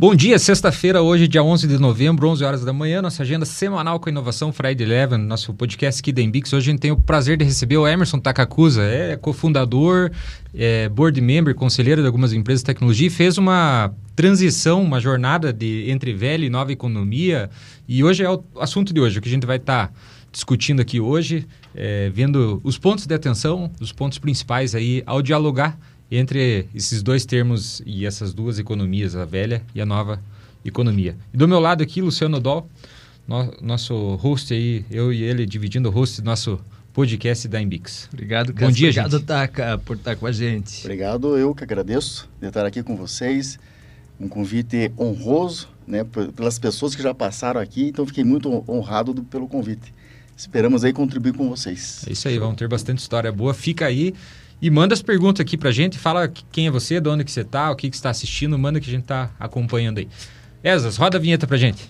Bom 0.00 0.14
dia, 0.14 0.38
sexta-feira, 0.38 1.02
hoje, 1.02 1.28
dia 1.28 1.42
11 1.42 1.68
de 1.68 1.76
novembro, 1.76 2.26
11 2.26 2.42
horas 2.42 2.64
da 2.64 2.72
manhã, 2.72 3.02
nossa 3.02 3.22
agenda 3.22 3.44
semanal 3.44 4.00
com 4.00 4.08
a 4.08 4.10
inovação 4.10 4.50
Friday 4.50 4.86
Eleven, 4.86 5.18
nosso 5.18 5.52
podcast 5.52 6.10
da 6.10 6.22
Embix. 6.22 6.50
Hoje 6.54 6.70
a 6.70 6.72
gente 6.72 6.80
tem 6.80 6.90
o 6.90 6.96
prazer 6.96 7.36
de 7.36 7.44
receber 7.44 7.76
o 7.76 7.86
Emerson 7.86 8.18
Takakusa, 8.18 8.82
é 8.82 9.14
cofundador, 9.18 10.10
é 10.54 10.88
board 10.88 11.20
member, 11.20 11.54
conselheiro 11.54 12.00
de 12.00 12.06
algumas 12.06 12.32
empresas 12.32 12.62
de 12.62 12.64
tecnologia 12.64 13.08
e 13.08 13.10
fez 13.10 13.36
uma 13.36 13.92
transição, 14.16 14.82
uma 14.82 14.98
jornada 15.00 15.52
de 15.52 15.90
entre 15.90 16.14
velha 16.14 16.46
e 16.46 16.48
nova 16.48 16.72
economia. 16.72 17.50
E 17.86 18.02
hoje 18.02 18.24
é 18.24 18.30
o 18.30 18.42
assunto 18.58 18.94
de 18.94 19.00
hoje, 19.02 19.18
o 19.18 19.20
que 19.20 19.28
a 19.28 19.32
gente 19.32 19.46
vai 19.46 19.58
estar 19.58 19.88
tá 19.88 19.92
discutindo 20.32 20.80
aqui 20.80 20.98
hoje, 20.98 21.46
é, 21.74 22.08
vendo 22.08 22.58
os 22.64 22.78
pontos 22.78 23.04
de 23.04 23.14
atenção, 23.14 23.70
os 23.78 23.92
pontos 23.92 24.18
principais 24.18 24.74
aí 24.74 25.02
ao 25.04 25.20
dialogar 25.20 25.78
entre 26.10 26.66
esses 26.74 27.02
dois 27.02 27.24
termos 27.24 27.80
e 27.86 28.04
essas 28.04 28.34
duas 28.34 28.58
economias, 28.58 29.14
a 29.14 29.24
velha 29.24 29.62
e 29.74 29.80
a 29.80 29.86
nova 29.86 30.20
economia. 30.64 31.16
E 31.32 31.36
do 31.36 31.46
meu 31.46 31.60
lado 31.60 31.82
aqui, 31.82 32.02
Luciano 32.02 32.40
Doll, 32.40 32.68
no, 33.26 33.54
nosso 33.60 34.16
host 34.16 34.52
aí, 34.52 34.84
eu 34.90 35.12
e 35.12 35.22
ele 35.22 35.46
dividindo 35.46 35.88
o 35.88 35.92
host 35.92 36.20
do 36.20 36.24
nosso 36.24 36.60
podcast 36.92 37.46
da 37.46 37.62
Embix. 37.62 38.08
Obrigado, 38.12 38.52
Bom 38.52 38.70
dia, 38.70 38.88
Obrigado, 38.88 39.12
gente. 39.12 39.24
Taka, 39.24 39.78
por 39.78 39.96
estar 39.96 40.16
com 40.16 40.26
a 40.26 40.32
gente. 40.32 40.80
Obrigado, 40.80 41.36
eu 41.36 41.54
que 41.54 41.62
agradeço 41.62 42.28
de 42.40 42.48
estar 42.48 42.66
aqui 42.66 42.82
com 42.82 42.96
vocês. 42.96 43.58
Um 44.18 44.28
convite 44.28 44.92
honroso, 44.98 45.68
né, 45.86 46.04
pelas 46.36 46.58
pessoas 46.58 46.94
que 46.94 47.02
já 47.02 47.14
passaram 47.14 47.60
aqui, 47.60 47.86
então 47.86 48.04
fiquei 48.04 48.24
muito 48.24 48.64
honrado 48.68 49.14
do, 49.14 49.22
pelo 49.22 49.48
convite. 49.48 49.94
Esperamos 50.36 50.84
aí 50.84 50.92
contribuir 50.92 51.34
com 51.34 51.48
vocês. 51.48 52.02
É 52.06 52.12
isso 52.12 52.26
aí, 52.26 52.38
vamos 52.38 52.56
ter 52.56 52.66
bastante 52.66 52.98
história 52.98 53.30
boa. 53.30 53.54
Fica 53.54 53.86
aí 53.86 54.14
e 54.62 54.70
manda 54.70 54.92
as 54.92 55.02
perguntas 55.02 55.40
aqui 55.40 55.56
pra 55.56 55.70
gente, 55.70 55.98
fala 55.98 56.30
quem 56.52 56.66
é 56.66 56.70
você, 56.70 57.00
de 57.00 57.08
onde 57.08 57.24
que 57.24 57.30
você 57.30 57.44
tá, 57.44 57.70
o 57.70 57.76
que, 57.76 57.88
que 57.88 57.96
você 57.96 58.00
está 58.00 58.10
assistindo, 58.10 58.58
manda 58.58 58.80
que 58.80 58.88
a 58.88 58.92
gente 58.92 59.04
tá 59.04 59.30
acompanhando 59.38 59.98
aí. 59.98 60.08
Esas, 60.62 60.96
roda 60.96 61.16
a 61.16 61.20
vinheta 61.20 61.46
pra 61.46 61.56
gente. 61.56 61.88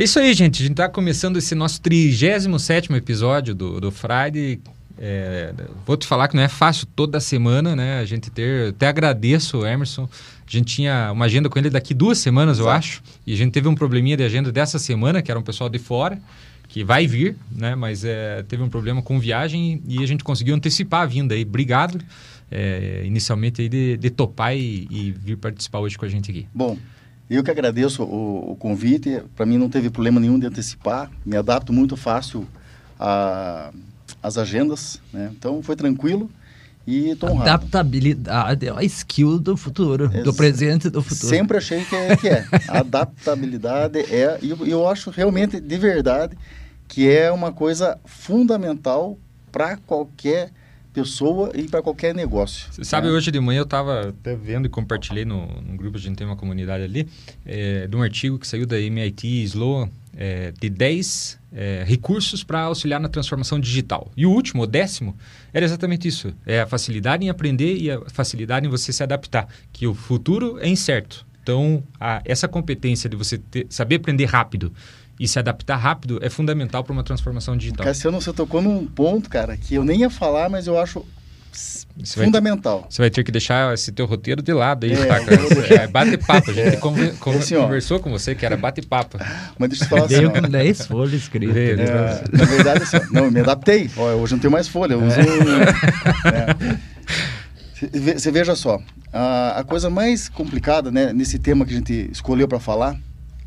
É 0.00 0.04
isso 0.04 0.18
aí, 0.18 0.32
gente. 0.32 0.62
A 0.62 0.66
gente 0.66 0.72
está 0.72 0.88
começando 0.88 1.36
esse 1.36 1.54
nosso 1.54 1.80
37 1.80 2.92
episódio 2.94 3.54
do, 3.54 3.80
do 3.80 3.90
Friday. 3.90 4.60
É, 5.02 5.54
vou 5.86 5.96
te 5.96 6.06
falar 6.06 6.28
que 6.28 6.36
não 6.36 6.42
é 6.42 6.48
fácil 6.48 6.86
toda 6.94 7.18
semana, 7.20 7.74
né? 7.74 8.00
A 8.00 8.04
gente 8.04 8.30
ter. 8.30 8.68
Até 8.68 8.86
agradeço 8.86 9.58
o 9.58 9.66
Emerson. 9.66 10.06
A 10.46 10.50
gente 10.50 10.74
tinha 10.74 11.10
uma 11.12 11.24
agenda 11.24 11.48
com 11.48 11.58
ele 11.58 11.70
daqui 11.70 11.94
duas 11.94 12.18
semanas, 12.18 12.58
Exato. 12.58 12.68
eu 12.68 12.72
acho. 12.72 13.02
E 13.26 13.32
a 13.32 13.36
gente 13.36 13.50
teve 13.50 13.66
um 13.66 13.74
probleminha 13.74 14.14
de 14.16 14.22
agenda 14.22 14.52
dessa 14.52 14.78
semana, 14.78 15.22
que 15.22 15.30
era 15.30 15.40
um 15.40 15.42
pessoal 15.42 15.70
de 15.70 15.78
fora, 15.78 16.20
que 16.68 16.84
vai 16.84 17.06
vir, 17.06 17.34
né? 17.50 17.74
Mas 17.74 18.04
é, 18.04 18.42
teve 18.42 18.62
um 18.62 18.68
problema 18.68 19.00
com 19.00 19.18
viagem 19.18 19.82
e 19.88 20.02
a 20.02 20.06
gente 20.06 20.22
conseguiu 20.22 20.54
antecipar 20.54 21.02
a 21.02 21.06
vinda 21.06 21.34
aí. 21.34 21.44
Obrigado, 21.44 21.98
é, 22.50 23.02
inicialmente, 23.06 23.62
aí 23.62 23.70
de, 23.70 23.96
de 23.96 24.10
topar 24.10 24.54
e, 24.54 24.86
e 24.90 25.12
vir 25.12 25.38
participar 25.38 25.78
hoje 25.78 25.96
com 25.96 26.04
a 26.04 26.08
gente 26.08 26.30
aqui. 26.30 26.46
Bom. 26.54 26.76
Eu 27.30 27.44
que 27.44 27.50
agradeço 27.50 28.02
o, 28.02 28.50
o 28.50 28.56
convite. 28.56 29.22
Para 29.36 29.46
mim 29.46 29.56
não 29.56 29.70
teve 29.70 29.88
problema 29.88 30.18
nenhum 30.18 30.36
de 30.36 30.46
antecipar. 30.46 31.08
Me 31.24 31.36
adapto 31.36 31.72
muito 31.72 31.96
fácil 31.96 32.44
às 34.22 34.38
agendas, 34.38 35.00
né? 35.12 35.30
Então 35.36 35.62
foi 35.62 35.76
tranquilo 35.76 36.30
e 36.86 37.10
estou 37.10 37.30
honrado. 37.30 37.50
Adaptabilidade 37.50 38.66
é 38.66 38.70
a 38.70 38.82
skill 38.84 39.38
do 39.38 39.56
futuro, 39.56 40.10
é, 40.12 40.22
do 40.22 40.34
presente 40.34 40.88
e 40.88 40.90
do 40.90 41.02
futuro. 41.02 41.28
Sempre 41.28 41.58
achei 41.58 41.84
que 41.84 41.94
é. 41.94 42.16
Que 42.16 42.28
é. 42.28 42.46
Adaptabilidade 42.68 44.00
é... 44.00 44.38
E 44.42 44.50
eu, 44.50 44.66
eu 44.66 44.88
acho 44.88 45.10
realmente, 45.10 45.60
de 45.60 45.78
verdade, 45.78 46.36
que 46.88 47.08
é 47.08 47.30
uma 47.30 47.52
coisa 47.52 47.98
fundamental 48.04 49.18
para 49.52 49.76
qualquer 49.76 50.50
pessoa 50.92 51.52
e 51.54 51.68
para 51.68 51.82
qualquer 51.82 52.14
negócio. 52.14 52.66
Você 52.72 52.84
sabe, 52.84 53.06
né? 53.06 53.12
hoje 53.12 53.30
de 53.30 53.38
manhã 53.40 53.60
eu 53.60 53.64
estava 53.64 54.08
até 54.08 54.34
vendo 54.34 54.66
e 54.66 54.68
compartilhei 54.68 55.24
no, 55.24 55.46
no, 55.46 55.76
grupo, 55.76 55.96
a 55.96 56.00
gente 56.00 56.16
tem 56.16 56.26
uma 56.26 56.36
comunidade 56.36 56.82
ali, 56.82 57.08
é, 57.46 57.86
de 57.86 57.96
um 57.96 58.02
artigo 58.02 58.38
que 58.38 58.46
saiu 58.46 58.66
da 58.66 58.78
MIT 58.78 59.44
Sloan, 59.44 59.88
é, 60.16 60.52
de 60.58 60.68
10 60.68 61.38
é, 61.52 61.84
recursos 61.86 62.42
para 62.42 62.62
auxiliar 62.62 63.00
na 63.00 63.08
transformação 63.08 63.58
digital. 63.58 64.10
E 64.16 64.26
o 64.26 64.30
último, 64.30 64.62
o 64.62 64.66
décimo, 64.66 65.16
era 65.52 65.64
exatamente 65.64 66.08
isso. 66.08 66.32
É 66.46 66.60
a 66.60 66.66
facilidade 66.66 67.24
em 67.24 67.30
aprender 67.30 67.76
e 67.76 67.90
a 67.90 68.00
facilidade 68.10 68.66
em 68.66 68.70
você 68.70 68.92
se 68.92 69.02
adaptar, 69.02 69.48
que 69.72 69.86
o 69.86 69.94
futuro 69.94 70.58
é 70.60 70.68
incerto. 70.68 71.26
Então, 71.42 71.82
a, 71.98 72.20
essa 72.24 72.46
competência 72.46 73.08
de 73.08 73.16
você 73.16 73.38
ter, 73.38 73.66
saber 73.68 73.96
aprender 73.96 74.26
rápido 74.26 74.72
e 75.18 75.26
se 75.26 75.38
adaptar 75.38 75.76
rápido 75.76 76.18
é 76.22 76.30
fundamental 76.30 76.82
para 76.84 76.92
uma 76.92 77.02
transformação 77.02 77.56
digital. 77.56 77.84
Cassiano, 77.84 78.20
você 78.20 78.32
tocou 78.32 78.62
num 78.62 78.86
ponto, 78.86 79.28
cara, 79.28 79.56
que 79.56 79.74
eu 79.74 79.84
nem 79.84 80.00
ia 80.00 80.10
falar, 80.10 80.48
mas 80.48 80.66
eu 80.66 80.78
acho 80.78 81.04
você 81.52 82.24
fundamental. 82.24 82.80
Vai, 82.80 82.90
você 82.90 83.02
vai 83.02 83.10
ter 83.10 83.24
que 83.24 83.32
deixar 83.32 83.74
esse 83.74 83.92
teu 83.92 84.06
roteiro 84.06 84.42
de 84.42 84.52
lado 84.52 84.84
aí, 84.84 84.92
é, 84.92 85.06
tá, 85.06 85.20
cara? 85.24 85.82
É, 85.82 85.86
bate-papo. 85.86 86.50
A 86.50 86.54
gente 86.54 86.68
é. 86.68 86.76
conver, 86.76 87.14
conver, 87.16 87.38
assim, 87.38 87.56
conversou 87.56 88.00
com 88.00 88.10
você 88.10 88.34
que 88.34 88.46
era 88.46 88.56
bate-papo. 88.56 89.18
Mas 89.58 89.68
deixa 89.70 89.84
eu 89.84 89.88
falar 89.88 90.04
assim. 90.06 90.20
Deu 90.20 90.30
com 90.30 90.40
10 90.42 90.86
folhas 90.86 91.12
escritas. 91.12 91.56
É, 91.56 91.76
né? 91.76 92.24
na 92.32 92.44
verdade, 92.44 92.82
assim, 92.82 92.98
não, 93.10 93.30
me 93.30 93.40
adaptei. 93.40 93.90
Ó, 93.96 94.14
hoje 94.14 94.32
não 94.32 94.40
tenho 94.40 94.52
mais 94.52 94.68
folha, 94.68 94.94
eu 94.94 95.02
uso. 95.02 95.16
É. 95.20 96.90
Você 98.14 98.30
veja 98.30 98.54
só, 98.54 98.78
a, 99.12 99.60
a 99.60 99.64
coisa 99.64 99.88
mais 99.88 100.28
complicada 100.28 100.90
né, 100.90 101.12
nesse 101.12 101.38
tema 101.38 101.64
que 101.64 101.72
a 101.72 101.76
gente 101.76 102.10
escolheu 102.12 102.46
para 102.46 102.60
falar 102.60 102.98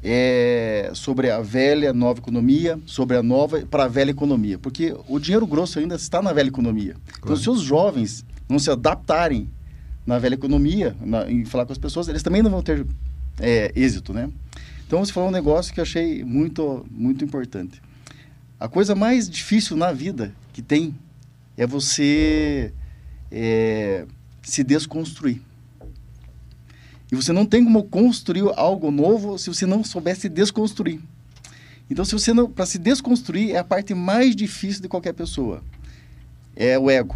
é, 0.04 0.92
sobre 0.94 1.32
a 1.32 1.40
velha 1.40 1.94
nova 1.94 2.20
economia, 2.20 2.78
sobre 2.86 3.16
a 3.16 3.24
nova 3.24 3.62
para 3.62 3.86
a 3.86 3.88
velha 3.88 4.12
economia, 4.12 4.60
porque 4.60 4.94
o 5.08 5.18
dinheiro 5.18 5.48
grosso 5.48 5.80
ainda 5.80 5.96
está 5.96 6.22
na 6.22 6.34
velha 6.34 6.50
economia. 6.50 6.96
Então, 6.98 7.22
claro. 7.22 7.22
Então, 7.24 7.36
se 7.38 7.50
os 7.50 7.62
jovens 7.62 8.26
não 8.50 8.60
se 8.60 8.70
adaptarem 8.70 9.50
na 10.06 10.20
velha 10.20 10.34
economia, 10.34 10.96
na, 11.00 11.32
em 11.32 11.46
falar 11.46 11.66
com 11.66 11.72
as 11.72 11.78
pessoas, 11.78 12.10
eles 12.10 12.22
também 12.22 12.42
não 12.42 12.52
vão 12.52 12.62
ter 12.62 12.86
é, 13.40 13.72
êxito, 13.76 14.14
né? 14.14 14.30
Então, 14.86 15.04
você 15.04 15.14
falou 15.14 15.30
um 15.30 15.32
negócio 15.32 15.74
que 15.74 15.80
eu 15.80 15.84
achei 15.84 16.24
muito, 16.24 16.86
muito 16.92 17.24
importante. 17.24 17.82
A 18.60 18.68
coisa 18.68 18.94
mais 18.94 19.30
difícil 19.30 19.78
na 19.78 19.94
vida 19.94 20.34
que 20.52 20.62
tem 20.62 20.94
é 21.58 21.66
você 21.66 22.74
é, 23.32 24.06
se 24.42 24.64
desconstruir. 24.64 25.42
E 27.14 27.16
você 27.16 27.32
não 27.32 27.46
tem 27.46 27.64
como 27.64 27.84
construir 27.84 28.52
algo 28.56 28.90
novo 28.90 29.38
se 29.38 29.48
você 29.48 29.68
não 29.68 29.84
soubesse 29.84 30.28
desconstruir. 30.28 31.00
Então, 31.88 32.04
se 32.04 32.12
você 32.12 32.34
não, 32.34 32.50
para 32.50 32.66
se 32.66 32.80
desconstruir 32.80 33.52
é 33.52 33.60
a 33.60 33.64
parte 33.64 33.94
mais 33.94 34.36
difícil 34.36 34.82
de 34.82 34.88
qualquer 34.88 35.14
pessoa. 35.14 35.64
É 36.56 36.76
o 36.80 36.90
ego. 36.90 37.16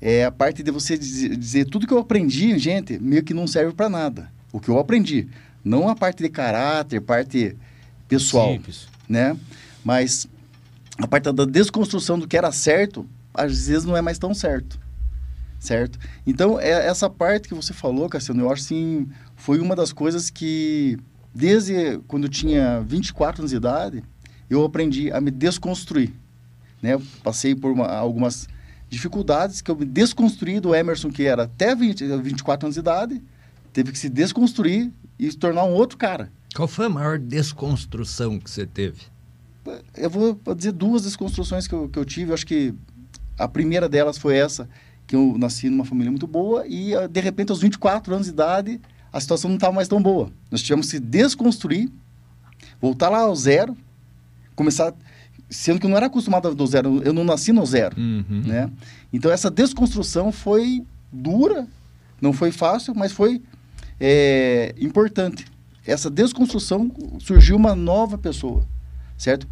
É 0.00 0.24
a 0.24 0.32
parte 0.32 0.60
de 0.64 0.72
você 0.72 0.98
dizer, 0.98 1.36
dizer 1.36 1.66
tudo 1.66 1.86
que 1.86 1.94
eu 1.94 1.98
aprendi, 1.98 2.58
gente, 2.58 2.98
meio 2.98 3.22
que 3.22 3.32
não 3.32 3.46
serve 3.46 3.72
para 3.72 3.88
nada. 3.88 4.28
O 4.52 4.58
que 4.58 4.68
eu 4.68 4.76
aprendi, 4.76 5.28
não 5.64 5.88
a 5.88 5.94
parte 5.94 6.20
de 6.20 6.28
caráter, 6.28 7.00
parte 7.00 7.56
pessoal, 8.08 8.54
Simples. 8.54 8.88
né? 9.08 9.36
Mas 9.84 10.26
a 10.98 11.06
parte 11.06 11.30
da 11.30 11.44
desconstrução 11.44 12.18
do 12.18 12.26
que 12.26 12.36
era 12.36 12.50
certo, 12.50 13.06
às 13.32 13.68
vezes 13.68 13.84
não 13.84 13.96
é 13.96 14.02
mais 14.02 14.18
tão 14.18 14.34
certo 14.34 14.80
certo? 15.62 15.96
Então, 16.26 16.58
é, 16.58 16.70
essa 16.88 17.08
parte 17.08 17.46
que 17.46 17.54
você 17.54 17.72
falou, 17.72 18.08
Cassiano, 18.08 18.42
eu 18.42 18.50
acho 18.50 18.62
assim, 18.62 19.08
foi 19.36 19.60
uma 19.60 19.76
das 19.76 19.92
coisas 19.92 20.28
que, 20.28 20.98
desde 21.32 21.98
quando 22.08 22.24
eu 22.24 22.28
tinha 22.28 22.80
24 22.80 23.42
anos 23.42 23.52
de 23.52 23.56
idade, 23.56 24.02
eu 24.50 24.64
aprendi 24.64 25.12
a 25.12 25.20
me 25.20 25.30
desconstruir, 25.30 26.12
né? 26.82 26.94
Eu 26.94 27.02
passei 27.22 27.54
por 27.54 27.70
uma, 27.70 27.86
algumas 27.86 28.48
dificuldades 28.90 29.62
que 29.62 29.70
eu 29.70 29.76
me 29.76 29.84
desconstruí 29.84 30.58
do 30.58 30.74
Emerson, 30.74 31.10
que 31.10 31.22
era 31.22 31.44
até 31.44 31.76
20, 31.76 32.08
24 32.18 32.66
anos 32.66 32.74
de 32.74 32.80
idade, 32.80 33.22
teve 33.72 33.92
que 33.92 33.98
se 33.98 34.08
desconstruir 34.08 34.90
e 35.16 35.30
se 35.30 35.38
tornar 35.38 35.62
um 35.62 35.72
outro 35.74 35.96
cara. 35.96 36.30
Qual 36.56 36.66
foi 36.66 36.86
a 36.86 36.90
maior 36.90 37.20
desconstrução 37.20 38.40
que 38.40 38.50
você 38.50 38.66
teve? 38.66 39.00
Eu 39.96 40.10
vou 40.10 40.36
dizer 40.56 40.72
duas 40.72 41.04
desconstruções 41.04 41.68
que 41.68 41.72
eu, 41.72 41.88
que 41.88 41.98
eu 41.98 42.04
tive. 42.04 42.32
Eu 42.32 42.34
acho 42.34 42.44
que 42.44 42.74
a 43.38 43.46
primeira 43.46 43.88
delas 43.88 44.18
foi 44.18 44.36
essa, 44.36 44.68
que 45.12 45.16
eu 45.16 45.36
nasci 45.36 45.68
numa 45.68 45.84
família 45.84 46.10
muito 46.10 46.26
boa 46.26 46.66
e, 46.66 46.96
ah, 46.96 47.06
de 47.06 47.20
repente, 47.20 47.50
aos 47.50 47.60
24 47.60 48.14
anos 48.14 48.28
de 48.28 48.32
idade, 48.32 48.80
a 49.12 49.20
situação 49.20 49.50
não 49.50 49.56
estava 49.56 49.74
mais 49.74 49.86
tão 49.86 50.02
boa. 50.02 50.32
Nós 50.50 50.62
tivemos 50.62 50.90
que 50.90 50.98
desconstruir, 50.98 51.90
voltar 52.80 53.10
lá 53.10 53.18
ao 53.18 53.36
zero, 53.36 53.76
começar... 54.56 54.94
Sendo 55.50 55.78
que 55.78 55.84
eu 55.84 55.90
não 55.90 55.98
era 55.98 56.06
acostumado 56.06 56.54
do 56.54 56.66
zero, 56.66 57.02
eu 57.04 57.12
não 57.12 57.24
nasci 57.24 57.52
no 57.52 57.66
zero, 57.66 57.94
uhum. 58.00 58.42
né? 58.46 58.70
Então, 59.12 59.30
essa 59.30 59.50
desconstrução 59.50 60.32
foi 60.32 60.82
dura, 61.12 61.68
não 62.18 62.32
foi 62.32 62.50
fácil, 62.50 62.94
mas 62.94 63.12
foi 63.12 63.42
é, 64.00 64.74
importante. 64.80 65.44
Essa 65.86 66.08
desconstrução 66.08 66.90
surgiu 67.18 67.56
uma 67.56 67.74
nova 67.74 68.16
pessoa, 68.16 68.66
certo? 69.18 69.46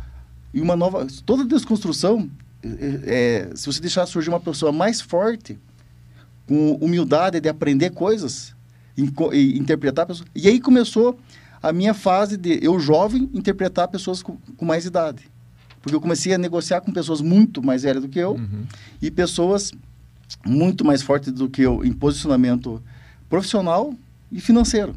E 0.54 0.60
uma 0.62 0.74
nova... 0.74 1.06
Toda 1.26 1.44
desconstrução 1.44 2.30
é, 2.62 3.50
se 3.54 3.66
você 3.66 3.80
deixar 3.80 4.06
surgir 4.06 4.28
uma 4.30 4.40
pessoa 4.40 4.72
mais 4.72 5.00
forte, 5.00 5.58
com 6.46 6.74
humildade 6.76 7.40
de 7.40 7.48
aprender 7.48 7.90
coisas, 7.90 8.54
inco- 8.96 9.32
e 9.32 9.58
interpretar 9.58 10.06
pessoas. 10.06 10.28
E 10.34 10.48
aí 10.48 10.60
começou 10.60 11.18
a 11.62 11.72
minha 11.72 11.94
fase 11.94 12.36
de 12.36 12.58
eu 12.64 12.78
jovem 12.80 13.30
interpretar 13.32 13.86
pessoas 13.88 14.22
com, 14.22 14.36
com 14.56 14.64
mais 14.64 14.84
idade. 14.84 15.22
Porque 15.80 15.94
eu 15.94 16.00
comecei 16.00 16.34
a 16.34 16.38
negociar 16.38 16.80
com 16.80 16.92
pessoas 16.92 17.20
muito 17.20 17.62
mais 17.62 17.82
velhas 17.82 18.02
do 18.02 18.08
que 18.08 18.18
eu 18.18 18.32
Uhum. 18.32 18.64
e 19.00 19.10
pessoas 19.10 19.72
muito 20.44 20.84
mais 20.84 21.02
fortes 21.02 21.32
do 21.32 21.48
que 21.48 21.62
eu 21.62 21.84
em 21.84 21.92
posicionamento 21.92 22.82
profissional 23.28 23.94
e 24.30 24.40
financeiro. 24.40 24.94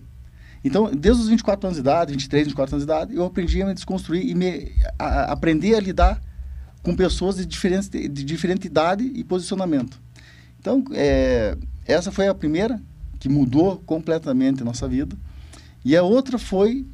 Então, 0.63 0.89
desde 0.94 1.21
os 1.24 1.27
24 1.30 1.68
anos 1.68 1.75
de 1.75 1.81
idade, 1.81 2.12
23, 2.13 2.48
24 2.48 2.75
anos 2.75 2.86
de 2.86 2.92
idade, 2.92 3.15
eu 3.15 3.25
aprendi 3.25 3.62
a 3.62 3.65
me 3.65 3.74
desconstruir 3.74 4.25
e 4.27 4.33
me, 4.33 4.71
a, 4.98 5.06
a- 5.06 5.31
aprender 5.33 5.75
a 5.75 5.80
lidar 5.80 6.21
com 6.84 6.96
pessoas 6.96 7.38
de 7.38 7.46
diferente, 7.46 8.08
de 8.10 8.24
diferente 8.24 8.68
idade 8.68 9.10
e 9.16 9.24
posicionamento. 9.24 10.00
Então, 10.60 10.84
é, 10.92 11.58
essa 11.88 12.12
foi 12.12 12.28
a 12.28 12.36
primeira 12.36 12.80
que 13.20 13.30
mudou 13.30 13.78
completamente 13.86 14.62
a 14.62 14.66
nossa 14.66 14.88
vida. 14.88 15.16
E 15.84 15.96
a 15.96 16.04
outra 16.04 16.38
foi 16.38 16.86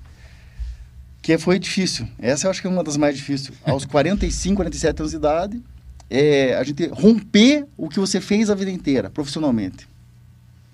que 1.22 1.38
foi 1.38 1.60
difícil. 1.60 2.08
Essa 2.18 2.48
eu 2.48 2.52
acho 2.52 2.62
que 2.62 2.68
é 2.68 2.70
uma 2.70 2.84
das 2.84 2.98
mais 2.98 3.16
difíceis. 3.16 3.58
Aos 3.66 3.84
45, 3.86 4.56
47 4.56 5.00
anos 5.02 5.12
de 5.12 5.18
idade, 5.18 5.62
é, 6.10 6.56
a 6.56 6.64
gente 6.64 6.88
romper 6.88 7.68
o 7.76 7.90
que 7.90 8.00
você 8.00 8.22
fez 8.22 8.50
a 8.50 8.56
vida 8.56 8.72
inteira, 8.72 9.10
profissionalmente. 9.10 9.88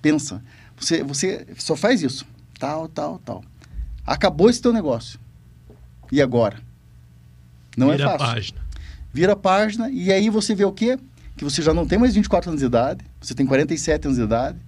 Pensa, 0.01 0.43
você, 0.77 1.03
você 1.03 1.47
só 1.57 1.75
faz 1.75 2.03
isso, 2.03 2.25
tal, 2.59 2.87
tal, 2.87 3.19
tal. 3.19 3.43
Acabou 4.05 4.49
esse 4.49 4.61
teu 4.61 4.71
negócio. 4.71 5.19
E 6.11 6.21
agora? 6.21 6.59
Não 7.75 7.91
Vira 7.91 8.03
é 8.03 8.05
a 8.07 8.11
fácil. 8.11 8.25
página. 8.27 8.64
Vira 9.15 9.31
a 9.31 9.35
página 9.37 9.89
e 9.89 10.11
aí 10.11 10.29
você 10.29 10.53
vê 10.53 10.65
o 10.65 10.73
quê? 10.73 10.99
Que 11.37 11.45
você 11.45 11.61
já 11.61 11.73
não 11.73 11.87
tem 11.87 11.97
mais 11.97 12.13
24 12.13 12.49
anos 12.49 12.59
de 12.59 12.65
idade, 12.65 13.05
você 13.21 13.33
tem 13.33 13.45
47 13.45 14.07
anos 14.07 14.17
de 14.17 14.23
idade 14.25 14.59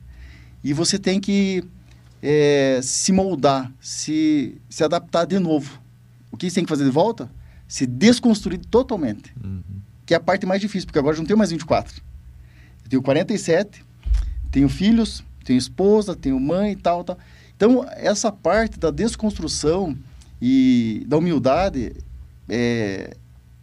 e 0.64 0.72
você 0.72 0.98
tem 0.98 1.20
que 1.20 1.66
é, 2.24 2.80
se 2.82 3.12
moldar, 3.12 3.70
se, 3.82 4.56
se 4.70 4.86
adaptar 4.86 5.26
de 5.26 5.38
novo. 5.38 5.82
O 6.32 6.38
que 6.38 6.50
você 6.50 6.56
tem 6.56 6.64
que 6.64 6.70
fazer 6.70 6.86
de 6.86 6.90
volta? 6.92 7.30
Se 7.68 7.86
desconstruir 7.86 8.60
totalmente 8.66 9.34
Uhum. 9.44 9.62
que 10.06 10.14
é 10.14 10.18
a 10.18 10.20
parte 10.22 10.46
mais 10.46 10.62
difícil, 10.62 10.88
porque 10.88 11.00
agora 11.00 11.18
eu 11.18 11.20
não 11.20 11.26
tenho 11.26 11.38
mais 11.38 11.52
24. 11.52 12.02
Eu 12.86 12.90
tenho 12.90 13.02
47, 13.02 13.84
tenho 14.50 14.70
filhos, 14.70 15.26
tenho 15.44 15.58
esposa, 15.58 16.16
tenho 16.16 16.40
mãe 16.40 16.72
e 16.72 16.76
tal, 16.78 17.04
tal. 17.04 17.18
Então, 17.54 17.86
essa 17.98 18.32
parte 18.32 18.80
da 18.80 18.92
desconstrução 18.92 19.94
e 20.42 21.04
da 21.06 21.18
humildade, 21.18 21.92
é, 22.48 23.18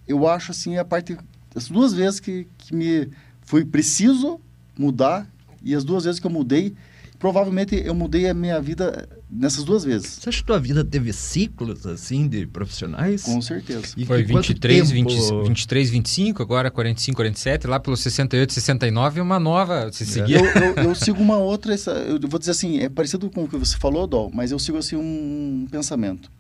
eu 0.06 0.26
acho 0.28 0.50
assim 0.52 0.76
a 0.78 0.84
parte 0.84 1.16
as 1.54 1.68
duas 1.68 1.92
vezes 1.92 2.18
que, 2.20 2.46
que 2.58 2.74
me 2.74 3.08
foi 3.42 3.64
preciso 3.64 4.40
mudar 4.78 5.26
e 5.62 5.74
as 5.74 5.84
duas 5.84 6.04
vezes 6.04 6.18
que 6.20 6.26
eu 6.26 6.30
mudei, 6.30 6.74
provavelmente 7.18 7.74
eu 7.84 7.94
mudei 7.94 8.28
a 8.28 8.34
minha 8.34 8.60
vida 8.60 9.08
nessas 9.30 9.64
duas 9.64 9.84
vezes. 9.84 10.18
Você 10.20 10.28
acha 10.28 10.38
que 10.38 10.44
tua 10.44 10.58
vida 10.60 10.84
teve 10.84 11.12
ciclos, 11.12 11.86
assim, 11.86 12.28
de 12.28 12.46
profissionais? 12.46 13.22
Com 13.22 13.40
certeza. 13.40 13.94
E- 13.96 14.04
Foi 14.04 14.20
e 14.20 14.26
quanto 14.26 14.48
23, 14.48 14.90
tempo- 14.90 15.10
20, 15.10 15.48
23, 15.48 15.90
25, 15.90 16.42
agora 16.42 16.70
45, 16.70 17.16
47, 17.16 17.66
lá 17.66 17.80
pelo 17.80 17.96
68, 17.96 18.52
69, 18.52 19.20
uma 19.20 19.38
nova 19.40 19.90
se 19.92 20.04
seguir. 20.04 20.34
Eu, 20.34 20.44
eu, 20.44 20.84
eu 20.88 20.94
sigo 20.94 21.20
uma 21.22 21.38
outra, 21.38 21.72
essa- 21.72 21.92
eu 21.92 22.18
vou 22.28 22.38
dizer 22.38 22.50
assim, 22.50 22.78
é 22.80 22.88
parecido 22.88 23.30
com 23.30 23.44
o 23.44 23.48
que 23.48 23.56
você 23.56 23.76
falou, 23.76 24.06
Dol, 24.06 24.30
mas 24.34 24.50
eu 24.50 24.58
sigo 24.58 24.76
assim 24.78 24.96
um 24.96 25.66
pensamento. 25.70 26.30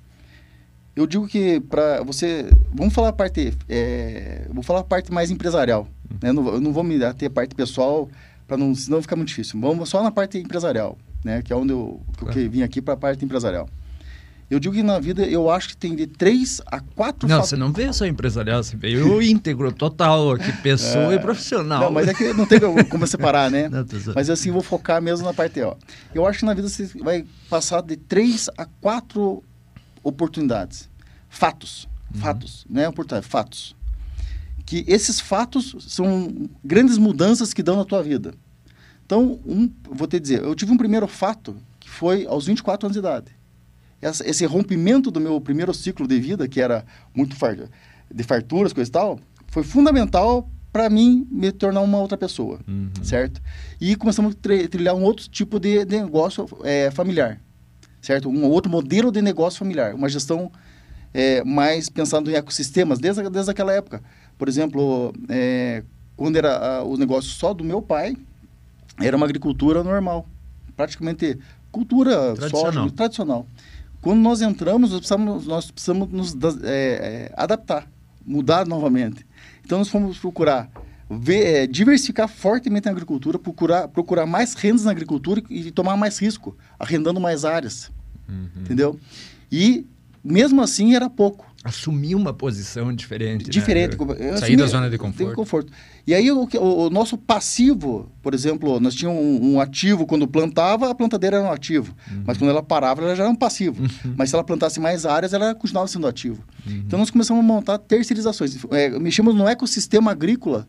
Eu 0.96 1.06
digo 1.06 1.26
que 1.26 1.60
para 1.60 2.02
você, 2.04 2.48
vamos 2.72 2.94
falar 2.94 3.08
a 3.08 3.12
parte, 3.12 3.52
é, 3.68 4.46
vou 4.52 4.62
falar 4.62 4.80
a 4.80 4.84
parte 4.84 5.10
mais 5.12 5.30
empresarial, 5.30 5.88
né? 6.22 6.32
Não, 6.32 6.42
vou- 6.44 6.54
eu 6.54 6.60
não 6.60 6.72
vou 6.72 6.84
me 6.84 7.02
ater 7.04 7.28
a 7.28 7.30
parte 7.30 7.54
pessoal 7.54 8.08
para 8.46 8.56
não, 8.56 8.72
senão 8.74 9.02
fica 9.02 9.16
muito 9.16 9.28
difícil. 9.28 9.60
Vamos 9.60 9.88
só 9.88 10.02
na 10.02 10.12
parte 10.12 10.38
empresarial, 10.38 10.96
né? 11.24 11.42
Que 11.42 11.52
é 11.52 11.56
onde 11.56 11.72
eu, 11.72 12.00
que 12.16 12.22
eu 12.22 12.26
Claro. 12.28 12.32
que 12.40 12.48
vim 12.48 12.62
aqui 12.62 12.80
para 12.80 12.94
a 12.94 12.96
parte 12.96 13.24
empresarial. 13.24 13.68
Eu 14.48 14.60
digo 14.60 14.74
que 14.74 14.82
na 14.84 15.00
vida 15.00 15.24
eu 15.26 15.50
acho 15.50 15.70
que 15.70 15.76
tem 15.76 15.96
de 15.96 16.06
três 16.06 16.60
a 16.66 16.78
quatro 16.78 17.26
Não, 17.28 17.42
você 17.42 17.56
não 17.56 17.72
veio 17.72 17.92
só 17.92 18.06
empresarial, 18.06 18.62
você 18.62 18.76
veio 18.76 19.00
íntegro, 19.22 19.72
total, 19.72 20.30
aqui, 20.32 20.52
pessoa 20.58 21.12
É. 21.12 21.16
e 21.16 21.18
profissional. 21.18 21.80
Não, 21.84 21.90
mas 21.90 22.06
é 22.06 22.14
que 22.14 22.32
não 22.34 22.46
tem 22.46 22.60
como 22.88 23.04
separar, 23.06 23.50
né? 23.50 23.66
Não. 23.72 23.84
Mas 24.14 24.30
assim, 24.30 24.52
vou 24.52 24.62
focar 24.62 25.02
mesmo 25.02 25.26
na 25.26 25.34
parte 25.34 25.60
ó. 25.62 25.74
Eu 26.14 26.24
acho 26.26 26.40
que 26.40 26.44
na 26.44 26.54
vida 26.54 26.68
você 26.68 26.84
vai 27.02 27.24
passar 27.50 27.80
de 27.82 27.96
três 27.96 28.48
a 28.56 28.66
quatro 28.66 29.42
oportunidades. 30.04 30.88
Fatos. 31.28 31.88
Fatos. 32.14 32.64
Não 32.70 32.80
é 32.82 32.88
oportunidade, 32.88 33.26
fatos. 33.26 33.74
Que 34.64 34.84
esses 34.86 35.18
fatos 35.20 35.74
são 35.80 36.48
grandes 36.64 36.96
mudanças 36.96 37.52
que 37.52 37.62
dão 37.62 37.76
na 37.76 37.84
tua 37.84 38.02
vida. 38.02 38.34
Então, 39.04 39.40
um, 39.44 39.68
vou 39.90 40.06
te 40.06 40.18
dizer, 40.20 40.42
eu 40.42 40.54
tive 40.54 40.70
um 40.72 40.76
primeiro 40.76 41.06
fato 41.08 41.56
que 41.80 41.90
foi 41.90 42.24
aos 42.26 42.46
24 42.46 42.86
anos 42.86 42.94
de 42.94 43.00
idade. 43.00 43.32
Essa- 44.00 44.26
esse 44.28 44.44
rompimento 44.46 45.10
do 45.10 45.20
meu 45.20 45.40
primeiro 45.40 45.74
ciclo 45.74 46.06
de 46.06 46.18
vida, 46.20 46.46
que 46.48 46.60
era 46.60 46.84
muito 47.14 47.34
far, 47.36 47.56
de 47.56 48.22
farturas, 48.22 48.72
coisa 48.72 48.88
e 48.88 48.92
tal, 48.92 49.18
foi 49.48 49.62
fundamental 49.64 50.48
para 50.72 50.88
mim 50.90 51.26
me 51.30 51.52
tornar 51.52 51.80
uma 51.82 51.98
outra 51.98 52.16
pessoa 52.18 52.58
Uhum. 52.66 52.90
certo? 53.02 53.40
E 53.80 53.94
começamos 53.96 54.32
a 54.32 54.36
tri- 54.40 54.66
trilhar 54.68 54.94
um 54.94 55.02
outro 55.04 55.28
tipo 55.28 55.60
de, 55.60 55.84
de 55.84 56.00
negócio 56.00 56.46
é, 56.64 56.90
familiar, 56.90 57.40
certo? 58.04 58.28
Um 58.28 58.44
outro 58.44 58.70
modelo 58.70 59.10
de 59.10 59.20
negócio 59.22 59.58
familiar, 59.58 59.94
uma 59.94 60.08
gestão 60.08 60.50
é, 61.12 61.42
mais 61.44 61.88
pensando 61.88 62.30
em 62.30 62.34
ecossistemas 62.34 62.98
desde, 62.98 63.22
a- 63.22 63.28
desde 63.28 63.50
aquela 63.50 63.72
época. 63.72 64.02
Por 64.36 64.48
exemplo, 64.48 65.12
é, 65.28 65.82
quando 66.16 66.36
era 66.36 66.56
ah, 66.78 66.82
o 66.84 66.96
negócio 66.96 67.30
só 67.30 67.54
do 67.54 67.64
meu 67.64 67.80
pai, 67.80 68.16
era 69.00 69.16
uma 69.16 69.26
agricultura 69.26 69.82
normal, 69.82 70.26
praticamente 70.76 71.38
cultura 71.72 72.34
Tradicional. 72.34 72.72
soja, 72.72 72.90
tradicional. 72.94 73.46
Quando 74.00 74.20
nós 74.20 74.42
entramos, 74.42 74.90
nós 74.90 74.98
precisamos, 75.00 75.46
nós 75.46 75.70
precisamos 75.70 76.08
nos 76.10 76.34
é, 76.62 77.30
é, 77.30 77.32
adaptar, 77.36 77.88
mudar 78.24 78.66
novamente. 78.66 79.24
Então, 79.64 79.78
nós 79.78 79.88
fomos 79.88 80.18
procurar 80.18 80.68
ver, 81.10 81.44
é, 81.46 81.66
diversificar 81.66 82.28
fortemente 82.28 82.88
a 82.88 82.90
agricultura, 82.90 83.38
procurar, 83.38 83.88
procurar 83.88 84.26
mais 84.26 84.54
rendas 84.54 84.84
na 84.84 84.90
agricultura 84.90 85.42
e, 85.50 85.70
tomar 85.70 85.96
mais 85.96 86.18
risco, 86.18 86.56
arrendando 86.78 87.20
mais 87.20 87.44
áreas, 87.44 87.90
Uhum. 88.28 88.48
entendeu? 88.62 88.98
E, 89.52 89.86
mesmo 90.22 90.62
assim, 90.62 90.94
era 90.94 91.10
pouco. 91.10 91.46
Assumir 91.64 92.14
uma 92.14 92.34
posição 92.34 92.92
diferente. 92.94 93.44
né? 93.46 93.50
Diferente. 93.50 93.96
Eu 93.98 94.36
Sair 94.36 94.54
da 94.54 94.66
zona 94.66 94.90
de 94.90 94.98
tem 94.98 95.32
conforto. 95.34 95.72
E 96.06 96.12
aí, 96.14 96.30
o, 96.30 96.46
o- 96.60 96.90
nosso 96.90 97.16
passivo, 97.16 98.12
por 98.22 98.34
exemplo, 98.34 98.78
nós 98.78 98.94
tínhamos 98.94 99.18
um, 99.24 99.54
um 99.54 99.60
ativo 99.60 100.04
quando 100.06 100.28
plantava, 100.28 100.90
a 100.90 100.94
plantadeira 100.94 101.38
era 101.38 101.46
um 101.46 101.50
ativo. 101.50 101.94
Mas 102.26 102.36
quando 102.36 102.50
ela 102.50 102.62
parava, 102.62 103.00
ela 103.00 103.16
já 103.16 103.22
era 103.22 103.32
um 103.32 103.34
passivo. 103.34 103.82
Mas 104.14 104.28
se 104.28 104.36
ela 104.36 104.44
plantasse 104.44 104.78
mais 104.78 105.06
áreas, 105.06 105.32
ela 105.32 105.54
continuava 105.54 105.88
sendo 105.88 106.06
ativo. 106.06 106.44
Então, 106.66 106.98
nós 106.98 107.10
começamos 107.10 107.42
a 107.42 107.46
montar 107.46 107.78
terceirizações. 107.78 108.58
É, 108.70 108.90
mexemos 108.98 109.34
no 109.34 109.48
ecossistema 109.48 110.10
agrícola 110.10 110.68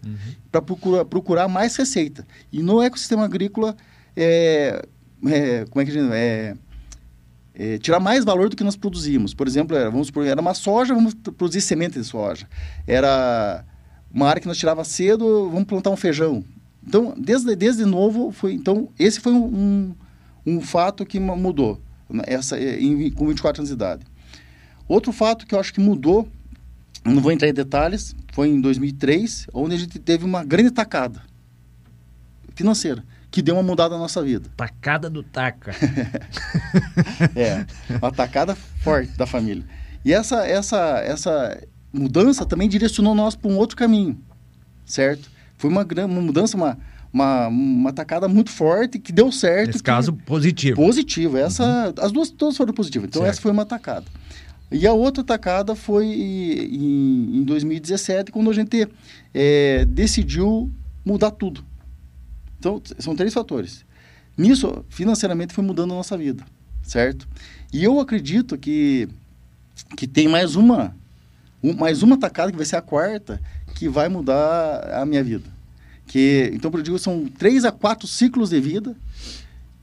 para 0.50 0.62
procurar, 0.62 1.04
procurar 1.06 1.48
mais 1.50 1.76
receita. 1.76 2.26
E 2.54 2.64
no 2.64 2.82
ecossistema 2.82 3.26
agrícola, 3.26 3.76
é, 4.16 4.82
é, 5.28 5.66
como 5.70 5.82
é 5.82 5.86
que 5.86 5.92
a 5.92 5.94
gente... 5.94 6.10
É, 6.14 6.56
é, 7.58 7.78
tirar 7.78 8.00
mais 8.00 8.26
valor 8.26 8.50
do 8.50 8.56
que 8.56 8.64
nós 8.64 8.76
produzimos. 8.76 9.34
Por 9.34 9.48
exemplo, 9.48 9.76
era, 9.76 9.90
vamos 9.90 10.08
supor, 10.08 10.26
era 10.26 10.40
uma 10.40 10.54
soja, 10.54 10.94
vamos 10.94 11.14
produzir 11.14 11.62
semente 11.62 11.98
de 11.98 12.06
soja. 12.06 12.48
Era 12.86 13.64
uma 14.14 14.28
área 14.28 14.42
que 14.42 14.48
nós 14.48 14.58
tirava 14.58 14.84
cedo, 14.84 15.50
vamos 15.50 15.66
plantar 15.66 15.90
um 15.90 15.96
feijão. 15.96 16.44
Então, 16.86 17.16
desde, 17.18 17.56
desde 17.56 17.86
novo, 17.86 18.32
foi, 18.32 18.54
então, 18.54 18.90
esse 19.00 19.20
foi 19.20 19.34
um, 19.34 19.96
um, 20.46 20.62
fato 20.62 21.06
que 21.06 21.20
mudou 21.20 21.82
né, 22.10 22.24
essa, 22.28 22.60
eh, 22.60 22.80
em, 22.80 23.10
com 23.12 23.28
24 23.28 23.62
anos 23.62 23.70
de 23.70 23.74
idade. 23.74 24.06
Outro 24.88 25.12
fato 25.12 25.48
que 25.48 25.56
eu 25.56 25.60
acho 25.60 25.74
que 25.74 25.80
mudou, 25.80 26.28
não 27.04 27.22
vou 27.22 27.32
entrar 27.32 27.48
em 27.48 27.54
detalhes, 27.54 28.16
foi 28.34 28.50
em 28.50 28.62
2003, 28.62 29.48
onde 29.54 29.76
a 29.76 29.78
gente 29.78 29.98
teve 29.98 30.24
uma 30.24 30.44
grande 30.44 30.70
tacada 30.70 31.24
financeira, 32.54 33.04
que 33.36 33.42
deu 33.42 33.54
uma 33.56 33.64
mudada 33.64 33.96
na 33.96 34.00
nossa 34.00 34.24
vida. 34.24 34.50
Tacada 34.56 35.10
do 35.10 35.22
taca. 35.22 35.74
É, 37.36 37.66
uma 38.02 38.10
tacada 38.12 38.56
forte 38.56 39.12
da 39.18 39.26
família. 39.26 39.64
E 40.06 40.14
essa, 40.14 40.46
essa, 40.48 41.00
essa 41.00 41.62
mudança 41.92 42.46
também 42.46 42.70
direcionou 42.70 43.14
nós 43.14 43.36
para 43.36 43.52
um 43.52 43.58
outro 43.58 43.76
caminho, 43.76 44.18
certo? 44.86 45.30
Foi 45.58 45.70
uma, 45.70 45.84
uma 45.84 46.22
mudança, 46.22 46.56
uma, 46.56 46.78
uma, 47.12 47.48
uma 47.48 47.92
tacada 47.94 48.28
muito 48.30 48.52
forte 48.52 49.00
que 49.00 49.12
deu 49.12 49.32
certo. 49.34 49.68
Nesse 49.68 49.80
que- 49.80 49.84
caso, 49.84 50.14
positivo. 50.14 50.76
positivo. 50.78 51.38
Essa, 51.38 51.94
As 52.00 52.12
duas 52.14 52.30
todas 52.30 52.56
foram 52.56 52.74
positivas. 52.74 53.10
Então, 53.10 53.22
Certo. 53.24 53.32
essa 53.34 53.42
foi 53.42 53.52
uma 53.52 53.66
tacada. 53.66 54.06
E 54.72 54.88
a 54.88 54.94
outra 54.94 55.24
tacada 55.26 55.76
foi 55.76 56.06
em, 56.06 57.38
em 57.40 57.44
2017, 57.44 58.32
quando 58.32 58.50
a 58.50 58.54
gente 58.54 58.88
eh, 59.34 59.86
decidiu 59.90 60.72
mudar 61.06 61.32
tudo. 61.32 61.64
Então, 62.66 62.82
são 62.98 63.16
três 63.16 63.32
fatores. 63.32 63.86
Nisso, 64.36 64.84
financeiramente, 64.90 65.54
foi 65.54 65.64
mudando 65.64 65.94
a 65.94 65.98
nossa 65.98 66.18
vida, 66.18 66.44
certo? 66.82 67.28
E 67.72 67.84
eu 67.84 68.00
acredito 68.00 68.58
que, 68.58 69.08
que 69.96 70.08
tem 70.08 70.28
mais 70.28 70.56
uma, 70.56 70.96
um- 71.64 71.74
mais 71.76 72.02
uma 72.02 72.18
tacada, 72.18 72.52
que 72.52 72.58
vai 72.58 72.66
ser 72.66 72.76
a 72.78 72.82
quarta, 72.82 73.40
que 73.76 73.88
vai 73.88 74.10
mudar 74.10 75.00
a 75.00 75.06
minha 75.06 75.24
vida. 75.24 75.48
Que, 76.08 76.50
então, 76.56 76.72
eu 76.74 76.82
digo, 76.82 76.98
são 76.98 77.28
três 77.38 77.66
a 77.66 77.72
quatro 77.72 78.08
ciclos 78.08 78.50
de 78.50 78.60
vida 78.60 78.96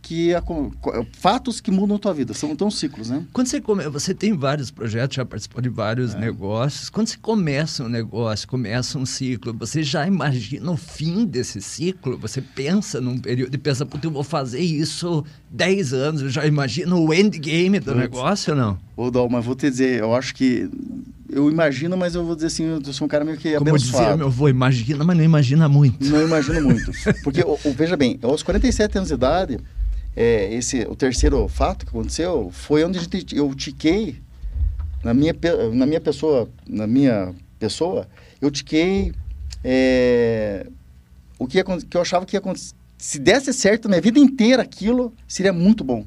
que 0.02 0.34
acon- 0.34 0.70
co- 0.80 1.06
fatos 1.12 1.60
que 1.60 1.70
mudam 1.70 1.94
a 1.96 1.98
tua 1.98 2.12
vida. 2.12 2.34
São 2.34 2.54
tão 2.56 2.68
ciclos, 2.70 3.08
né? 3.08 3.24
Quando 3.32 3.46
você 3.46 3.60
come, 3.60 3.88
você 3.88 4.12
tem 4.12 4.36
vários 4.36 4.68
projetos, 4.70 5.14
já 5.14 5.24
participou 5.24 5.62
de 5.62 5.68
É. 5.68 5.72
vários 5.72 6.14
negócios. 6.14 6.90
Quando 6.90 7.06
você 7.06 7.16
começa 7.16 7.84
um 7.84 7.88
negócio, 7.88 8.48
começa 8.48 8.98
um 8.98 9.06
ciclo, 9.06 9.54
você 9.56 9.82
já 9.82 10.04
imagina 10.06 10.70
o 10.72 10.76
fim 10.76 11.24
desse 11.24 11.62
ciclo? 11.62 12.18
Você 12.18 12.42
pensa 12.42 13.00
num 13.00 13.16
período 13.16 13.54
e 13.54 13.58
pensa, 13.58 13.86
puta, 13.86 14.06
eu 14.06 14.10
vou 14.10 14.24
fazer 14.24 14.60
isso 14.60 15.24
10 15.50 15.92
anos, 15.92 16.20
eu 16.22 16.28
já 16.28 16.44
imagino 16.46 16.98
o 17.00 17.14
endgame 17.14 17.78
do 17.78 17.86
Putz. 17.92 17.96
negócio 17.98 18.54
ou 18.54 18.58
não? 18.60 18.78
Ô, 18.96 19.10
Dal, 19.10 19.28
mas 19.28 19.44
vou 19.44 19.54
te 19.54 19.70
dizer, 19.70 20.00
eu 20.00 20.14
acho 20.14 20.34
que. 20.34 20.68
Eu 21.30 21.48
imagino, 21.50 21.96
mas 21.96 22.14
eu 22.14 22.24
vou 22.26 22.34
dizer 22.34 22.48
assim, 22.48 22.64
eu 22.64 22.92
sou 22.92 23.06
um 23.06 23.08
cara 23.08 23.24
meio 23.24 23.38
que 23.38 23.56
Como 23.56 23.78
dizia 23.78 23.92
abençoado. 23.96 24.18
meu 24.18 24.26
avô, 24.26 24.48
imagina, 24.48 25.02
mas 25.02 25.16
não 25.16 25.24
imagina 25.24 25.66
muito. 25.68 26.04
Não 26.10 26.22
imagino 26.26 26.60
muito. 26.60 26.90
Porque, 27.24 27.40
veja 27.74 27.96
bem, 27.96 28.18
aos 28.22 28.42
47 28.42 28.98
anos 28.98 29.08
de 29.08 29.14
idade, 29.14 29.58
é, 30.14 30.52
esse, 30.54 30.82
o 30.82 30.94
terceiro 30.94 31.46
fato 31.48 31.86
que 31.86 31.90
aconteceu 31.90 32.50
foi 32.52 32.84
onde 32.84 32.98
eu 33.34 33.54
tiquei 33.54 34.20
na 35.02 35.12
minha, 35.12 35.34
na 35.72 35.86
minha 35.86 36.00
pessoa, 36.00 36.48
na 36.66 36.86
minha 36.86 37.34
pessoa, 37.58 38.06
eu 38.40 38.50
tiquei 38.50 39.12
é, 39.64 40.66
o 41.38 41.46
que, 41.46 41.58
ia 41.58 41.64
que 41.64 41.96
eu 41.96 42.00
achava 42.00 42.26
que 42.26 42.36
ia 42.36 42.40
acontecer. 42.40 42.74
Se 42.98 43.18
desse 43.18 43.52
certo 43.52 43.88
minha 43.88 44.00
vida 44.00 44.18
inteira 44.18 44.62
aquilo, 44.62 45.12
seria 45.26 45.52
muito 45.52 45.82
bom. 45.82 46.06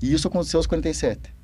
E 0.00 0.12
isso 0.12 0.28
aconteceu 0.28 0.58
aos 0.58 0.66
47. 0.66 1.34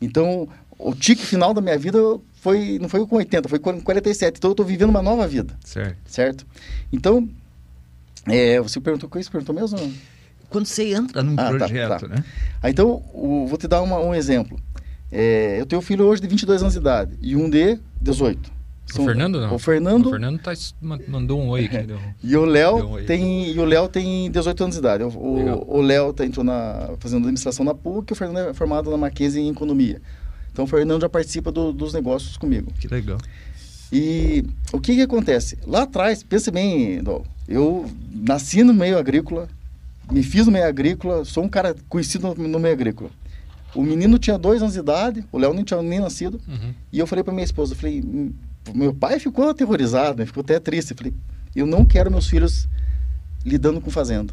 Então, 0.00 0.48
o 0.76 0.94
tique 0.94 1.24
final 1.24 1.54
da 1.54 1.60
minha 1.60 1.78
vida 1.78 1.98
foi 2.34 2.76
não 2.80 2.88
foi 2.88 3.06
com 3.06 3.16
80, 3.16 3.48
foi 3.48 3.60
com 3.60 3.80
47. 3.80 4.38
Então, 4.38 4.50
eu 4.50 4.52
estou 4.52 4.66
vivendo 4.66 4.90
uma 4.90 5.02
nova 5.02 5.28
vida 5.28 5.56
Certo. 5.64 5.96
certo? 6.06 6.46
Então, 6.92 7.28
é, 8.26 8.60
você 8.60 8.80
perguntou 8.80 9.08
o 9.08 9.12
que 9.12 9.22
você 9.22 9.30
perguntou 9.30 9.54
mesmo? 9.54 9.78
Quando 10.52 10.66
você 10.66 10.94
entra 10.94 11.22
num 11.22 11.32
Ah, 11.34 11.44
tá, 11.44 11.48
projeto, 11.50 12.00
tá. 12.00 12.08
né? 12.08 12.24
Ah, 12.62 12.70
então, 12.70 13.02
o- 13.12 13.46
vou 13.48 13.58
te 13.58 13.66
dar 13.66 13.82
uma- 13.82 13.98
um 13.98 14.14
exemplo. 14.14 14.58
É, 15.10 15.60
eu 15.60 15.66
tenho 15.66 15.80
um 15.80 15.82
filho 15.82 16.04
hoje 16.06 16.22
de 16.22 16.28
22 16.28 16.62
anos 16.62 16.74
de 16.74 16.80
idade 16.80 17.16
e 17.20 17.34
um 17.36 17.48
de 17.50 17.78
18. 18.00 18.50
O 18.98 19.04
Fernando 19.04 19.40
não? 19.40 19.54
O 19.54 19.58
Fernando 19.58 20.06
O 20.06 20.10
Fernando 20.10 20.38
tá, 20.38 20.52
mandou 21.08 21.40
um 21.40 21.48
oi 21.48 21.64
aqui. 21.64 21.78
deu- 21.86 21.98
e 22.22 22.36
o 22.36 22.42
um 22.42 22.44
Léo 22.44 22.98
tem 23.06 23.50
e 23.50 23.58
o 23.58 23.64
Léo 23.64 23.88
tem 23.88 24.30
18 24.30 24.62
anos 24.64 24.74
de 24.74 24.80
idade. 24.80 25.02
O- 25.04 25.36
Legal. 25.36 25.64
O, 25.66 25.78
o 25.78 25.80
Léo 25.80 26.12
tá, 26.12 26.26
entrou 26.26 26.44
na 26.44 26.90
fazendo 26.98 27.20
administração 27.22 27.64
na 27.64 27.74
PUC 27.74 28.10
e 28.10 28.12
o 28.12 28.16
Fernando 28.16 28.48
é 28.50 28.54
formado 28.54 28.90
na 28.90 28.96
Mackenzie 28.98 29.40
em 29.40 29.50
economia. 29.50 30.00
Então 30.52 30.64
o 30.64 30.68
Fernando 30.68 31.00
já 31.00 31.08
participa 31.08 31.50
do- 31.50 31.72
dos 31.72 31.94
negócios 31.94 32.36
comigo. 32.36 32.70
Que 32.78 32.86
legal. 32.88 33.18
E 33.90 34.44
o 34.72 34.80
que 34.80 34.94
que 34.94 35.02
acontece? 35.02 35.58
Lá 35.66 35.82
atrás, 35.82 36.22
pense 36.22 36.50
bem, 36.50 37.02
Dol, 37.02 37.24
eu 37.48 37.86
nasci 38.14 38.62
no 38.64 38.72
meio 38.74 38.98
agrícola, 38.98 39.48
me 40.12 40.22
fiz 40.22 40.46
no 40.46 40.52
meio 40.52 40.66
agrícola, 40.66 41.24
sou 41.24 41.42
um 41.44 41.48
cara 41.48 41.74
conhecido 41.88 42.34
no, 42.36 42.48
no 42.48 42.58
meio 42.58 42.74
agrícola. 42.74 43.10
O 43.74 43.82
menino 43.82 44.18
tinha 44.18 44.38
dois 44.38 44.60
anos 44.60 44.74
de 44.74 44.80
idade, 44.80 45.24
o 45.32 45.38
Léo 45.38 45.54
nem 45.54 45.64
tinha 45.64 45.80
nem 45.82 45.98
nascido, 46.00 46.40
Uhum. 46.46 46.74
e 46.92 46.98
eu 46.98 47.06
falei 47.06 47.24
para 47.24 47.32
minha 47.32 47.44
esposa, 47.44 47.72
eu 47.72 47.76
falei, 47.78 48.02
"Hum, 48.04 48.32
meu 48.74 48.92
pai 48.94 49.18
ficou 49.18 49.48
aterrorizado, 49.48 50.18
né? 50.18 50.26
ficou 50.26 50.42
até 50.42 50.60
triste, 50.60 50.90
eu 50.92 50.96
falei, 50.96 51.12
eu 51.56 51.66
não 51.66 51.84
quero 51.84 52.10
meus 52.10 52.28
filhos 52.28 52.68
lidando 53.44 53.80
com 53.80 53.90
fazenda. 53.90 54.32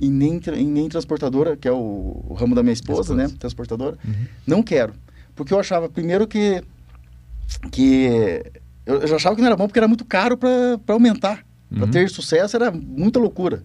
E 0.00 0.08
nem, 0.08 0.40
e 0.56 0.64
nem 0.64 0.88
transportadora, 0.88 1.56
que 1.56 1.66
é 1.68 1.72
o, 1.72 2.24
o 2.28 2.34
ramo 2.34 2.54
da 2.54 2.62
minha 2.62 2.72
esposa, 2.72 3.14
né? 3.14 3.28
Transportadora. 3.38 3.98
Uhum. 4.06 4.14
Não 4.46 4.62
quero. 4.62 4.94
Porque 5.34 5.52
eu 5.52 5.58
achava, 5.60 5.88
primeiro, 5.90 6.26
que. 6.26 6.62
que 7.70 8.42
eu, 8.86 9.00
eu 9.02 9.06
já 9.08 9.16
achava 9.16 9.34
que 9.34 9.42
não 9.42 9.48
era 9.48 9.56
bom 9.56 9.66
porque 9.66 9.78
era 9.78 9.88
muito 9.88 10.04
caro 10.04 10.36
para 10.38 10.78
aumentar. 10.88 11.44
Para 11.68 11.84
Uhum. 11.84 11.90
ter 11.90 12.08
sucesso 12.10 12.56
era 12.56 12.70
muita 12.70 13.18
loucura. 13.18 13.62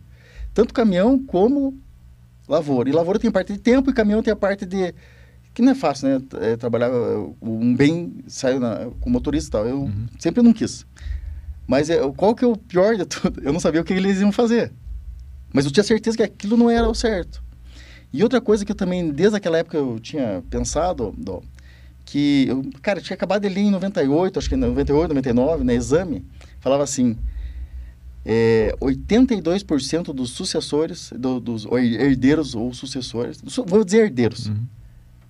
Tanto 0.56 0.74
caminhão 0.74 1.20
como 1.24 1.78
lavoura. 2.48 2.90
E 2.90 2.92
lavoura 2.94 3.20
tem 3.20 3.30
parte 3.30 3.54
de 3.54 3.60
tempo 3.60 3.92
e 3.92 3.94
caminhão 3.94 4.24
tem 4.24 4.34
a 4.34 4.36
parte 4.36 4.66
de. 4.66 4.96
que 5.54 5.62
não 5.62 5.74
é 5.74 5.76
fácil, 5.76 6.08
né? 6.10 6.22
É, 6.42 6.56
trabalhar. 6.56 6.90
uh, 6.92 7.36
Um 7.42 7.76
bem 7.76 8.16
saiu 8.26 8.60
na, 8.60 8.88
com 9.00 9.10
motorista 9.12 9.50
e 9.50 9.52
tal. 9.52 9.68
Eu 9.68 9.82
Uhum. 9.82 10.08
sempre 10.18 10.42
não 10.42 10.54
quis. 10.54 10.84
Mas 11.68 11.90
é, 11.90 11.98
qual 12.16 12.34
que 12.34 12.44
é 12.44 12.48
o 12.48 12.56
pior 12.58 12.96
de 12.96 13.06
tudo? 13.06 13.42
Eu 13.46 13.52
não 13.54 13.60
sabia 13.60 13.82
o 13.82 13.84
que 13.84 13.94
eles 13.94 14.20
iam 14.22 14.32
fazer. 14.32 14.72
Mas 15.54 15.66
eu 15.66 15.72
tinha 15.72 15.84
certeza 15.84 16.18
que 16.18 16.24
aquilo 16.24 16.58
não 16.58 16.70
era 16.70 16.88
o 16.88 16.94
certo. 16.94 17.42
E 18.14 18.22
outra 18.24 18.40
coisa 18.42 18.64
que 18.66 18.72
eu 18.72 18.76
também, 18.76 19.10
desde 19.12 19.36
aquela 19.38 19.58
época, 19.58 19.78
eu 19.78 20.00
tinha 20.00 20.44
pensado, 20.50 21.14
Dó, 21.18 21.42
que, 22.06 22.46
eu, 22.48 22.64
cara, 22.82 23.00
eu 23.00 23.04
tinha 23.04 23.16
acabado 23.16 23.42
de 23.42 23.50
ler 23.50 23.62
em 23.62 23.72
98, 23.72 24.38
acho 24.38 24.48
que 24.50 24.56
em 24.56 24.58
98, 24.60 25.10
99, 25.14 25.64
no 25.64 25.72
exame, 25.72 26.24
falava 26.60 26.84
assim, 26.84 27.18
é, 28.26 28.74
82% 28.82 30.12
dos 30.14 30.32
sucessores, 30.32 31.12
do- 31.18 31.40
dos 31.40 31.66
herdeiros 31.66 32.56
ou 32.56 32.74
sucessores, 32.74 33.40
su- 33.48 33.64
vou 33.66 33.84
dizer 33.86 34.06
herdeiros, 34.06 34.48
Uhum. 34.48 34.64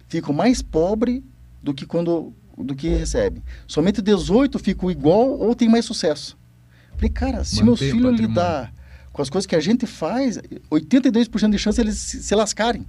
ficam 0.07 0.33
mais 0.33 0.61
pobres 0.61 1.21
do 1.61 1.73
que 1.73 1.85
quando 1.85 2.33
do 2.57 2.73
que 2.73 2.87
recebem. 2.87 3.43
Somente 3.67 4.01
18 4.01 4.57
ficam 4.57 4.89
igual 4.89 5.27
ou 5.37 5.53
tem 5.53 5.67
mais 5.67 5.83
sucesso. 5.83 6.37
Falei, 6.95 7.09
cara, 7.09 7.43
se 7.43 7.61
meus 7.61 7.81
Mantém 7.81 7.89
o 7.89 7.91
filhos 7.97 8.11
patrimônio. 8.11 8.29
lidar 8.29 8.73
com 9.11 9.21
as 9.21 9.29
coisas 9.29 9.45
que 9.45 9.55
a 9.57 9.59
gente 9.59 9.85
faz, 9.85 10.39
82% 10.71 11.51
de 11.51 11.57
chance 11.59 11.81
eles 11.81 11.95
se, 11.97 12.23
se 12.23 12.33
lascarem. 12.33 12.85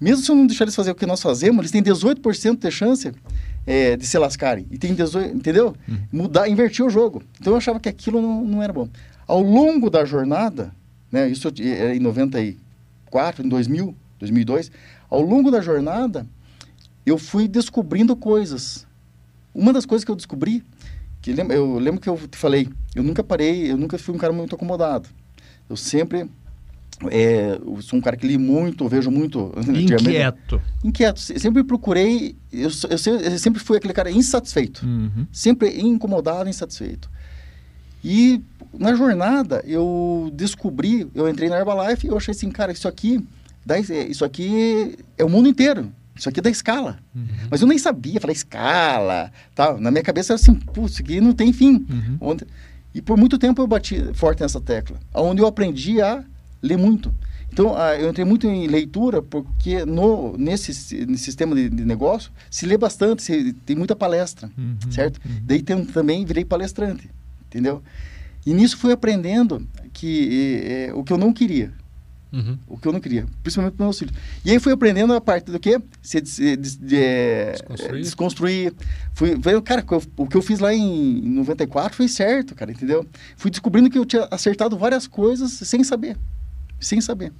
Mesmo 0.00 0.24
se 0.24 0.30
eu 0.30 0.34
não 0.36 0.46
deixar 0.46 0.64
eles 0.64 0.74
fazer 0.74 0.90
o 0.92 0.94
que 0.94 1.04
nós 1.04 1.20
fazemos, 1.20 1.58
eles 1.58 1.70
têm 1.70 1.82
18% 1.82 2.60
de 2.60 2.70
chance 2.70 3.12
é, 3.66 3.94
de 3.94 4.06
se 4.06 4.16
lascarem. 4.16 4.64
E 4.70 4.78
tem 4.78 4.94
18, 4.94 5.36
entendeu? 5.36 5.76
Uhum. 5.86 5.98
Mudar, 6.10 6.48
invertir 6.48 6.82
o 6.82 6.88
jogo. 6.88 7.22
Então 7.38 7.52
eu 7.52 7.58
achava 7.58 7.78
que 7.78 7.90
aquilo 7.90 8.22
não, 8.22 8.42
não 8.42 8.62
era 8.62 8.72
bom. 8.72 8.88
Ao 9.28 9.40
longo 9.42 9.88
da 9.90 10.04
jornada, 10.04 10.74
né, 11.12 11.28
isso 11.28 11.46
era 11.60 11.94
em 11.94 12.00
94, 12.00 13.44
em 13.44 13.48
2000, 13.48 13.94
2002, 14.18 14.70
ao 15.10 15.20
longo 15.22 15.50
da 15.50 15.60
jornada, 15.60 16.26
eu 17.06 17.18
fui 17.18 17.46
descobrindo 17.46 18.16
coisas. 18.16 18.86
Uma 19.54 19.72
das 19.72 19.86
coisas 19.86 20.04
que 20.04 20.10
eu 20.10 20.16
descobri, 20.16 20.64
que 21.20 21.30
eu 21.32 21.78
lembro 21.78 22.00
que 22.00 22.08
eu 22.08 22.16
te 22.28 22.36
falei, 22.38 22.68
eu 22.94 23.02
nunca 23.02 23.22
parei, 23.22 23.70
eu 23.70 23.76
nunca 23.76 23.98
fui 23.98 24.14
um 24.14 24.18
cara 24.18 24.32
muito 24.32 24.54
acomodado. 24.54 25.08
Eu 25.68 25.76
sempre 25.76 26.28
é, 27.10 27.58
eu 27.64 27.80
sou 27.80 27.98
um 27.98 28.02
cara 28.02 28.16
que 28.16 28.26
li 28.26 28.36
muito, 28.38 28.88
vejo 28.88 29.10
muito. 29.10 29.52
antigamente. 29.56 30.02
Inquieto. 30.08 30.62
Inquieto. 30.82 31.20
Se- 31.20 31.38
Sempre 31.38 31.62
procurei, 31.62 32.34
eu, 32.52 32.68
eu, 32.90 33.20
eu 33.20 33.38
sempre 33.38 33.60
fui 33.60 33.76
aquele 33.76 33.92
cara 33.92 34.10
insatisfeito. 34.10 34.84
Uhum. 34.84 35.26
Sempre 35.30 35.80
incomodado, 35.80 36.48
insatisfeito. 36.48 37.08
E 38.04 38.40
na 38.78 38.94
jornada 38.94 39.62
eu 39.66 40.30
descobri, 40.34 41.06
eu 41.14 41.28
entrei 41.28 41.48
na 41.48 41.58
Herbalife 41.58 42.06
e 42.06 42.10
eu 42.10 42.16
achei 42.16 42.32
assim, 42.32 42.50
cara, 42.50 42.72
isso 42.72 42.86
aqui, 42.88 43.24
dá, 43.66 43.78
isso 43.78 44.24
aqui 44.24 44.96
é 45.16 45.24
o 45.24 45.28
mundo 45.28 45.48
inteiro. 45.48 45.92
Isso 46.14 46.28
aqui 46.28 46.40
é 46.40 46.42
da 46.42 46.50
escala. 46.50 46.98
Uhum. 47.14 47.26
Mas 47.48 47.60
eu 47.60 47.68
nem 47.68 47.78
sabia 47.78 48.20
falar 48.20 48.32
escala, 48.32 49.32
tal. 49.54 49.78
Na 49.80 49.90
minha 49.90 50.02
cabeça 50.02 50.32
era 50.32 50.40
assim, 50.40 50.54
putz, 50.54 50.94
isso 50.94 51.02
aqui 51.02 51.20
não 51.20 51.32
tem 51.32 51.52
fim. 51.52 51.86
Uhum. 51.88 52.16
Onde- 52.20 52.46
E 52.94 53.00
por 53.00 53.16
muito 53.16 53.38
tempo 53.38 53.62
eu 53.62 53.66
bati 53.68 54.02
forte 54.14 54.40
nessa 54.42 54.60
tecla, 54.60 54.96
onde 55.14 55.40
eu 55.40 55.46
aprendi 55.46 56.00
a 56.02 56.24
ler 56.60 56.76
muito. 56.76 57.14
Então, 57.52 57.76
ah, 57.76 57.94
eu 57.96 58.10
entrei 58.10 58.24
muito 58.24 58.46
em 58.48 58.66
leitura, 58.66 59.22
porque 59.22 59.84
no, 59.84 60.36
nesse, 60.36 60.70
nesse 61.06 61.24
sistema 61.24 61.54
de, 61.54 61.68
de 61.68 61.84
negócio 61.84 62.30
se 62.50 62.66
lê 62.66 62.76
bastante, 62.76 63.22
se, 63.22 63.52
tem 63.64 63.76
muita 63.76 63.94
palestra, 63.94 64.50
Uhum. 64.58 64.76
certo? 64.90 65.20
Uhum. 65.24 65.36
Daí 65.44 65.62
tem- 65.62 65.84
também 65.84 66.24
virei 66.24 66.44
palestrante, 66.44 67.08
entendeu? 67.48 67.82
E 68.46 68.54
nisso 68.54 68.76
fui 68.78 68.92
aprendendo 68.92 69.66
que 69.92 70.60
eh, 70.64 70.92
o 70.94 71.02
que 71.04 71.12
eu 71.12 71.18
não 71.18 71.32
queria, 71.32 71.72
Uhum. 72.32 72.58
o 72.68 72.76
que 72.78 72.86
eu 72.86 72.92
não 72.92 73.00
queria, 73.00 73.26
principalmente 73.42 73.74
para 73.74 73.86
meus 73.86 73.98
filhos. 73.98 74.14
E 74.44 74.50
aí 74.50 74.58
fui 74.60 74.72
aprendendo 74.72 75.12
a 75.14 75.20
parte 75.20 75.50
do 75.50 75.58
quê? 75.58 75.80
Se, 76.02 76.20
des- 76.20 76.76
de, 76.76 76.96
eh, 76.96 77.52
Desconstruir. 77.52 78.02
desconstruir. 78.02 78.74
Fui, 79.14 79.34
veio, 79.36 79.62
cara, 79.62 79.80
o 79.80 79.84
que 79.86 79.92
eu- 79.94 80.02
o 80.18 80.26
que 80.26 80.36
eu 80.36 80.42
fiz 80.42 80.58
lá 80.60 80.72
em 80.74 81.22
94 81.22 81.96
foi 81.96 82.06
certo, 82.06 82.54
cara, 82.54 82.70
entendeu? 82.70 83.06
Fui 83.36 83.50
descobrindo 83.50 83.88
que 83.90 83.98
eu 83.98 84.04
tinha 84.04 84.28
acertado 84.30 84.76
várias 84.78 85.06
coisas 85.06 85.50
sem 85.52 85.82
saber. 85.82 86.16
Sem 86.78 87.00
saber. 87.00 87.32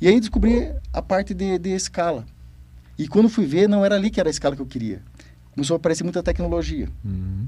E 0.00 0.06
aí 0.08 0.18
descobri 0.20 0.72
a 0.92 1.02
parte 1.02 1.34
de, 1.34 1.58
de 1.58 1.70
escala. 1.70 2.24
E 2.98 3.06
quando 3.08 3.28
fui 3.28 3.44
ver, 3.46 3.68
não 3.68 3.84
era 3.84 3.96
ali 3.96 4.10
que 4.10 4.20
era 4.20 4.28
a 4.28 4.30
escala 4.30 4.54
que 4.56 4.62
eu 4.62 4.66
queria. 4.66 5.02
Começou 5.52 5.74
a 5.74 5.76
aparecer 5.76 6.04
muita 6.04 6.22
tecnologia, 6.22 6.88
Uhum. 7.04 7.46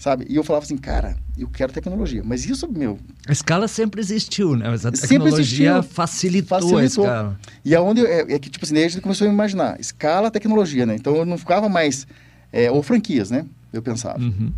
Sabe? 0.00 0.24
E 0.30 0.34
eu 0.34 0.42
falava 0.42 0.64
assim, 0.64 0.78
cara, 0.78 1.14
eu 1.36 1.46
quero 1.46 1.72
tecnologia. 1.72 2.22
Mas 2.24 2.44
isso, 2.46 2.66
meu, 2.72 2.98
A 3.28 3.32
escala 3.32 3.68
sempre 3.68 4.00
existiu, 4.00 4.56
né? 4.56 4.68
Mas 4.70 4.84
a 4.86 4.90
Sempre 4.90 5.08
tecnologia 5.08 5.72
existiu. 5.72 5.94
facilitou, 5.94 6.56
a 6.56 6.60
Facilitou. 6.62 7.04
escala. 7.04 7.40
E 7.62 7.74
aonde 7.76 8.06
é, 8.06 8.20
é 8.32 8.38
que 8.38 8.48
tipo 8.48 8.64
assim, 8.64 8.72
daí 8.74 8.84
a 8.84 8.88
gente 8.88 9.02
começou 9.02 9.28
a 9.28 9.30
imaginar 9.30 9.78
escala, 9.78 10.30
tecnologia, 10.30 10.86
né? 10.86 10.96
Então 10.96 11.14
eu 11.14 11.26
não 11.26 11.36
ficava 11.36 11.68
mais 11.68 12.06
é, 12.50 12.70
ou 12.70 12.82
franquias, 12.82 13.30
né? 13.30 13.44
Eu 13.72 13.82
pensava. 13.82 14.18
Uhum. 14.18 14.50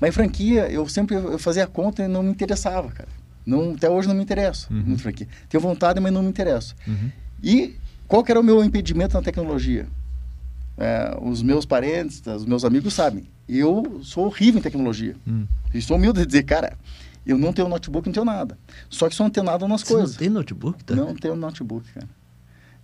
Mas 0.00 0.12
franquia, 0.14 0.68
eu 0.70 0.86
sempre 0.88 1.14
eu 1.14 1.38
fazia 1.38 1.62
a 1.64 1.66
conta 1.68 2.02
e 2.02 2.08
não 2.08 2.22
me 2.24 2.30
interessava, 2.30 2.88
cara. 2.90 3.08
Não, 3.46 3.70
até 3.74 3.88
hoje 3.88 4.08
não 4.08 4.14
me 4.16 4.22
interesso 4.22 4.66
Uhum. 4.72 4.82
muito 4.86 5.02
franquia. 5.02 5.26
Tenho 5.48 5.60
vontade, 5.62 6.00
mas 6.00 6.12
não 6.12 6.22
me 6.22 6.28
interesso. 6.28 6.74
Uhum. 6.86 7.10
E 7.42 7.76
qual 8.08 8.24
que 8.24 8.30
era 8.32 8.40
o 8.40 8.42
meu 8.42 8.62
impedimento 8.64 9.14
na 9.14 9.22
tecnologia? 9.22 9.86
É, 10.76 11.16
os 11.22 11.42
meus 11.42 11.64
parentes, 11.64 12.20
os 12.26 12.44
meus 12.44 12.64
amigos 12.64 12.92
sabem. 12.92 13.24
Eu 13.48 14.00
sou 14.02 14.26
horrível 14.26 14.58
em 14.58 14.62
tecnologia. 14.62 15.16
Hum. 15.26 15.46
E 15.72 15.80
sou 15.80 15.96
humilde 15.96 16.20
de 16.20 16.26
dizer, 16.26 16.42
cara, 16.42 16.76
eu 17.26 17.38
não 17.38 17.52
tenho 17.52 17.68
notebook, 17.68 18.06
não 18.06 18.12
tenho 18.12 18.26
nada. 18.26 18.58
Só 18.90 19.08
que 19.08 19.14
sou 19.14 19.26
antenado 19.26 19.66
nas 19.66 19.80
Você 19.82 19.92
não 19.92 20.00
coisas. 20.00 20.16
tem 20.16 20.28
notebook, 20.28 20.82
tá? 20.84 20.94
Não 20.94 21.14
tenho 21.14 21.34
notebook, 21.36 21.86
cara. 21.92 22.08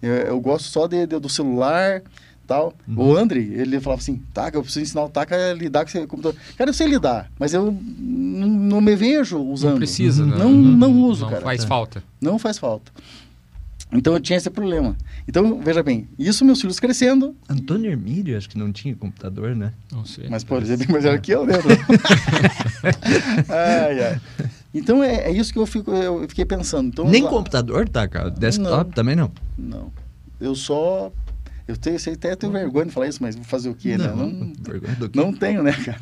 Eu, 0.02 0.12
eu 0.14 0.40
gosto 0.40 0.66
só 0.68 0.86
de, 0.86 1.06
de- 1.06 1.18
do 1.18 1.28
celular 1.28 2.02
tal. 2.46 2.74
O 2.94 3.16
André, 3.16 3.40
ele 3.40 3.80
falava 3.80 4.02
assim, 4.02 4.20
Taca, 4.34 4.58
eu 4.58 4.62
preciso 4.62 4.82
ensinar 4.82 5.04
o 5.04 5.08
Taca 5.08 5.34
a 5.34 5.54
lidar 5.54 5.82
com 5.84 5.88
esse 5.88 6.06
computador. 6.06 6.38
Cara, 6.58 6.68
eu 6.70 6.74
sei 6.74 6.86
lidar, 6.86 7.30
mas 7.38 7.54
eu 7.54 7.72
não, 7.98 8.46
não 8.48 8.80
me 8.82 8.94
vejo 8.94 9.38
usando. 9.38 9.70
Não 9.72 9.78
precisa, 9.78 10.26
né? 10.26 10.36
Não, 10.36 10.50
não 10.52 10.92
uso, 11.04 11.22
não 11.22 11.30
cara. 11.30 11.42
faz 11.42 11.64
É. 11.64 11.66
falta. 11.66 12.04
Não 12.20 12.38
faz 12.38 12.58
falta. 12.58 12.92
Então 13.94 14.12
eu 14.12 14.20
tinha 14.20 14.36
esse 14.36 14.50
problema. 14.50 14.96
Então, 15.28 15.60
veja 15.60 15.82
bem, 15.82 16.08
isso 16.18 16.44
meus 16.44 16.60
filhos 16.60 16.80
crescendo, 16.80 17.34
Antônio 17.48 17.90
Hermílio, 17.90 18.36
acho 18.36 18.48
que 18.48 18.58
não 18.58 18.72
tinha 18.72 18.94
computador, 18.96 19.54
né? 19.54 19.72
Não 19.92 20.04
sei. 20.04 20.26
mas, 20.28 20.42
por 20.42 20.60
exemplo, 20.60 20.90
mais 20.90 21.04
velho 21.04 21.20
que 21.20 21.30
eu, 21.32 21.46
né? 21.46 21.54
ai, 23.48 24.00
ai. 24.02 24.20
Então 24.74 25.02
é, 25.02 25.26
é 25.28 25.30
isso 25.30 25.52
que 25.52 25.58
eu, 25.58 25.66
fico, 25.66 25.90
eu 25.92 26.28
fiquei 26.28 26.44
pensando. 26.44 26.88
Então, 26.88 27.08
Nem 27.08 27.22
lá- 27.22 27.30
computador, 27.30 27.88
tá, 27.88 28.08
cara? 28.08 28.30
Desktop 28.30 28.84
Não. 28.86 28.90
também 28.92 29.14
não. 29.14 29.30
Não. 29.56 29.92
Eu 30.40 30.54
só. 30.54 31.12
Eu 31.66 31.76
tenho, 31.76 31.98
sei 31.98 32.14
até 32.14 32.34
tenho 32.36 32.52
vergonha 32.52 32.86
de 32.86 32.92
falar 32.92 33.08
isso, 33.08 33.22
mas 33.22 33.34
vou 33.36 33.44
fazer 33.44 33.68
o 33.70 33.74
quê, 33.74 33.96
né? 33.96 34.08
Não, 34.08 34.52
vergonha 34.60 34.94
do 34.96 35.08
quê? 35.08 35.18
não 35.18 35.32
tenho, 35.32 35.62
né, 35.62 35.72
cara? 35.72 36.00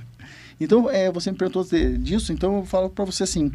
Então, 0.61 0.90
é, 0.90 1.11
você 1.12 1.31
me 1.31 1.37
perguntou 1.37 1.64
disso, 1.98 2.33
então 2.33 2.57
eu 2.57 2.64
falo 2.64 2.88
para 2.90 3.05
você 3.05 3.22
assim: 3.22 3.52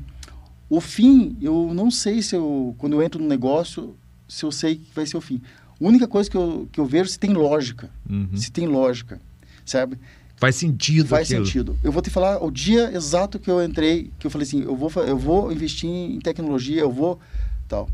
o 0.69 0.79
fim, 0.79 1.35
eu 1.41 1.71
não 1.73 1.89
sei 1.91 2.21
se 2.21 2.35
eu, 2.35 2.75
quando 2.77 2.93
eu 2.93 3.01
entro 3.01 3.21
no 3.21 3.27
negócio, 3.27 3.95
se 4.27 4.43
eu 4.43 4.51
sei 4.51 4.75
que 4.75 4.87
vai 4.95 5.05
ser 5.05 5.17
o 5.17 5.21
fim. 5.21 5.41
A 5.79 5.83
única 5.85 6.07
coisa 6.07 6.29
que 6.29 6.35
eu, 6.37 6.67
que 6.71 6.79
eu 6.79 6.85
vejo 6.85 7.05
é 7.05 7.07
se 7.07 7.19
tem 7.19 7.33
lógica. 7.33 7.89
Uhum. 8.09 8.29
Se 8.35 8.51
tem 8.51 8.67
lógica, 8.67 9.19
sabe? 9.65 9.97
Faz 10.37 10.55
sentido 10.55 11.07
Faz 11.07 11.27
aquilo. 11.31 11.45
sentido. 11.45 11.77
Eu 11.83 11.91
vou 11.91 12.01
te 12.01 12.09
falar 12.09 12.43
o 12.43 12.51
dia 12.51 12.91
exato 12.95 13.39
que 13.39 13.49
eu 13.49 13.63
entrei, 13.63 14.11
que 14.19 14.27
eu 14.27 14.31
falei 14.31 14.45
assim, 14.47 14.61
eu 14.63 14.75
vou, 14.75 14.91
eu 15.03 15.17
vou 15.17 15.51
investir 15.51 15.89
em 15.89 16.19
tecnologia, 16.19 16.81
eu 16.81 16.91
vou 16.91 17.19
tal. 17.67 17.89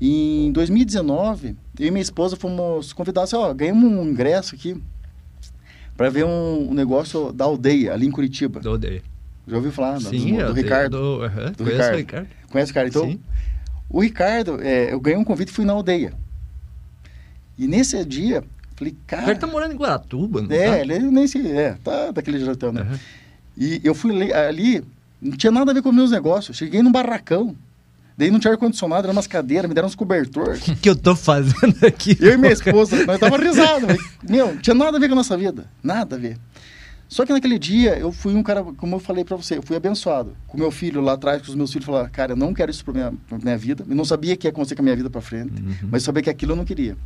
Em 0.00 0.50
2019, 0.52 1.56
eu 1.78 1.86
e 1.86 1.90
minha 1.90 2.02
esposa 2.02 2.36
fomos 2.36 2.92
convidados, 2.92 3.32
ó, 3.32 3.52
ganhamos 3.54 3.84
um 3.90 4.02
ingresso 4.08 4.54
aqui 4.54 4.76
para 5.96 6.08
ver 6.10 6.24
um, 6.24 6.70
um 6.70 6.74
negócio 6.74 7.32
da 7.32 7.44
aldeia 7.44 7.92
ali 7.92 8.06
em 8.06 8.10
Curitiba. 8.10 8.60
Do 8.60 8.72
odeio. 8.72 9.02
Já 9.46 9.56
ouviu 9.56 9.72
falar 9.72 9.98
do, 9.98 10.08
Sim, 10.08 10.36
do, 10.38 10.46
do 10.46 10.52
Ricardo? 10.52 10.98
Do, 10.98 11.24
aham, 11.24 11.52
Do 11.52 11.64
conheço 11.64 11.72
Ricardo. 11.76 11.94
o 11.94 11.96
Ricardo. 11.98 12.28
Conhece 12.48 12.70
o 12.70 12.74
cara? 12.74 12.88
Então, 12.88 13.04
Sim. 13.06 13.20
O 13.92 14.00
Ricardo, 14.00 14.58
é, 14.62 14.92
eu 14.92 14.98
ganhei 14.98 15.18
um 15.18 15.24
convite 15.24 15.50
e 15.50 15.52
fui 15.52 15.64
na 15.64 15.72
aldeia. 15.72 16.12
E 17.58 17.66
nesse 17.68 18.02
dia, 18.04 18.42
falei, 18.74 18.92
O 18.94 18.96
cara, 19.06 19.22
Ricardo 19.22 19.40
tá 19.40 19.46
morando 19.46 19.74
em 19.74 19.76
Guaratuba, 19.76 20.42
não 20.42 20.50
é, 20.50 20.70
tá? 20.70 20.78
ele 20.80 20.98
nem 21.00 21.26
se, 21.26 21.46
é, 21.46 21.76
tá 21.84 22.10
daquele 22.10 22.38
jeitão, 22.38 22.72
né? 22.72 22.80
Aham. 22.80 22.98
E 23.56 23.80
eu 23.84 23.94
fui 23.94 24.32
ali, 24.32 24.82
não 25.20 25.36
tinha 25.36 25.50
nada 25.50 25.70
a 25.70 25.74
ver 25.74 25.82
com 25.82 25.90
os 25.90 25.94
meus 25.94 26.10
negócios. 26.10 26.56
Cheguei 26.56 26.82
num 26.82 26.90
barracão. 26.90 27.54
Daí 28.16 28.30
não 28.30 28.38
tinha 28.38 28.52
ar-condicionado, 28.52 29.04
eram 29.06 29.12
umas 29.12 29.26
cadeiras, 29.26 29.68
me 29.68 29.74
deram 29.74 29.88
uns 29.88 29.94
cobertor. 29.94 30.58
O 30.68 30.76
que 30.76 30.88
eu 30.88 30.96
tô 30.96 31.14
fazendo 31.14 31.84
aqui? 31.86 32.16
Eu 32.20 32.32
e 32.32 32.36
minha 32.38 32.52
esposa, 32.52 33.04
nós 33.04 33.18
tava 33.18 33.36
risado. 33.36 33.86
Meu, 34.28 34.54
não 34.54 34.56
tinha 34.58 34.74
nada 34.74 34.96
a 34.96 35.00
ver 35.00 35.08
com 35.08 35.14
a 35.14 35.16
nossa 35.16 35.36
vida. 35.36 35.66
Nada 35.82 36.16
a 36.16 36.18
ver. 36.18 36.38
Só 37.12 37.26
que 37.26 37.32
naquele 37.32 37.58
dia 37.58 37.98
eu 37.98 38.10
fui 38.10 38.34
um 38.34 38.42
cara, 38.42 38.62
como 38.64 38.96
eu 38.96 38.98
falei 38.98 39.22
pra 39.22 39.36
você, 39.36 39.58
eu 39.58 39.62
fui 39.62 39.76
abençoado. 39.76 40.34
Com 40.46 40.56
meu 40.56 40.70
filho 40.70 41.02
lá 41.02 41.12
atrás, 41.12 41.42
com 41.42 41.48
os 41.48 41.54
meus 41.54 41.70
filhos 41.70 41.84
falaram, 41.84 42.08
cara, 42.08 42.32
eu 42.32 42.36
não 42.36 42.54
quero 42.54 42.70
isso 42.70 42.82
pra 42.82 42.94
minha, 42.94 43.12
pra 43.28 43.38
minha 43.38 43.58
vida. 43.58 43.84
Eu 43.86 43.94
não 43.94 44.04
sabia 44.04 44.34
que 44.34 44.46
ia 44.46 44.50
acontecer 44.50 44.74
com 44.74 44.80
a 44.80 44.84
minha 44.84 44.96
vida 44.96 45.10
pra 45.10 45.20
frente, 45.20 45.60
Uhum. 45.62 45.88
mas 45.90 46.02
sabia 46.04 46.22
que 46.22 46.30
aquilo 46.30 46.52
eu 46.52 46.56
não 46.56 46.64
queria. 46.64 46.96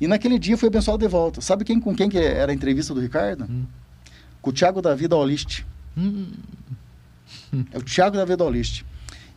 E 0.00 0.06
naquele 0.06 0.38
dia 0.38 0.54
eu 0.54 0.58
fui 0.58 0.68
abençoado 0.68 0.98
de 1.04 1.08
volta. 1.08 1.40
Sabe 1.40 1.64
quem, 1.64 1.80
com 1.80 1.94
quem 1.96 2.08
que 2.08 2.16
era 2.16 2.52
a 2.52 2.54
entrevista 2.54 2.94
do 2.94 3.00
Ricardo? 3.00 3.44
Hum. 3.50 3.64
Com 4.40 4.50
o 4.50 4.52
Thiago 4.52 4.80
Davi 4.80 5.08
da 5.08 5.16
Olist. 5.16 5.64
Hum, 5.98 6.28
É 7.72 7.78
o 7.78 7.82
Thiago 7.82 8.16
da 8.16 8.24
Vedolist. 8.24 8.84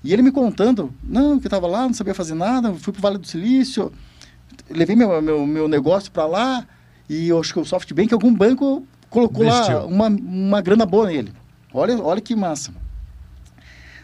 E 0.03 0.13
ele 0.13 0.21
me 0.21 0.31
contando, 0.31 0.93
não, 1.03 1.39
que 1.39 1.45
eu 1.45 1.49
estava 1.49 1.65
lá, 1.65 1.81
não 1.83 1.93
sabia 1.93 2.13
fazer 2.13 2.33
nada, 2.35 2.71
fui 2.75 2.93
para 2.93 2.99
o 2.99 3.01
Vale 3.01 3.17
do 3.17 3.25
Silício, 3.25 3.91
levei 4.69 4.95
meu, 4.95 5.19
meu, 5.21 5.45
meu 5.47 5.67
negócio 5.67 6.11
para 6.11 6.25
lá, 6.27 6.67
e 7.09 7.29
eu 7.29 7.39
acho 7.39 7.53
que 7.53 7.59
o 7.59 7.65
SoftBank, 7.65 8.13
algum 8.13 8.33
banco, 8.33 8.85
colocou 9.13 9.45
lá 9.45 9.85
uma, 9.85 10.07
uma 10.07 10.61
grana 10.61 10.85
boa 10.85 11.07
nele. 11.07 11.31
Olha, 11.73 11.97
olha 12.01 12.19
que 12.21 12.35
massa. 12.35 12.71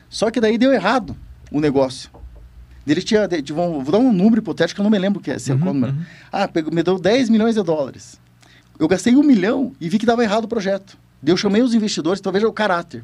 Só 0.09 0.31
que 0.31 0.39
daí 0.39 0.57
deu 0.57 0.71
errado 0.71 1.15
o 1.51 1.59
negócio. 1.59 2.09
Ele 2.87 3.01
tinha, 3.01 3.27
de, 3.27 3.41
de- 3.41 3.53
vou, 3.53 3.81
vou 3.83 3.91
dar 3.91 3.99
um 3.99 4.11
número 4.11 4.41
hipotético, 4.41 4.75
que 4.77 4.81
eu 4.81 4.83
não 4.83 4.89
me 4.89 4.97
lembro 4.97 5.21
que 5.21 5.29
é, 5.29 5.37
se 5.37 5.51
é 5.51 5.53
Uhum, 5.53 5.59
qual 5.61 5.73
número. 5.73 5.93
uhum. 5.93 6.03
Ah, 6.31 6.47
pegou, 6.47 6.73
me 6.73 6.81
deu 6.81 6.97
10 6.97 7.29
milhões 7.29 7.55
de 7.55 7.61
dólares. 7.63 8.19
Eu 8.79 8.87
gastei 8.87 9.15
um 9.15 9.21
milhão 9.23 9.73
e 9.79 9.87
vi 9.89 9.99
que 9.99 10.05
dava 10.05 10.23
errado 10.23 10.45
o 10.45 10.47
projeto. 10.47 10.97
Daí 11.21 11.31
eu 11.33 11.37
chamei 11.37 11.61
os 11.61 11.73
investidores, 11.73 12.19
então 12.19 12.31
veja 12.31 12.47
o 12.47 12.53
caráter, 12.53 13.03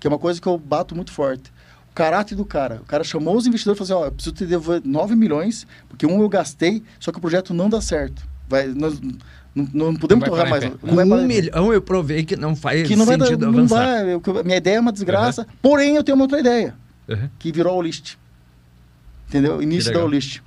que 0.00 0.06
é 0.06 0.10
uma 0.10 0.18
coisa 0.18 0.40
que 0.40 0.46
eu 0.46 0.58
bato 0.58 0.94
muito 0.94 1.12
forte. 1.12 1.50
O 1.90 1.94
caráter 1.94 2.34
do 2.34 2.44
cara. 2.44 2.80
O 2.82 2.84
cara 2.86 3.04
chamou 3.04 3.36
os 3.36 3.46
investidores 3.46 3.80
e 3.80 3.84
falou 3.86 4.00
assim, 4.02 4.06
ó, 4.06 4.08
eu 4.08 4.12
preciso 4.12 4.34
te 4.34 4.44
devolver 4.44 4.82
9 4.84 5.14
milhões, 5.14 5.66
porque 5.88 6.06
um 6.06 6.20
eu 6.20 6.28
gastei, 6.28 6.82
só 6.98 7.12
que 7.12 7.18
o 7.18 7.20
projeto 7.20 7.54
não 7.54 7.70
dá 7.70 7.80
certo. 7.80 8.26
Vai, 8.48 8.66
nós 8.66 9.00
não, 9.54 9.92
não 9.92 9.94
podemos 9.96 10.26
Não 10.28 10.36
vai 10.36 10.44
torrar 10.46 10.48
mais. 10.50 10.82
não 10.82 10.94
vai 10.94 11.04
um 11.04 11.26
milhão 11.26 11.72
eu 11.72 11.82
provei 11.82 12.24
que 12.24 12.36
não 12.36 12.56
faz 12.56 12.86
Que 12.88 12.96
não 12.96 13.04
vai 13.04 13.16
dar, 13.16 13.26
sentido 13.26 13.46
não 13.50 13.58
avançar. 13.60 13.76
vai, 14.04 14.14
eu- 14.14 14.44
minha 14.44 14.56
ideia 14.56 14.76
é 14.76 14.80
uma 14.80 14.92
desgraça, 14.92 15.46
porém 15.60 15.96
eu 15.96 16.02
tenho 16.04 16.16
uma 16.16 16.24
outra 16.24 16.40
ideia, 16.40 16.74
Uhum. 17.08 17.28
que 17.38 17.52
virou 17.52 17.76
o 17.78 17.82
list. 17.82 18.14
Entendeu? 19.28 19.62
Início 19.62 19.92
da 19.92 20.04
list. 20.04 20.40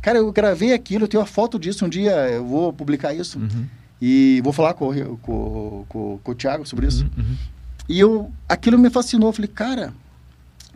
Cara, 0.00 0.18
eu 0.18 0.30
gravei 0.32 0.72
aquilo, 0.72 1.04
eu 1.04 1.08
tenho 1.08 1.22
a 1.22 1.26
foto 1.26 1.58
disso, 1.58 1.84
um 1.84 1.88
dia 1.88 2.12
eu 2.30 2.44
vou 2.44 2.72
publicar 2.72 3.14
isso. 3.14 3.38
Uhum. 3.38 3.66
E 4.00 4.40
vou 4.42 4.52
falar 4.52 4.74
com, 4.74 4.88
o- 4.90 5.16
com, 5.18 5.84
com, 5.88 6.18
com 6.22 6.32
o 6.32 6.34
Thiago 6.34 6.66
sobre 6.66 6.86
isso. 6.86 7.04
Uhum, 7.16 7.24
uhum. 7.24 7.36
E 7.88 8.00
eu, 8.00 8.32
aquilo 8.48 8.78
me 8.78 8.90
fascinou. 8.90 9.28
Eu 9.28 9.32
falei, 9.32 9.48
cara, 9.48 9.92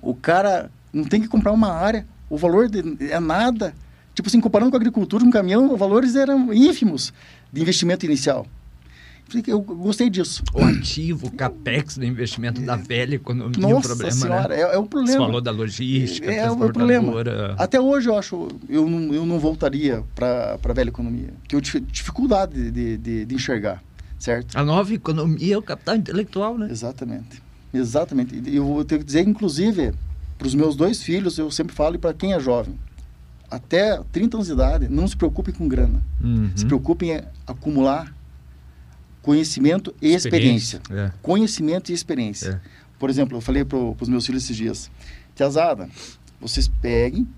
o 0.01 0.15
cara 0.15 0.71
não 0.93 1.05
tem 1.05 1.21
que 1.21 1.27
comprar 1.29 1.51
uma 1.53 1.73
área, 1.73 2.07
o 2.31 2.37
valor 2.37 2.69
de- 2.69 2.97
é 3.11 3.19
nada. 3.19 3.75
Tipo 4.15 4.29
assim, 4.29 4.41
comparando 4.41 4.71
com 4.71 4.77
a 4.77 4.81
agricultura, 4.81 5.25
um 5.25 5.31
caminhão, 5.31 5.73
os 5.73 5.79
valores 5.79 6.15
eram 6.17 6.53
ínfimos 6.53 7.13
de 7.53 7.61
investimento 7.61 8.05
inicial. 8.07 8.47
Eu 9.45 9.61
gostei 9.61 10.09
disso. 10.09 10.45
O 10.55 10.63
ativo, 10.63 11.27
o 11.27 11.31
capex 11.33 11.99
do 11.99 12.05
investimento 12.05 12.61
da 12.61 12.77
velha 12.77 13.17
economia, 13.17 13.67
um 13.67 13.71
Nossa 13.71 13.89
problema, 13.89 14.13
senhora, 14.13 14.49
né? 14.49 14.57
é, 14.57 14.75
é 14.75 14.79
um 14.79 14.83
Você 14.83 14.89
problema. 14.89 15.27
falou 15.27 15.41
da 15.41 15.51
logística, 15.51 16.31
É, 16.31 16.37
é 16.37 16.51
o 16.51 16.57
problema. 16.57 17.13
Até 17.59 17.81
hoje 17.81 18.09
eu 18.09 18.17
acho, 18.17 18.47
eu 18.69 18.89
não, 18.89 19.13
eu 19.13 19.27
não 19.27 19.41
voltaria 19.41 20.05
para 20.15 20.57
a 20.63 20.73
velha 20.73 20.91
economia. 20.91 21.31
Que 21.49 21.57
eu 21.57 21.61
tive 21.61 21.81
dificuldade 21.81 22.71
de, 22.71 22.97
de, 22.99 23.25
de 23.25 23.35
enxergar, 23.35 23.83
certo? 24.17 24.57
A 24.57 24.63
nova 24.63 24.95
economia 24.95 25.57
é 25.57 25.59
o 25.59 25.63
capital 25.63 25.97
intelectual, 25.97 26.57
né? 26.57 26.69
Exatamente. 26.71 27.43
Exatamente. 27.75 28.41
Eu 28.47 28.65
vou 28.65 28.85
ter 28.85 28.99
que 28.99 29.05
dizer, 29.05 29.27
inclusive, 29.27 29.93
para 30.39 30.47
os 30.47 30.55
meus 30.55 30.77
dois 30.77 31.03
filhos, 31.03 31.37
eu 31.37 31.51
sempre 31.51 31.75
falo, 31.75 31.97
e 31.97 31.99
para 31.99 32.15
quem 32.15 32.33
é 32.33 32.39
jovem, 32.39 32.79
até 33.51 34.01
30 34.13 34.37
anos 34.37 34.47
de 34.47 34.53
idade, 34.53 34.89
não 34.89 35.07
se 35.07 35.17
preocupe 35.17 35.53
com 35.53 35.69
grana. 35.69 36.03
Uhum. 36.23 36.51
Se 36.55 36.65
preocupe 36.65 37.07
em 37.07 37.23
acumular 37.47 38.15
conhecimento 39.23 39.95
e 40.01 40.15
experiência. 40.15 40.77
Experiência. 40.77 41.07
É. 41.07 41.13
Conhecimento 41.23 41.91
e 41.91 41.95
experiência. 41.95 42.63
É. 42.65 42.87
Por 42.99 43.11
exemplo, 43.11 43.37
eu 43.37 43.41
falei 43.41 43.65
para 43.65 43.79
os 43.79 44.09
meus 44.09 44.25
filhos 44.25 44.45
esses 44.45 44.57
dias, 44.57 44.91
Tiazada, 45.35 45.89
vocês 46.41 46.69
peguem, 46.69 47.29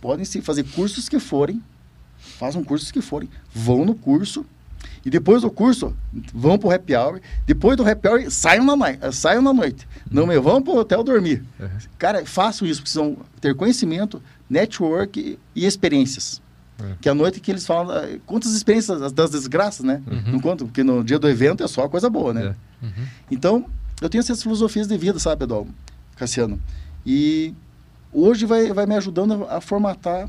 podem 0.00 0.24
se 0.24 0.40
fazer 0.40 0.64
cursos 0.64 1.08
que 1.08 1.18
forem, 1.18 1.62
façam 2.38 2.62
cursos 2.62 2.90
que 2.90 3.00
forem, 3.00 3.28
vão 3.52 3.84
no 3.84 3.94
curso, 3.94 4.46
e 5.04 5.10
depois 5.10 5.42
do 5.42 5.50
curso, 5.50 5.96
vão 6.32 6.58
para 6.58 6.68
o 6.68 6.72
happy 6.72 6.94
hour, 6.94 7.20
depois 7.46 7.76
do 7.76 7.88
happy 7.88 8.08
hour, 8.08 8.30
saiam 8.30 8.64
na, 8.64 8.90
eh, 8.90 9.12
saiam 9.12 9.42
na 9.42 9.52
noite. 9.52 9.88
Não 10.10 10.26
me 10.26 10.38
vão 10.38 10.60
para 10.62 10.72
o 10.72 10.76
hotel 10.76 11.02
dormir. 11.02 11.42
Uhum. 11.58 11.68
Cara, 11.98 12.24
façam 12.26 12.68
isso, 12.68 12.82
precisam 12.82 13.16
ter 13.40 13.54
conhecimento, 13.54 14.22
network 14.50 15.38
e 15.54 15.64
experiências. 15.66 16.42
É. 16.78 16.94
Que 17.00 17.08
é 17.08 17.12
a 17.12 17.14
noite 17.14 17.40
que 17.40 17.50
eles 17.50 17.64
falam, 17.66 17.94
ah, 17.96 18.18
conta 18.26 18.48
as 18.48 18.54
experiências 18.54 19.12
das- 19.12 19.30
desgraças, 19.30 19.84
né? 19.86 20.02
Uhum. 20.10 20.32
Não 20.32 20.40
conta, 20.40 20.64
porque 20.64 20.82
no 20.82 21.04
dia 21.04 21.18
do 21.18 21.28
evento 21.28 21.62
é 21.62 21.68
só 21.68 21.88
coisa 21.88 22.10
boa, 22.10 22.34
né? 22.34 22.54
É. 22.82 22.84
Uhum. 22.86 23.06
Então, 23.30 23.66
eu 24.00 24.08
tenho 24.08 24.20
essas 24.20 24.42
filosofias 24.42 24.88
de 24.88 24.96
vida, 24.96 25.18
sabe, 25.18 25.44
Edol, 25.44 25.68
Cassiano? 26.16 26.58
E 27.06 27.54
hoje 28.12 28.44
vai, 28.46 28.72
vai 28.72 28.86
me 28.86 28.96
ajudando 28.96 29.44
a, 29.44 29.58
a 29.58 29.60
formatar 29.60 30.28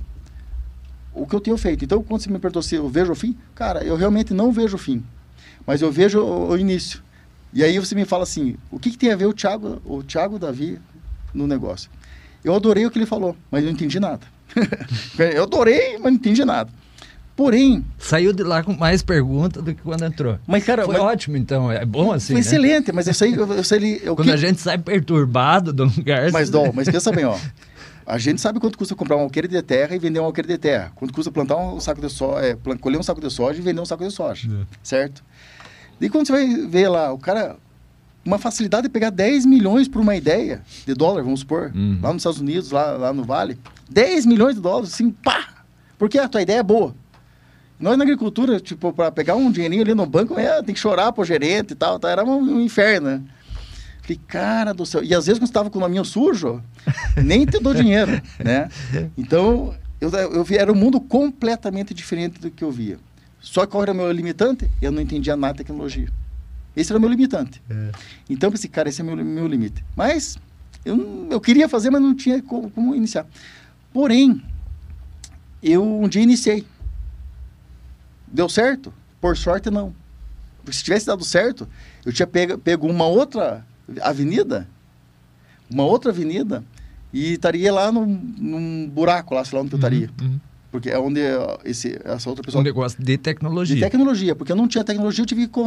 o 1.13 1.25
que 1.25 1.35
eu 1.35 1.39
tenho 1.41 1.57
feito. 1.57 1.83
Então, 1.83 2.03
quando 2.03 2.21
você 2.21 2.29
me 2.29 2.37
perguntou 2.39 2.61
se 2.61 2.75
eu 2.75 2.87
vejo 2.87 3.11
o 3.11 3.15
fim, 3.15 3.35
cara, 3.55 3.83
eu 3.83 3.95
realmente 3.95 4.33
não 4.33 4.51
vejo 4.51 4.75
o 4.75 4.79
fim, 4.79 5.03
mas 5.65 5.81
eu 5.81 5.91
vejo 5.91 6.19
o, 6.21 6.49
o 6.49 6.57
início. 6.57 7.01
E 7.53 7.63
aí 7.63 7.77
você 7.79 7.93
me 7.95 8.05
fala 8.05 8.23
assim, 8.23 8.55
o 8.69 8.79
que, 8.79 8.91
que 8.91 8.97
tem 8.97 9.11
a 9.11 9.15
ver 9.15 9.25
o 9.25 9.33
Thiago, 9.33 9.81
o 9.85 10.01
Thiago 10.03 10.39
Davi 10.39 10.79
no 11.33 11.45
negócio? 11.47 11.89
Eu 12.43 12.55
adorei 12.55 12.85
o 12.85 12.91
que 12.91 12.97
ele 12.97 13.05
falou, 13.05 13.35
mas 13.49 13.61
eu 13.61 13.67
não 13.67 13.73
entendi 13.73 13.99
nada. 13.99 14.21
eu 15.35 15.43
adorei, 15.43 15.93
mas 15.93 16.03
não 16.03 16.11
entendi 16.13 16.43
nada. 16.43 16.69
Porém, 17.35 17.83
Saiu 17.97 18.33
de 18.33 18.43
lá 18.43 18.61
com 18.61 18.73
mais 18.73 19.01
perguntas 19.01 19.63
do 19.63 19.73
que 19.73 19.81
quando 19.81 20.03
entrou. 20.05 20.37
mas 20.45 20.63
cara, 20.63 20.83
Foi 20.85 20.95
mas- 20.95 21.03
ótimo, 21.03 21.37
então. 21.37 21.71
É 21.71 21.85
bom 21.85 22.11
assim, 22.11 22.27
foi 22.33 22.35
né? 22.35 22.39
excelente, 22.41 22.91
mas 22.91 23.07
eu 23.07 23.13
sei, 23.13 23.33
eu, 23.33 23.51
eu 23.53 23.63
sei 23.63 24.01
eu, 24.03 24.15
Quando 24.15 24.27
que- 24.27 24.33
a 24.33 24.37
gente 24.37 24.59
sai 24.59 24.77
perturbado 24.77 25.71
do 25.73 25.85
lugar... 25.85 26.31
Mas, 26.31 26.49
Dom, 26.49 26.71
mas 26.73 26.89
pensa 26.89 27.11
bem, 27.11 27.25
ó. 27.25 27.37
A 28.05 28.17
gente 28.17 28.41
sabe 28.41 28.59
quanto 28.59 28.77
custa 28.77 28.93
comprar 28.95 29.15
um 29.15 29.21
alqueire 29.21 29.47
de 29.47 29.61
terra 29.61 29.95
e 29.95 29.99
vender 29.99 30.19
um 30.19 30.25
alqueire 30.25 30.47
de 30.47 30.57
terra. 30.57 30.91
Quanto 30.95 31.13
custa 31.13 31.31
plantar 31.31 31.55
um 31.57 31.79
saco 31.79 32.01
de 32.01 32.09
soja, 32.09 32.45
é, 32.45 32.57
colher 32.79 32.99
um 32.99 33.03
saco 33.03 33.21
de 33.21 33.29
soja 33.31 33.59
e 33.59 33.61
vender 33.61 33.79
um 33.79 33.85
saco 33.85 34.03
de 34.05 34.11
soja. 34.11 34.49
É. 34.51 34.65
Certo? 34.83 35.23
E 35.99 36.09
quando 36.09 36.25
você 36.27 36.33
vai 36.33 36.47
ver 36.67 36.89
lá, 36.89 37.13
o 37.13 37.17
cara. 37.17 37.55
Uma 38.23 38.37
facilidade 38.37 38.83
de 38.83 38.89
pegar 38.89 39.09
10 39.09 39.45
milhões 39.45 39.87
por 39.87 39.99
uma 40.01 40.15
ideia 40.15 40.61
de 40.85 40.93
dólar, 40.93 41.23
vamos 41.23 41.39
supor, 41.41 41.71
Uhum. 41.73 41.99
lá 42.01 42.13
nos 42.13 42.21
Estados 42.21 42.39
Unidos, 42.39 42.69
lá, 42.71 42.91
lá 42.91 43.13
no 43.13 43.23
Vale. 43.23 43.57
10 43.89 44.25
milhões 44.27 44.55
de 44.55 44.61
dólares, 44.61 44.93
assim, 44.93 45.09
pá! 45.11 45.47
Porque 45.97 46.17
a 46.19 46.27
tua 46.27 46.41
ideia 46.41 46.59
é 46.59 46.63
boa. 46.63 46.95
nós 47.79 47.97
na 47.97 48.03
agricultura, 48.03 48.59
tipo, 48.59 48.93
para 48.93 49.11
pegar 49.11 49.35
um 49.35 49.51
dinheirinho 49.51 49.81
ali 49.81 49.95
no 49.95 50.05
banco, 50.05 50.37
é, 50.39 50.61
tem 50.61 50.73
que 50.75 50.79
chorar 50.79 51.11
pro 51.11 51.25
gerente 51.25 51.71
e 51.71 51.75
tal, 51.75 51.97
tá? 51.99 52.09
era 52.11 52.23
um, 52.23 52.37
um 52.57 52.61
inferno, 52.61 53.09
né? 53.09 53.21
Falei, 54.03 54.19
cara 54.27 54.71
do 54.73 54.85
céu. 54.85 55.03
E 55.03 55.15
às 55.15 55.25
vezes 55.25 55.39
quando 55.39 55.47
estava 55.49 55.69
com 55.71 55.79
o 55.79 55.81
nominho 55.81 56.05
sujo, 56.05 56.61
nem 57.23 57.43
te 57.45 57.59
dou 57.59 57.73
dinheiro, 57.73 58.21
né? 58.43 58.69
Então, 59.17 59.73
eu, 59.99 60.09
eu 60.11 60.43
vi, 60.43 60.57
era 60.57 60.71
um 60.71 60.75
mundo 60.75 60.99
completamente 61.01 61.91
diferente 61.93 62.39
do 62.39 62.51
que 62.51 62.63
eu 62.63 62.71
via. 62.71 62.99
Só 63.39 63.65
que 63.65 63.71
qual 63.71 63.81
era 63.83 63.91
o 63.93 63.95
meu 63.95 64.11
limitante? 64.11 64.69
Eu 64.79 64.91
não 64.91 65.01
entendia 65.01 65.35
nada 65.35 65.53
de 65.53 65.57
tecnologia. 65.59 66.07
Esse 66.75 66.91
era 66.91 66.97
o 66.97 67.01
meu 67.01 67.09
limitante. 67.09 67.61
É. 67.69 67.91
Então, 68.29 68.47
eu 68.47 68.51
pensei, 68.51 68.69
cara, 68.69 68.89
esse 68.89 69.01
é 69.01 69.03
o 69.03 69.07
meu, 69.07 69.17
meu 69.17 69.47
limite. 69.47 69.83
Mas, 69.95 70.37
eu, 70.85 71.27
eu 71.29 71.41
queria 71.41 71.67
fazer, 71.67 71.89
mas 71.89 72.01
não 72.01 72.15
tinha 72.15 72.41
como, 72.41 72.69
como 72.71 72.95
iniciar. 72.95 73.25
Porém, 73.93 74.41
eu 75.61 75.83
um 75.83 76.07
dia 76.07 76.21
iniciei. 76.21 76.65
Deu 78.27 78.47
certo? 78.47 78.93
Por 79.19 79.35
sorte, 79.35 79.69
não. 79.69 79.93
Porque 80.63 80.77
se 80.77 80.83
tivesse 80.83 81.07
dado 81.07 81.23
certo, 81.23 81.67
eu 82.05 82.13
tinha 82.13 82.27
pego, 82.27 82.57
pego 82.57 82.87
uma 82.87 83.05
outra 83.05 83.65
avenida, 84.01 84.67
uma 85.69 85.83
outra 85.83 86.11
avenida, 86.11 86.63
e 87.11 87.33
estaria 87.33 87.73
lá 87.73 87.91
num, 87.91 88.05
num 88.37 88.89
buraco 88.89 89.35
lá, 89.35 89.43
sei 89.43 89.57
lá 89.57 89.63
onde 89.63 89.73
eu 89.73 89.77
estaria. 89.77 90.09
Uhum, 90.21 90.27
uhum. 90.27 90.39
Porque 90.71 90.89
é 90.89 90.97
onde 90.97 91.19
esse, 91.65 91.99
essa 92.05 92.29
outra 92.29 92.43
pessoa... 92.43 92.61
Um 92.61 92.63
negócio 92.63 93.03
de 93.03 93.17
tecnologia. 93.17 93.75
De 93.75 93.81
tecnologia, 93.81 94.33
porque 94.33 94.53
eu 94.53 94.55
não 94.55 94.69
tinha 94.69 94.83
tecnologia, 94.85 95.21
eu 95.21 95.27
tive 95.27 95.47
que 95.47 95.59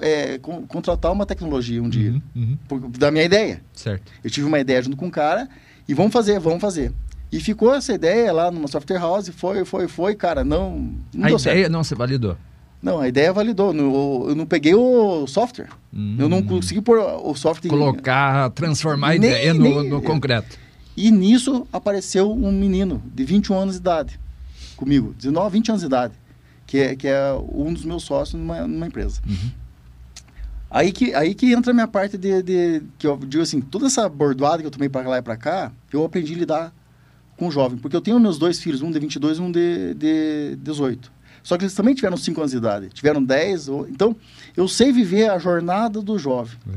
é, 0.00 0.38
contratar 0.66 1.12
uma 1.12 1.24
tecnologia 1.24 1.80
um 1.80 1.88
dia. 1.88 2.10
Uhum, 2.10 2.22
uhum. 2.34 2.58
Por, 2.66 2.80
da 2.90 3.12
minha 3.12 3.24
ideia. 3.24 3.62
Certo. 3.72 4.10
Eu 4.22 4.28
tive 4.28 4.48
uma 4.48 4.58
ideia 4.58 4.82
junto 4.82 4.96
com 4.96 5.06
um 5.06 5.10
cara, 5.10 5.48
e 5.88 5.94
vamos 5.94 6.12
fazer, 6.12 6.40
vamos 6.40 6.60
fazer. 6.60 6.92
E 7.30 7.38
ficou 7.38 7.72
essa 7.72 7.94
ideia 7.94 8.32
lá 8.32 8.50
numa 8.50 8.66
software 8.66 8.98
house, 8.98 9.28
foi, 9.28 9.64
foi, 9.64 9.86
foi, 9.86 10.16
cara, 10.16 10.42
não, 10.42 10.92
não 11.14 11.26
A 11.26 11.30
ideia 11.30 11.38
certo. 11.38 11.70
não 11.70 11.84
se 11.84 11.94
validou? 11.94 12.36
Não, 12.82 13.00
a 13.00 13.06
ideia 13.06 13.32
validou. 13.32 13.72
Eu 14.28 14.34
não 14.34 14.46
peguei 14.46 14.74
o 14.74 15.24
software. 15.28 15.68
Hum. 15.94 16.16
Eu 16.18 16.28
não 16.28 16.42
consegui 16.42 16.80
pôr 16.80 16.98
o 16.98 17.34
software... 17.34 17.70
Colocar, 17.70 18.50
transformar 18.50 19.08
a 19.08 19.10
nem, 19.10 19.30
ideia 19.30 19.54
no, 19.54 19.62
nem, 19.62 19.88
no 19.88 20.02
concreto. 20.02 20.58
E 20.96 21.12
nisso 21.12 21.66
apareceu 21.72 22.32
um 22.32 22.50
menino 22.50 23.00
de 23.14 23.24
21 23.24 23.56
anos 23.56 23.74
de 23.74 23.80
idade 23.80 24.18
comigo. 24.78 25.14
19, 25.18 25.52
20 25.52 25.68
anos 25.70 25.80
de 25.82 25.86
idade. 25.86 26.14
Que 26.66 26.78
é, 26.78 26.96
que 26.96 27.08
é 27.08 27.32
um 27.52 27.72
dos 27.72 27.84
meus 27.84 28.04
sócios 28.04 28.40
numa, 28.40 28.66
numa 28.66 28.86
empresa. 28.86 29.20
Uhum. 29.26 29.50
Aí 30.70 30.92
que, 30.92 31.14
aí 31.14 31.34
que 31.34 31.52
entra 31.52 31.70
a 31.70 31.74
minha 31.74 31.88
parte 31.88 32.18
de, 32.18 32.42
de, 32.42 32.82
que 32.98 33.06
eu 33.06 33.16
digo 33.16 33.42
assim, 33.42 33.60
toda 33.60 33.86
essa 33.86 34.06
bordoada 34.08 34.58
que 34.58 34.66
eu 34.66 34.70
tomei 34.70 34.88
para 34.88 35.08
lá 35.08 35.18
e 35.18 35.22
para 35.22 35.36
cá, 35.36 35.72
eu 35.90 36.04
aprendi 36.04 36.34
a 36.34 36.36
lidar 36.36 36.74
com 37.36 37.48
o 37.48 37.50
jovem. 37.50 37.78
Porque 37.78 37.96
eu 37.96 38.00
tenho 38.00 38.20
meus 38.20 38.38
dois 38.38 38.60
filhos, 38.60 38.82
um 38.82 38.90
de 38.90 38.98
22 38.98 39.38
e 39.38 39.40
um 39.40 39.50
de, 39.50 39.94
de 39.94 40.56
18. 40.56 41.10
Só 41.42 41.56
que 41.56 41.64
eles 41.64 41.74
também 41.74 41.94
tiveram 41.94 42.16
5 42.16 42.38
anos 42.38 42.50
de 42.50 42.58
idade, 42.58 42.88
tiveram 42.90 43.24
10. 43.24 43.68
Ou... 43.68 43.88
Então, 43.88 44.14
eu 44.54 44.68
sei 44.68 44.92
viver 44.92 45.30
a 45.30 45.38
jornada 45.38 46.02
do 46.02 46.18
jovem. 46.18 46.58
É. 46.70 46.76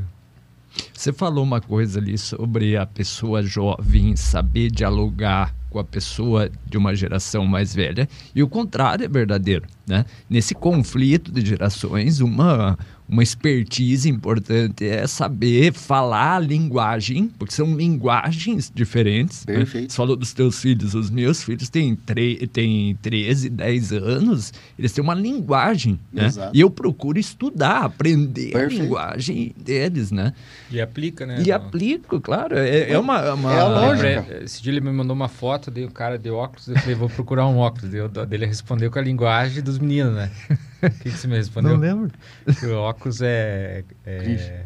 Você 0.94 1.12
falou 1.12 1.44
uma 1.44 1.60
coisa 1.60 1.98
ali 1.98 2.16
sobre 2.16 2.76
a 2.76 2.86
pessoa 2.86 3.42
jovem 3.42 4.16
saber 4.16 4.70
dialogar 4.70 5.54
com 5.72 5.78
a 5.78 5.84
pessoa 5.84 6.50
de 6.68 6.76
uma 6.76 6.94
geração 6.94 7.46
mais 7.46 7.74
velha 7.74 8.08
e 8.34 8.42
o 8.42 8.48
contrário 8.48 9.04
é 9.04 9.08
verdadeiro, 9.08 9.66
né? 9.86 10.04
Nesse 10.28 10.54
conflito 10.54 11.32
de 11.32 11.44
gerações, 11.44 12.20
uma 12.20 12.78
uma 13.12 13.22
expertise 13.22 14.08
importante 14.08 14.88
é 14.88 15.06
saber 15.06 15.74
falar 15.74 16.36
a 16.36 16.38
linguagem, 16.38 17.28
porque 17.38 17.54
são 17.54 17.76
linguagens 17.76 18.72
diferentes. 18.74 19.44
Né? 19.44 19.56
Perfeito. 19.56 19.82
Né? 19.82 19.88
Você 19.90 19.96
falou 19.96 20.16
dos 20.16 20.32
teus 20.32 20.58
filhos, 20.58 20.94
os 20.94 21.10
meus 21.10 21.42
filhos 21.42 21.68
têm, 21.68 21.94
têm 21.94 22.96
13, 23.02 23.50
10 23.50 23.92
anos, 23.92 24.54
eles 24.78 24.92
têm 24.92 25.04
uma 25.04 25.12
linguagem, 25.12 26.00
né? 26.10 26.30
E 26.54 26.60
eu 26.62 26.70
procuro 26.70 27.18
estudar, 27.18 27.84
aprender 27.84 28.52
Perfeito. 28.52 28.80
a 28.80 28.82
linguagem 28.82 29.54
deles, 29.58 30.10
né? 30.10 30.32
E 30.70 30.80
aplica, 30.80 31.26
né? 31.26 31.42
E 31.44 31.52
aplico, 31.52 32.18
claro. 32.18 32.56
É, 32.56 32.92
é 32.92 32.98
uma, 32.98 33.34
uma... 33.34 33.52
É 33.52 33.60
a 33.60 33.68
lógica. 33.68 34.38
Esse 34.42 34.62
dia 34.62 34.72
ele 34.72 34.80
me 34.80 34.90
mandou 34.90 35.14
uma 35.14 35.28
foto, 35.28 35.70
dei 35.70 35.84
o 35.84 35.90
cara 35.90 36.18
de 36.18 36.30
óculos, 36.30 36.66
eu 36.66 36.78
falei, 36.78 36.94
vou 36.94 37.10
procurar 37.10 37.46
um 37.46 37.58
óculos. 37.58 37.90
Dele 38.26 38.46
respondeu 38.46 38.90
com 38.90 38.98
a 38.98 39.02
linguagem 39.02 39.62
dos 39.62 39.78
meninos, 39.78 40.14
né? 40.14 40.30
O 40.82 40.90
que, 41.02 41.10
que 41.10 41.10
você 41.10 41.28
me 41.28 41.36
respondeu? 41.36 41.72
Não 41.72 41.78
lembro. 41.78 42.10
Que 42.58 42.66
o 42.66 42.78
óculos 42.78 43.20
é. 43.22 43.84
é... 44.04 44.64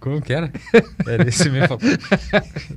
Como 0.00 0.20
que 0.20 0.32
era? 0.32 0.50
Era 1.06 1.28
esse 1.28 1.48
mesmo. 1.48 1.78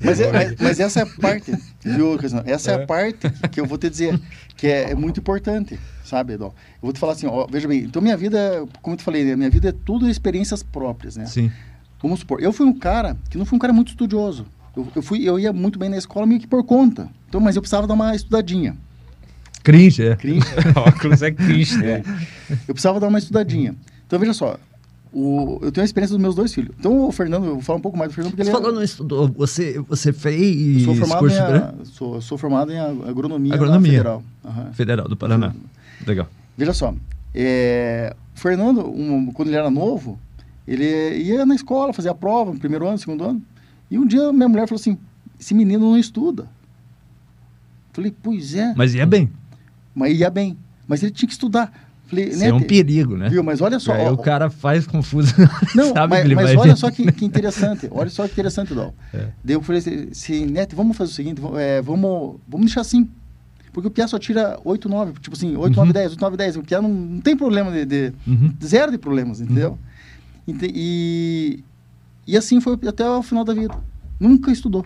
mas, 0.04 0.20
é, 0.20 0.32
mas, 0.32 0.56
mas, 0.60 0.80
essa 0.80 1.00
é 1.00 1.04
a 1.04 1.08
parte, 1.08 1.52
viu, 1.84 2.20
Essa 2.46 2.72
é. 2.72 2.74
é. 2.76 2.84
a 2.84 2.86
parte 2.86 3.32
que 3.52 3.60
eu 3.60 3.66
vou 3.66 3.80
te 3.80 3.90
dizer, 3.90 4.22
que 4.56 4.68
é, 4.68 4.92
é 4.92 4.96
muito 4.96 5.20
importante, 5.22 5.80
sabe, 6.04 6.34
Edol? 6.34 6.54
Eu 6.76 6.82
vou 6.84 6.94
te 6.94 7.00
falar 7.00 7.14
assim, 7.14 7.26
ó, 7.26 7.48
veja 7.48 7.68
bem, 7.68 7.80
então 7.80 8.00
minha 8.00 8.16
vida, 8.16 8.64
como 8.80 8.94
eu 8.94 8.98
te 9.00 9.04
falei, 9.04 9.26
né, 9.26 9.36
minha 9.36 9.50
vida 9.50 9.70
é 9.70 9.72
tudo 9.72 10.08
experiências 10.08 10.62
próprias, 10.62 11.16
né? 11.16 11.26
Sim. 11.26 11.52
Vamos 12.00 12.20
supor, 12.20 12.44
eu 12.44 12.54
fui 12.54 12.68
um 12.68 12.78
cara 12.78 13.18
que 13.28 13.40
não 13.40 13.46
fui 13.46 13.56
um 13.56 13.60
cara 13.60 13.74
muito 13.74 13.88
estudioso. 13.88 14.46
Eu, 14.78 14.88
eu, 14.96 15.02
fui, 15.02 15.28
eu 15.28 15.40
ia 15.40 15.52
muito 15.52 15.80
bem 15.80 15.90
na 15.90 15.98
escola 15.98 16.28
meio 16.28 16.40
que 16.40 16.46
por 16.46 16.64
conta. 16.64 17.10
Então, 17.28 17.42
mas 17.42 17.56
eu 17.56 17.62
precisava 17.64 17.88
dar 17.88 17.96
uma 17.96 18.16
estudadinha. 18.16 18.78
Cringe, 19.66 20.04
é. 20.04 20.16
Cringe. 20.16 20.46
óculos 20.78 21.24
é 21.24 21.32
cringe, 21.32 21.76
né? 21.80 22.04
Eu 22.68 22.76
precisava 22.76 23.00
dar 23.00 23.08
uma 23.08 23.18
estudadinha. 23.18 23.76
Então, 24.06 24.20
veja 24.20 24.32
só. 24.32 24.60
O, 25.12 25.58
eu 25.64 25.72
tenho 25.72 25.82
a 25.82 25.86
experiência 25.86 26.14
dos 26.14 26.22
meus 26.22 26.36
dois 26.36 26.54
filhos. 26.54 26.76
Então, 26.80 27.08
o 27.08 27.12
Fernando, 27.12 27.46
eu 27.46 27.54
vou 27.54 27.62
falar 27.62 27.80
um 27.80 27.82
pouco 27.82 27.98
mais 27.98 28.12
do 28.12 28.14
Fernando. 28.14 28.34
Porque 28.34 28.44
você 28.44 28.52
ele 28.52 28.58
falou, 28.58 28.72
é... 28.72 28.76
não 28.76 28.84
estudou. 28.84 29.28
Você, 29.30 29.80
você 29.80 30.14
fez 30.14 30.84
sou 30.84 30.94
formado 30.94 31.28
em 31.28 31.38
a, 31.40 31.74
sou, 31.84 32.22
sou, 32.22 32.38
formado 32.38 32.72
em 32.72 32.78
agronomia, 32.78 33.56
agronomia. 33.56 33.92
federal. 33.92 34.24
Uhum. 34.44 34.74
Federal, 34.74 35.08
do 35.08 35.18
Paraná. 35.18 35.52
Legal. 36.06 36.28
Veja 36.56 36.74
só. 36.74 36.94
É, 37.34 38.16
o 38.36 38.40
Fernando, 38.40 38.88
um, 38.88 39.32
quando 39.32 39.48
ele 39.48 39.58
era 39.58 39.72
novo, 39.72 40.20
ele 40.68 40.86
ia 41.18 41.44
na 41.44 41.56
escola, 41.56 41.92
fazia 41.92 42.12
a 42.12 42.16
prova, 42.16 42.54
no 42.54 42.60
primeiro 42.60 42.88
ano, 42.88 43.00
segundo 43.00 43.24
ano. 43.24 43.42
E 43.90 43.98
um 43.98 44.06
dia 44.06 44.32
minha 44.32 44.48
mulher 44.48 44.68
falou 44.68 44.80
assim, 44.80 44.96
esse 45.40 45.56
menino 45.56 45.90
não 45.90 45.98
estuda. 45.98 46.48
Falei, 47.94 48.14
pois 48.22 48.54
é. 48.54 48.76
Mas 48.76 48.94
ia 48.94 49.08
bem 49.08 49.28
mas 49.96 50.20
ia 50.20 50.30
bem. 50.30 50.58
Mas 50.88 51.02
ele 51.02 51.12
tinha 51.12 51.28
que 51.28 51.34
estudar. 51.34 51.72
Falei, 52.08 52.26
Isso 52.26 52.40
né, 52.40 52.50
é 52.50 52.54
um 52.54 52.62
perigo, 52.62 53.18
né? 53.18 53.30
Viu? 53.30 53.44
Mas 53.44 53.62
olha 53.62 53.80
só. 53.80 53.94
Ó, 53.94 54.14
o 54.14 54.18
cara 54.18 54.50
faz 54.50 54.86
confusão. 54.86 55.34
Não, 55.74 55.92
mas, 56.08 56.32
mas 56.34 56.56
olha 56.56 56.76
só 56.76 56.92
que, 56.92 57.12
que, 57.12 57.26
interessante. 57.26 57.88
Olha 57.90 58.10
só 58.10 58.28
que 58.28 58.34
interessante, 58.34 58.76
Dol. 58.76 58.94
É. 59.12 59.30
Daí 59.44 59.56
eu 59.56 59.62
falei 59.62 59.82
assim, 60.12 60.46
Neto, 60.46 60.76
vamos 60.76 60.96
fazer 60.96 61.12
o 61.12 61.16
seguinte, 61.16 61.42
é, 61.58 61.82
vamos, 61.82 62.36
vamos 62.48 62.68
deixar 62.68 62.82
assim. 62.82 63.10
Porque 63.74 63.88
o 63.88 63.92
Pia 63.92 64.08
só 64.08 64.20
tira 64.20 64.60
8, 64.64 64.88
9, 64.88 65.14
tipo 65.20 65.36
assim, 65.36 65.58
8, 65.58 65.74
uhum. 65.74 65.86
9, 65.86 65.94
10, 65.94 66.12
8, 66.12 66.22
9, 66.22 66.38
10. 66.38 66.58
O 66.58 66.64
Pia 66.64 66.82
não, 66.82 66.90
não 66.90 67.22
tem 67.22 67.36
problema 67.36 67.72
de, 67.72 67.86
de 67.86 68.14
uhum. 68.28 68.54
zero 68.64 68.92
de 68.92 68.98
problemas, 68.98 69.42
entendeu? 69.42 69.78
Uhum. 70.48 70.58
E, 70.62 71.64
e 72.28 72.38
assim 72.38 72.62
foi 72.62 72.78
até 72.88 73.10
o 73.10 73.24
final 73.24 73.44
da 73.44 73.54
vida. 73.54 73.76
Nunca 74.20 74.52
estudou 74.52 74.86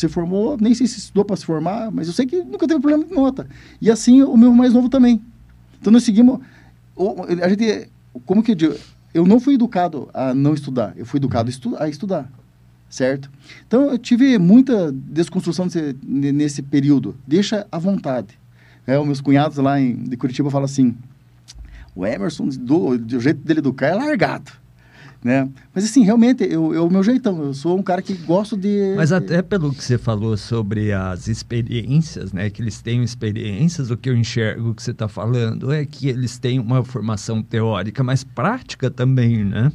se 0.00 0.08
formou, 0.08 0.56
nem 0.60 0.74
sei 0.74 0.86
se 0.86 0.98
estudou 0.98 1.24
para 1.24 1.36
se 1.36 1.44
formar, 1.44 1.90
mas 1.90 2.06
eu 2.06 2.12
sei 2.12 2.26
que 2.26 2.42
nunca 2.42 2.66
teve 2.66 2.80
problema 2.80 3.04
de 3.04 3.12
nota. 3.12 3.46
E 3.80 3.90
assim 3.90 4.22
o 4.22 4.36
meu 4.36 4.52
mais 4.52 4.72
novo 4.72 4.88
também. 4.88 5.22
Então 5.80 5.92
nós 5.92 6.02
seguimos. 6.04 6.40
A 7.42 7.48
gente, 7.48 7.88
como 8.24 8.42
que 8.42 8.52
eu 8.52 8.54
digo? 8.54 8.74
Eu 9.12 9.26
não 9.26 9.40
fui 9.40 9.54
educado 9.54 10.08
a 10.12 10.34
não 10.34 10.52
estudar, 10.52 10.92
eu 10.96 11.06
fui 11.06 11.18
educado 11.18 11.50
a 11.78 11.88
estudar, 11.88 12.30
certo? 12.88 13.30
Então 13.66 13.90
eu 13.90 13.98
tive 13.98 14.38
muita 14.38 14.92
desconstrução 14.92 15.66
nesse, 16.02 16.62
período. 16.62 17.16
Deixa 17.26 17.66
à 17.72 17.78
vontade. 17.78 18.38
É, 18.86 18.98
os 18.98 19.06
meus 19.06 19.20
cunhados 19.20 19.56
lá 19.56 19.80
em, 19.80 19.96
de 19.96 20.16
Curitiba 20.16 20.50
falam 20.50 20.66
assim: 20.66 20.94
o 21.94 22.06
Emerson, 22.06 22.48
do, 22.48 22.98
do 22.98 23.20
jeito 23.20 23.40
dele 23.40 23.60
educar, 23.60 23.86
é 23.86 23.94
largado 23.94 24.52
né? 25.26 25.48
Mas 25.74 25.84
assim, 25.84 26.04
realmente, 26.04 26.44
eu, 26.44 26.72
eu, 26.72 26.86
o 26.86 26.90
meu 26.90 27.02
jeitão, 27.02 27.42
eu 27.42 27.52
sou 27.52 27.76
um 27.76 27.82
cara 27.82 28.00
que 28.00 28.14
gosto 28.14 28.56
de... 28.56 28.94
Mas 28.96 29.10
até 29.10 29.42
pelo 29.42 29.74
que 29.74 29.82
você 29.82 29.98
falou 29.98 30.36
sobre 30.36 30.92
as 30.92 31.26
experiências, 31.26 32.32
né? 32.32 32.48
Que 32.48 32.62
eles 32.62 32.80
têm 32.80 33.02
experiências, 33.02 33.90
o 33.90 33.96
que 33.96 34.08
eu 34.08 34.16
enxergo 34.16 34.72
que 34.72 34.80
você 34.80 34.92
está 34.92 35.08
falando 35.08 35.72
é 35.72 35.84
que 35.84 36.08
eles 36.08 36.38
têm 36.38 36.60
uma 36.60 36.84
formação 36.84 37.42
teórica, 37.42 38.04
mas 38.04 38.22
prática 38.22 38.88
também, 38.88 39.44
né? 39.44 39.72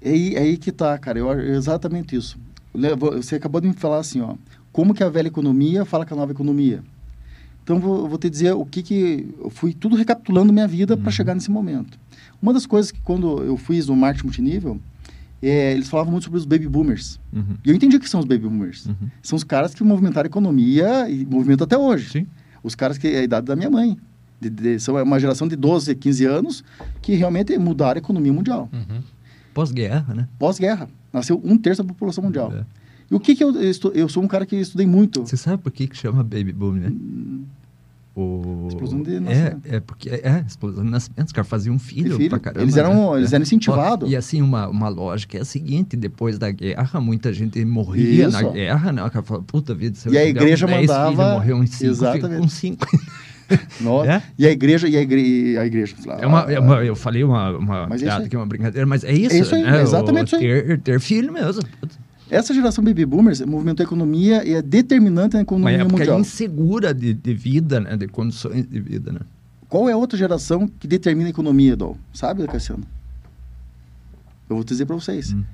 É 0.00 0.10
aí, 0.10 0.34
é 0.36 0.38
aí 0.38 0.56
que 0.56 0.70
tá, 0.70 0.96
cara, 0.96 1.18
eu, 1.18 1.32
exatamente 1.32 2.14
isso. 2.14 2.38
Você 3.16 3.34
acabou 3.34 3.60
de 3.60 3.66
me 3.66 3.74
falar 3.74 3.98
assim, 3.98 4.20
ó, 4.20 4.36
como 4.70 4.94
que 4.94 5.02
a 5.02 5.08
velha 5.08 5.26
economia 5.26 5.84
fala 5.84 6.06
com 6.06 6.14
a 6.14 6.16
nova 6.16 6.30
economia. 6.30 6.80
Então, 7.64 7.80
vou, 7.80 8.08
vou 8.08 8.18
te 8.18 8.30
dizer 8.30 8.52
o 8.52 8.64
que 8.64 8.84
que... 8.84 9.34
Eu 9.42 9.50
fui 9.50 9.74
tudo 9.74 9.96
recapitulando 9.96 10.52
minha 10.52 10.68
vida 10.68 10.94
uhum. 10.94 11.02
para 11.02 11.10
chegar 11.10 11.34
nesse 11.34 11.50
momento. 11.50 11.98
Uma 12.40 12.52
das 12.52 12.66
coisas 12.66 12.90
que 12.90 13.00
quando 13.00 13.42
eu 13.42 13.56
fiz 13.56 13.88
o 13.88 13.94
marketing 13.94 14.26
multinível, 14.26 14.80
é, 15.42 15.72
eles 15.72 15.88
falavam 15.88 16.12
muito 16.12 16.24
sobre 16.24 16.38
os 16.38 16.44
baby 16.44 16.68
boomers. 16.68 17.18
Uhum. 17.32 17.56
E 17.64 17.70
eu 17.70 17.74
entendi 17.74 17.98
que 17.98 18.08
são 18.08 18.20
os 18.20 18.26
baby 18.26 18.46
boomers. 18.46 18.86
Uhum. 18.86 19.08
São 19.22 19.36
os 19.36 19.42
caras 19.42 19.74
que 19.74 19.82
movimentaram 19.82 20.26
a 20.26 20.30
economia 20.30 21.10
e 21.10 21.26
movimentam 21.26 21.64
até 21.64 21.76
hoje. 21.76 22.10
Sim. 22.10 22.26
Os 22.62 22.74
caras 22.74 22.96
que 22.96 23.08
é 23.08 23.18
a 23.18 23.22
idade 23.22 23.46
da 23.46 23.56
minha 23.56 23.70
mãe. 23.70 23.98
De, 24.40 24.50
de, 24.50 24.80
são 24.80 25.00
uma 25.02 25.20
geração 25.20 25.46
de 25.46 25.54
12, 25.54 25.94
15 25.94 26.24
anos 26.26 26.64
que 27.00 27.14
realmente 27.14 27.56
mudaram 27.58 27.98
a 27.98 27.98
economia 27.98 28.32
mundial. 28.32 28.68
Uhum. 28.72 29.00
Pós-guerra, 29.52 30.14
né? 30.14 30.28
Pós-guerra. 30.38 30.88
Nasceu 31.12 31.40
um 31.44 31.56
terço 31.58 31.82
da 31.82 31.88
população 31.88 32.24
mundial. 32.24 32.52
É. 32.52 32.64
E 33.10 33.14
o 33.14 33.20
que 33.20 33.36
que 33.36 33.44
eu, 33.44 33.54
eu, 33.60 33.72
eu 33.94 34.08
sou 34.08 34.22
um 34.22 34.28
cara 34.28 34.46
que 34.46 34.56
estudei 34.56 34.86
muito. 34.86 35.20
Você 35.26 35.36
sabe 35.36 35.62
por 35.62 35.70
que 35.70 35.86
que 35.86 35.96
chama 35.96 36.22
baby 36.22 36.52
boom, 36.52 36.72
né? 36.72 36.92
O... 38.14 38.66
Explosão 38.68 39.02
de 39.02 39.16
é, 39.16 39.20
nascimento. 39.20 39.60
é, 39.74 39.80
porque 39.80 40.10
é, 40.10 40.44
explosão 40.46 40.84
de 40.84 40.90
nascimento. 40.90 41.26
Os 41.28 41.32
caras 41.32 41.48
faziam 41.48 41.78
filho, 41.78 42.16
filho. 42.16 42.28
pra 42.28 42.38
caramba. 42.38 42.62
Eles 42.62 42.76
eram- 42.76 43.12
né? 43.12 43.18
eles 43.20 43.32
É. 43.32 43.36
eram 43.36 43.42
incentivados. 43.42 44.06
Ó, 44.08 44.12
E 44.12 44.16
assim, 44.16 44.42
uma, 44.42 44.68
uma 44.68 44.88
lógica 44.90 45.38
é 45.38 45.40
a 45.40 45.44
seguinte: 45.46 45.96
depois 45.96 46.38
da 46.38 46.50
guerra, 46.50 47.00
muita 47.00 47.32
gente 47.32 47.64
morria 47.64 48.26
Isso. 48.28 48.32
na 48.42 48.50
guerra, 48.50 48.92
né? 48.92 49.02
O 49.02 49.10
cara 49.10 49.24
fala, 49.24 49.42
puta 49.42 49.74
vida, 49.74 49.96
se 49.96 50.08
eu 50.08 50.12
E 50.12 50.18
a 50.18 50.26
igreja 50.26 50.66
uns 50.66 50.70
10 50.72 50.86
mandava- 50.88 51.10
Filhos, 51.12 51.32
morreu 51.32 51.56
uns 51.56 51.70
5, 51.70 51.90
Exatamente. 51.90 52.40
com 52.42 52.48
5. 52.48 52.86
Nossa. 53.80 54.12
É? 54.12 54.22
E 54.38 54.46
a 54.46 54.50
igreja, 54.50 54.88
e 54.88 54.96
a 54.96 55.00
igreja, 55.02 55.60
a 55.60 55.66
igreja 55.66 55.94
É 56.20 56.26
uma, 56.26 56.40
é 56.52 56.58
uma- 56.60 56.84
eu 56.84 56.94
falei 56.96 57.22
uma, 57.24 57.50
uma 57.56 57.86
Mas 57.86 58.02
é 58.02 58.04
piada 58.06 58.18
isso 58.20 58.24
aí. 58.24 58.28
que 58.30 58.36
é 58.36 58.38
uma 58.38 58.46
brincadeira, 58.46 58.86
mas 58.86 59.04
é 59.04 59.12
isso. 59.12 59.34
É 59.34 59.38
isso 59.38 59.54
aí, 59.54 59.62
né? 59.62 59.78
é 59.78 59.82
exatamente 59.82 60.34
O 60.34 60.36
isso 60.38 60.44
aí. 60.46 60.62
ter, 60.62 60.80
ter 60.80 61.00
filho 61.00 61.32
mesmo. 61.32 61.62
Essa 62.32 62.54
geração 62.54 62.82
baby 62.82 63.04
boomers 63.04 63.42
movimentou 63.42 63.84
a 63.84 63.86
economia 63.86 64.42
e 64.42 64.54
é 64.54 64.62
determinante 64.62 65.34
na 65.34 65.40
Uma 65.40 65.42
economia 65.42 65.76
época 65.82 65.98
mundial. 65.98 66.18
insegura 66.18 66.94
de, 66.94 67.12
de 67.12 67.34
vida, 67.34 67.78
né? 67.78 67.94
De 67.94 68.08
condições 68.08 68.66
de 68.66 68.80
vida, 68.80 69.12
né? 69.12 69.20
Qual 69.68 69.86
é 69.86 69.92
a 69.92 69.98
outra 69.98 70.16
geração 70.16 70.66
que 70.66 70.88
determina 70.88 71.28
a 71.28 71.30
economia, 71.30 71.76
Dol? 71.76 71.98
Sabe, 72.10 72.46
Cassiano? 72.46 72.84
Eu 74.48 74.56
vou 74.56 74.64
dizer 74.64 74.86
para 74.86 74.96
vocês. 74.96 75.34
Hum. 75.34 75.44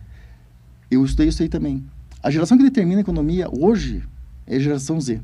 Eu 0.88 1.04
estudei 1.04 1.26
isso 1.26 1.42
aí 1.42 1.48
também. 1.48 1.82
A 2.22 2.30
geração 2.30 2.56
que 2.56 2.62
determina 2.62 3.00
a 3.00 3.02
economia 3.02 3.48
hoje 3.50 4.04
é 4.46 4.54
a 4.54 4.60
geração 4.60 5.00
Z. 5.00 5.20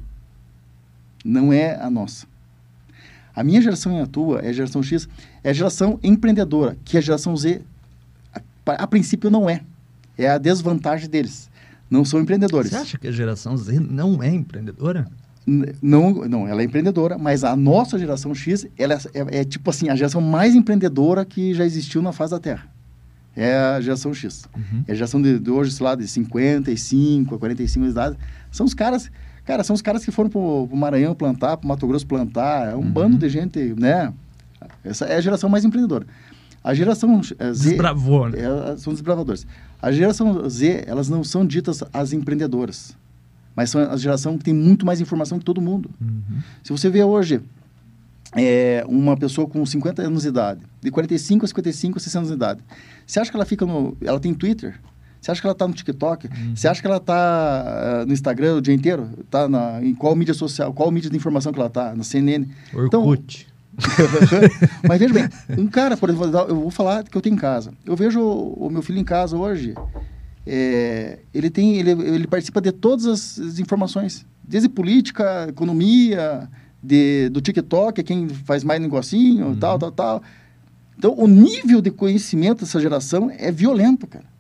Não 1.24 1.52
é 1.52 1.80
a 1.80 1.88
nossa. 1.88 2.26
A 3.32 3.44
minha 3.44 3.62
geração 3.62 3.96
e 3.96 4.00
a 4.00 4.06
tua 4.08 4.40
é 4.40 4.48
a 4.48 4.52
geração 4.52 4.82
X, 4.82 5.08
é 5.44 5.50
a 5.50 5.52
geração 5.52 6.00
empreendedora, 6.02 6.76
que 6.84 6.98
a 6.98 7.00
geração 7.00 7.36
Z, 7.36 7.62
a, 8.34 8.72
a 8.72 8.86
princípio, 8.88 9.30
não 9.30 9.48
é. 9.48 9.60
É 10.16 10.28
a 10.28 10.38
desvantagem 10.38 11.08
deles. 11.08 11.50
Não 11.90 12.04
são 12.04 12.20
empreendedores. 12.20 12.70
Você 12.70 12.76
acha 12.76 12.98
que 12.98 13.06
a 13.08 13.12
geração 13.12 13.56
Z 13.56 13.78
não 13.80 14.22
é 14.22 14.28
empreendedora? 14.34 15.06
Não, 15.46 16.26
não, 16.26 16.48
ela 16.48 16.62
é 16.62 16.64
empreendedora, 16.64 17.18
mas 17.18 17.44
a 17.44 17.54
nossa 17.54 17.98
geração 17.98 18.34
X, 18.34 18.66
ela 18.78 18.94
é, 18.94 18.98
é- 19.14 19.40
é 19.40 19.44
tipo 19.44 19.68
assim, 19.68 19.90
a 19.90 19.94
geração 19.96 20.20
mais 20.20 20.54
empreendedora 20.54 21.24
que 21.24 21.52
já 21.52 21.64
existiu 21.66 22.00
na 22.00 22.12
face 22.12 22.30
da 22.30 22.40
Terra. 22.40 22.66
É 23.36 23.54
a 23.56 23.80
geração 23.80 24.14
X. 24.14 24.44
Uhum. 24.56 24.84
É 24.88 24.92
a 24.92 24.94
geração 24.94 25.20
de, 25.20 25.38
de 25.38 25.50
hoje, 25.50 25.72
sei 25.72 25.84
lá, 25.84 25.94
de 25.94 26.06
55 26.08 27.34
a 27.34 27.38
45 27.38 27.82
anos 27.84 27.94
de 27.94 28.00
idade. 28.00 28.16
São 28.50 28.64
os 28.64 28.72
caras, 28.74 29.10
cara, 29.44 29.62
são 29.64 29.74
os 29.74 29.82
caras 29.82 30.04
que 30.04 30.10
foram 30.10 30.30
pro, 30.30 30.66
pro 30.68 30.76
Maranhão 30.76 31.14
plantar, 31.14 31.56
pro 31.58 31.68
Mato 31.68 31.86
Grosso 31.86 32.06
plantar. 32.06 32.68
É 32.70 32.74
um 32.74 32.78
Uhum. 32.78 32.90
bando 32.90 33.18
de 33.18 33.28
gente, 33.28 33.58
né? 33.76 34.12
Essa 34.82 35.04
é 35.06 35.16
a 35.16 35.20
geração 35.20 35.50
mais 35.50 35.64
empreendedora. 35.64 36.06
A 36.62 36.72
geração 36.72 37.20
eh, 37.38 37.52
Z... 37.52 37.68
Desbravou, 37.70 38.30
né? 38.30 38.38
É, 38.72 38.76
são 38.78 38.92
desbravadores. 38.94 39.46
A 39.84 39.92
geração 39.92 40.48
Z, 40.48 40.84
elas 40.86 41.10
não 41.10 41.22
são 41.22 41.46
ditas 41.46 41.84
as 41.92 42.14
empreendedoras, 42.14 42.96
mas 43.54 43.68
são 43.68 43.82
a 43.82 43.94
geração 43.98 44.38
que 44.38 44.44
tem 44.44 44.54
muito 44.54 44.86
mais 44.86 44.98
informação 44.98 45.38
que 45.38 45.44
todo 45.44 45.60
mundo. 45.60 45.90
Uhum. 46.00 46.40
Se 46.62 46.72
você 46.72 46.88
vê 46.88 47.04
hoje 47.04 47.42
é, 48.34 48.82
uma 48.88 49.14
pessoa 49.14 49.46
com 49.46 49.64
50 49.64 50.00
anos 50.00 50.22
de 50.22 50.28
idade, 50.28 50.62
de 50.80 50.90
45 50.90 51.44
a 51.44 51.48
55, 51.48 52.00
60 52.00 52.18
anos 52.18 52.30
de 52.30 52.34
idade, 52.34 52.60
você 53.06 53.20
acha 53.20 53.30
que 53.30 53.36
ela 53.36 53.44
fica 53.44 53.66
no... 53.66 53.94
Ela 54.00 54.18
tem 54.18 54.32
Twitter? 54.32 54.80
Você 55.20 55.30
acha 55.30 55.42
que 55.42 55.46
ela 55.46 55.52
está 55.52 55.68
no 55.68 55.74
TikTok? 55.74 56.30
Você 56.54 56.66
acha 56.66 56.80
que 56.80 56.86
ela 56.86 56.96
está 56.96 58.04
no 58.06 58.12
Instagram 58.14 58.56
o 58.56 58.62
dia 58.62 58.72
inteiro? 58.72 59.10
Tá 59.30 59.46
na, 59.46 59.84
em 59.84 59.94
qual 59.94 60.16
mídia 60.16 60.32
social? 60.32 60.72
Qual 60.72 60.90
mídia 60.90 61.10
de 61.10 61.16
informação 61.16 61.52
que 61.52 61.58
ela 61.58 61.68
está? 61.68 61.94
Na 61.94 62.04
CNN? 62.04 62.46
Então, 62.72 63.02
Orkut. 63.02 63.46
mas 64.86 64.98
veja 64.98 65.14
bem, 65.14 65.28
um 65.58 65.66
cara, 65.66 65.96
por 65.96 66.08
exemplo, 66.08 66.26
eu 66.48 66.60
vou 66.60 66.70
falar 66.70 67.04
que 67.04 67.16
eu 67.16 67.22
tenho 67.22 67.34
em 67.34 67.38
casa. 67.38 67.72
Eu 67.84 67.96
vejo 67.96 68.20
o, 68.20 68.66
o 68.66 68.70
meu 68.70 68.82
filho 68.82 68.98
em 68.98 69.04
casa 69.04 69.36
hoje. 69.36 69.74
é, 70.46 71.18
ele 71.32 71.50
tem, 71.50 71.76
ele, 71.76 71.90
ele 71.90 72.26
participa 72.26 72.60
de 72.60 72.72
todas 72.72 73.06
as, 73.06 73.38
as 73.38 73.58
informações, 73.58 74.26
desde 74.42 74.68
política, 74.68 75.46
economia, 75.48 76.48
de, 76.82 77.30
do 77.30 77.40
TikTok, 77.40 78.00
é 78.00 78.04
quem 78.04 78.28
faz 78.28 78.62
mais 78.62 78.80
negocinho, 78.80 79.56
tal, 79.56 79.78
tal, 79.78 79.90
tal. 79.90 80.22
Então, 80.96 81.14
o 81.16 81.26
nível 81.26 81.80
de 81.80 81.90
conhecimento 81.90 82.60
dessa 82.60 82.78
geração 82.78 83.30
é 83.36 83.50
violento, 83.50 84.06
cara. 84.06 84.33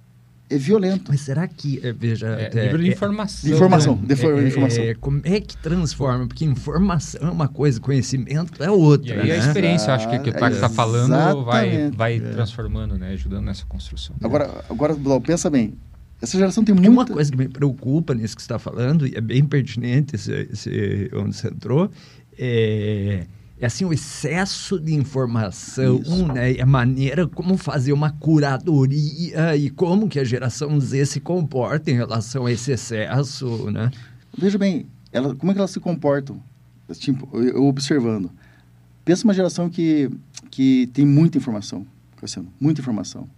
É 0.54 0.58
violento. 0.58 1.04
Mas 1.08 1.20
será 1.20 1.46
que, 1.48 1.80
é, 1.82 1.92
veja... 1.92 2.28
É, 2.28 2.50
é, 2.52 2.64
nível 2.64 2.78
de 2.78 2.88
é- 2.88 2.92
informação. 2.92 3.48
De 3.50 3.56
informação. 3.56 3.96
né? 3.96 4.14
de 4.14 4.26
é, 4.26 4.48
informação. 4.48 4.84
é, 4.84 4.94
como 4.94 5.20
é 5.24 5.40
que 5.40 5.56
transforma? 5.56 6.26
Porque 6.26 6.44
informação 6.44 7.28
é 7.28 7.30
uma 7.30 7.48
coisa, 7.48 7.80
conhecimento 7.80 8.62
é 8.62 8.70
outra, 8.70 9.14
E 9.14 9.20
aí 9.20 9.32
a 9.32 9.36
né? 9.36 9.46
experiência, 9.46 9.90
eu 9.90 9.94
acho 9.94 10.08
que, 10.08 10.18
que 10.18 10.30
o 10.30 10.32
Taco 10.32 10.54
está 10.54 10.68
falando, 10.68 11.44
vai, 11.44 11.90
vai 11.90 12.20
transformando, 12.20 12.96
né? 12.96 13.12
Ajudando 13.12 13.44
nessa 13.44 13.64
construção. 13.66 14.14
Agora, 14.22 14.64
agora 14.70 14.94
Blau, 14.94 15.20
pensa 15.20 15.50
bem. 15.50 15.74
Essa 16.22 16.38
geração 16.38 16.64
tem 16.64 16.74
muita... 16.74 16.90
uma 16.90 17.06
coisa 17.06 17.30
que 17.30 17.36
me 17.36 17.48
preocupa 17.48 18.14
nisso 18.14 18.34
que 18.36 18.42
você 18.42 18.46
está 18.46 18.58
falando, 18.58 19.06
e 19.06 19.14
é 19.14 19.20
bem 19.20 19.44
pertinente 19.44 20.14
esse, 20.14 20.32
esse- 20.52 21.10
onde 21.14 21.36
você 21.36 21.48
entrou, 21.48 21.90
é, 22.38 23.20
é 23.22 23.26
assim, 23.64 23.84
o 23.84 23.92
excesso 23.92 24.78
de 24.78 24.94
informação, 24.94 26.00
Isso. 26.00 26.26
né? 26.32 26.60
A 26.60 26.66
maneira 26.66 27.26
como 27.26 27.56
fazer 27.56 27.92
uma 27.92 28.10
curadoria 28.10 29.56
e 29.56 29.70
como 29.70 30.08
que 30.08 30.18
a 30.18 30.24
geração 30.24 30.78
Z 30.80 31.06
se 31.06 31.20
comporta 31.20 31.90
em 31.90 31.94
relação 31.94 32.46
a 32.46 32.52
esse 32.52 32.72
excesso, 32.72 33.70
né? 33.70 33.90
Veja 34.36 34.58
bem, 34.58 34.86
ela, 35.12 35.34
como 35.34 35.52
é 35.52 35.54
que 35.54 35.60
elas 35.60 35.70
se 35.70 35.80
comportam? 35.80 36.42
Tipo, 36.94 37.28
eu, 37.32 37.56
eu 37.56 37.64
observando. 37.64 38.30
Pensa 39.04 39.24
uma 39.24 39.34
geração 39.34 39.68
que, 39.68 40.10
que 40.50 40.88
tem 40.92 41.06
muita 41.06 41.38
informação, 41.38 41.86
Cassiano, 42.16 42.48
muita 42.60 42.80
informação. 42.80 43.28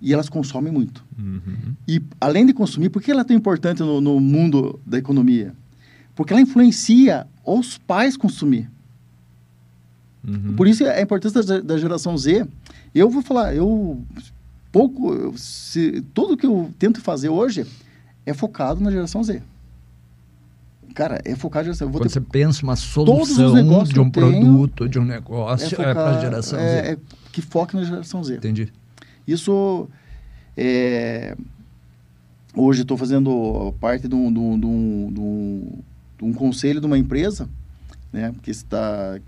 E 0.00 0.14
elas 0.14 0.28
consomem 0.28 0.72
muito. 0.72 1.04
E 1.86 2.02
além 2.20 2.46
de 2.46 2.54
consumir, 2.54 2.88
por 2.88 3.02
que 3.02 3.10
ela 3.10 3.20
é 3.20 3.24
tão 3.24 3.36
importante 3.36 3.80
no, 3.80 4.00
no 4.00 4.18
mundo 4.18 4.80
da 4.86 4.96
economia? 4.96 5.54
Porque 6.14 6.32
ela 6.32 6.40
influencia 6.40 7.26
os 7.44 7.76
pais 7.76 8.16
consumir. 8.16 8.68
Uhum. 10.26 10.54
Por 10.56 10.68
isso 10.68 10.84
é 10.84 10.98
a 10.98 11.02
importância 11.02 11.42
da, 11.42 11.60
da 11.60 11.78
geração 11.78 12.16
Z. 12.16 12.46
Eu 12.94 13.08
vou 13.08 13.22
falar, 13.22 13.54
eu 13.54 14.02
pouco, 14.70 15.12
eu- 15.14 15.34
se, 15.36 16.02
tudo 16.14 16.36
que 16.36 16.46
eu 16.46 16.70
tento 16.78 17.00
fazer 17.00 17.28
hoje 17.28 17.66
é 18.26 18.34
focado 18.34 18.80
na 18.80 18.90
geração 18.90 19.22
Z. 19.24 19.42
Cara, 20.94 21.20
é 21.24 21.34
focado 21.36 21.60
na 21.68 21.72
geração. 21.72 21.88
Vou 21.88 22.00
Quando 22.00 22.08
ter- 22.08 22.14
você 22.14 22.20
pensa 22.20 22.62
uma 22.62 22.76
solução 22.76 23.84
de 23.84 24.00
um 24.00 24.10
produto, 24.10 24.88
de 24.88 24.98
um 24.98 25.04
negócio, 25.04 25.80
é, 25.80 25.94
para 25.94 26.16
a 26.18 26.20
geração 26.20 26.58
é- 26.58 26.82
Z. 26.82 26.88
é 26.92 26.98
que 27.32 27.40
foque 27.40 27.76
na 27.76 27.84
geração 27.84 28.22
Z. 28.24 28.36
Entendi. 28.36 28.72
Isso 29.26 29.88
é, 30.56 31.36
hoje 32.54 32.82
estou 32.82 32.96
fazendo 32.96 33.72
parte 33.80 34.08
de 34.08 34.14
um, 34.14 34.32
de, 34.32 34.38
um, 34.38 34.58
de, 34.60 34.66
um, 34.66 35.12
de 35.12 35.20
um- 35.20 35.78
de 36.18 36.24
um 36.24 36.32
conselho 36.32 36.80
de 36.80 36.86
uma 36.86 36.98
empresa, 36.98 37.48
né, 38.12 38.34
que 38.42 38.50
está 38.50 39.18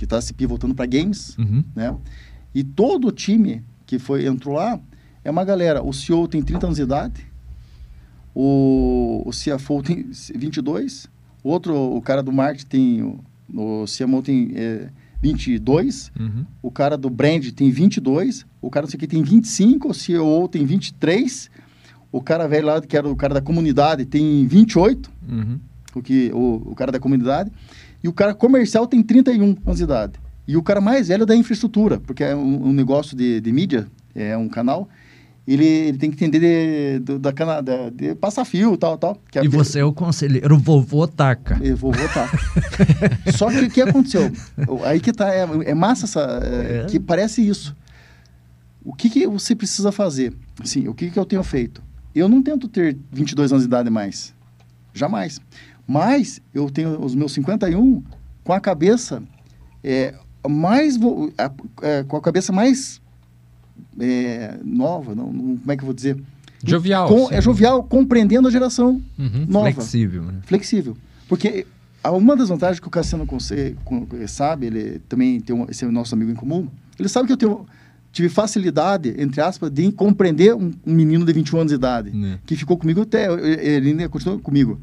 que 0.00 0.04
está 0.06 0.18
se 0.18 0.32
pivotando 0.32 0.74
para 0.74 0.86
games, 0.86 1.36
Uhum. 1.36 1.62
né? 1.76 1.94
E 2.54 2.64
todo 2.64 3.08
o 3.08 3.12
time 3.12 3.62
que 3.84 3.98
foi 3.98 4.24
entrou 4.26 4.54
lá 4.54 4.80
é 5.22 5.30
uma 5.30 5.44
galera. 5.44 5.82
O 5.82 5.92
CEO 5.92 6.26
tem 6.26 6.40
30 6.40 6.66
anos 6.68 6.76
de 6.78 6.82
idade, 6.84 7.26
o, 8.34 9.22
o 9.26 9.30
CFO 9.30 9.82
tem 9.82 10.06
22, 10.34 11.06
o 11.44 11.50
outro, 11.50 11.74
o 11.76 12.00
cara 12.00 12.22
do 12.22 12.32
marketing 12.32 12.66
tem, 12.66 13.02
o, 13.02 13.20
o 13.54 13.84
CMO 13.86 14.22
tem 14.22 14.52
é, 14.54 14.88
22, 15.22 16.10
Uhum. 16.18 16.46
o 16.62 16.70
cara 16.70 16.96
do 16.96 17.10
brand 17.10 17.46
tem 17.50 17.70
22, 17.70 18.46
o 18.62 18.70
cara 18.70 18.84
não 18.86 18.90
sei 18.90 18.96
o 18.96 19.00
que 19.00 19.06
tem 19.06 19.22
25, 19.22 19.90
o 19.90 19.92
CEO 19.94 20.48
tem 20.48 20.64
23, 20.64 21.50
o 22.10 22.22
cara 22.22 22.48
velho 22.48 22.66
lá, 22.68 22.80
que 22.80 22.96
era 22.96 23.06
o 23.06 23.14
cara 23.14 23.34
da 23.34 23.42
comunidade, 23.42 24.06
tem 24.06 24.46
28, 24.46 25.10
Uhum. 25.28 25.60
o, 25.94 26.00
que, 26.02 26.30
o, 26.32 26.70
o 26.70 26.74
cara 26.74 26.90
da 26.90 26.98
comunidade, 26.98 27.50
e 28.02 28.08
o 28.08 28.12
cara 28.12 28.34
comercial 28.34 28.86
tem 28.86 29.02
31 29.02 29.56
anos 29.64 29.78
de 29.78 29.84
idade. 29.84 30.12
E 30.46 30.56
o 30.56 30.62
cara 30.62 30.80
mais 30.80 31.08
velho 31.08 31.22
é 31.22 31.26
da 31.26 31.36
infraestrutura, 31.36 32.00
porque 32.00 32.24
é 32.24 32.34
um, 32.34 32.68
um 32.68 32.72
negócio 32.72 33.16
de, 33.16 33.40
de 33.40 33.52
mídia, 33.52 33.86
é 34.14 34.36
um 34.36 34.48
canal, 34.48 34.88
ele, 35.46 35.64
ele 35.64 35.98
tem 35.98 36.10
que 36.10 36.24
entender 36.24 36.40
de, 36.40 36.98
do- 37.04 37.18
da, 37.18 37.32
cana, 37.32 37.60
da, 37.60 37.90
de 37.90 38.14
passar 38.14 38.44
fio 38.44 38.76
tal, 38.76 38.96
tal. 38.98 39.16
É 39.34 39.44
E 39.44 39.48
você 39.48 39.78
é 39.80 39.84
o 39.84 39.92
conselheiro 39.92 40.58
vovô 40.58 41.06
Taca. 41.06 41.58
eu 41.62 41.76
vou 41.76 41.92
votar. 41.92 42.28
Só 43.36 43.50
que 43.50 43.58
o 43.60 43.70
que 43.70 43.80
aconteceu? 43.80 44.30
Aí 44.84 45.00
que 45.00 45.12
tá, 45.12 45.32
é, 45.34 45.46
é 45.66 45.74
massa 45.74 46.06
essa, 46.06 46.40
é, 46.42 46.82
É. 46.82 46.84
que 46.86 46.98
parece 47.00 47.46
isso. 47.46 47.74
O 48.84 48.94
que, 48.94 49.10
que 49.10 49.26
você 49.26 49.54
precisa 49.54 49.92
fazer? 49.92 50.32
Sim, 50.64 50.88
o 50.88 50.94
que, 50.94 51.10
que 51.10 51.18
eu 51.18 51.24
tenho 51.24 51.42
feito? 51.42 51.82
Eu 52.14 52.28
não 52.28 52.42
tento 52.42 52.66
ter 52.66 52.96
22 53.12 53.52
anos 53.52 53.62
de 53.64 53.68
idade 53.68 53.90
mais. 53.90 54.34
Jamais. 54.92 55.40
Mas 55.92 56.40
eu 56.54 56.70
tenho 56.70 57.04
os 57.04 57.16
meus 57.16 57.32
51 57.32 58.00
com 58.44 58.52
a 58.52 58.60
cabeça 58.60 59.20
é, 59.82 60.14
mais... 60.48 60.96
é, 61.82 62.04
com 62.04 62.16
a 62.16 62.20
cabeça 62.20 62.52
mais 62.52 63.00
é, 63.98 64.56
nova, 64.64 65.16
não, 65.16 65.32
não- 65.32 65.56
como 65.56 65.72
é 65.72 65.76
que 65.76 65.82
eu 65.82 65.86
vou 65.86 65.94
dizer? 65.94 66.16
Jovial. 66.64 67.08
Com- 67.08 67.26
sim. 67.28 67.34
é 67.34 67.40
jovial, 67.40 67.82
compreendendo 67.82 68.46
a 68.46 68.50
geração 68.52 69.02
Uhum. 69.18 69.46
nova 69.48 69.72
Flexível, 69.72 70.22
né? 70.22 70.34
flexível. 70.44 70.96
Porque 71.28 71.66
a- 72.04 72.12
uma 72.12 72.36
das 72.36 72.50
vantagens 72.50 72.78
que 72.78 72.86
o 72.86 72.90
Cassiano 72.90 73.26
Conce- 73.26 73.74
con- 73.84 74.06
sabe, 74.28 74.66
ele 74.66 75.00
também 75.08 75.40
tem 75.40 75.56
um, 75.56 75.66
esse 75.68 75.84
é 75.84 75.88
o 75.88 75.92
nosso 75.92 76.14
amigo 76.14 76.30
em 76.30 76.34
comum, 76.36 76.68
ele 76.98 77.08
sabe 77.08 77.26
que 77.26 77.32
eu 77.32 77.36
tenho, 77.36 77.66
tive 78.12 78.28
facilidade, 78.28 79.12
entre 79.18 79.40
aspas, 79.40 79.70
de 79.72 79.90
compreender 79.90 80.54
um, 80.54 80.70
um 80.86 80.94
menino 80.94 81.24
de 81.24 81.32
21 81.32 81.58
anos 81.60 81.70
de 81.72 81.76
idade, 81.76 82.10
Né. 82.16 82.38
que 82.46 82.54
ficou 82.54 82.76
comigo 82.76 83.00
até, 83.02 83.26
ele 83.60 83.90
ainda 83.90 84.08
continuou 84.08 84.38
comigo, 84.38 84.78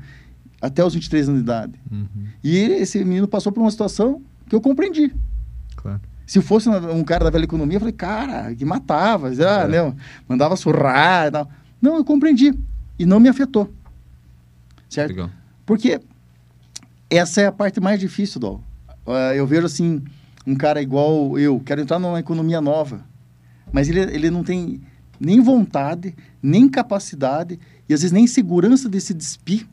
até 0.61 0.83
os 0.83 0.93
23 0.93 1.29
anos 1.29 1.41
de 1.41 1.45
idade. 1.45 1.73
Uhum. 1.91 2.07
E 2.43 2.57
ele- 2.57 2.73
esse 2.75 2.97
menino 3.03 3.27
passou 3.27 3.51
por 3.51 3.61
uma 3.61 3.71
situação 3.71 4.21
que 4.47 4.55
eu 4.55 4.61
compreendi. 4.61 5.13
Claro. 5.75 6.01
Se 6.25 6.41
fosse 6.41 6.67
um 6.67 7.03
cara 7.03 7.23
da 7.25 7.29
velha 7.29 7.45
economia, 7.45 7.75
eu 7.77 7.79
falei, 7.79 7.93
cara, 7.93 8.53
que 8.53 8.65
matava, 8.65 9.29
ah, 9.29 9.63
É. 9.63 9.67
né, 9.67 9.95
mandava 10.27 10.55
surrar 10.55 11.27
e 11.27 11.31
tal. 11.31 11.49
Não, 11.81 11.95
eu 11.95 12.03
compreendi. 12.03 12.53
E 12.99 13.05
não 13.05 13.19
me 13.19 13.29
afetou. 13.29 13.71
Certo? 14.89 15.09
Legal. 15.09 15.29
Porque 15.65 15.99
essa 17.09 17.41
é 17.41 17.45
a 17.47 17.51
parte 17.51 17.79
mais 17.79 17.99
difícil, 17.99 18.39
Dol. 18.39 18.63
Ah, 19.05 19.33
eu 19.35 19.45
vejo 19.47 19.65
assim, 19.65 20.01
um 20.45 20.55
cara 20.55 20.81
igual 20.81 21.37
eu, 21.39 21.59
quero 21.59 21.81
entrar 21.81 21.99
numa 21.99 22.19
economia 22.19 22.59
nova, 22.59 23.05
mas 23.71 23.87
ele, 23.89 23.99
ele 23.99 24.29
não 24.29 24.43
tem 24.43 24.81
nem 25.19 25.39
vontade, 25.41 26.15
nem 26.41 26.67
capacidade 26.69 27.59
e 27.87 27.93
às 27.93 28.01
vezes 28.01 28.11
nem 28.11 28.27
segurança 28.27 28.89
de 28.89 28.99
se 28.99 29.13
despir, 29.13 29.67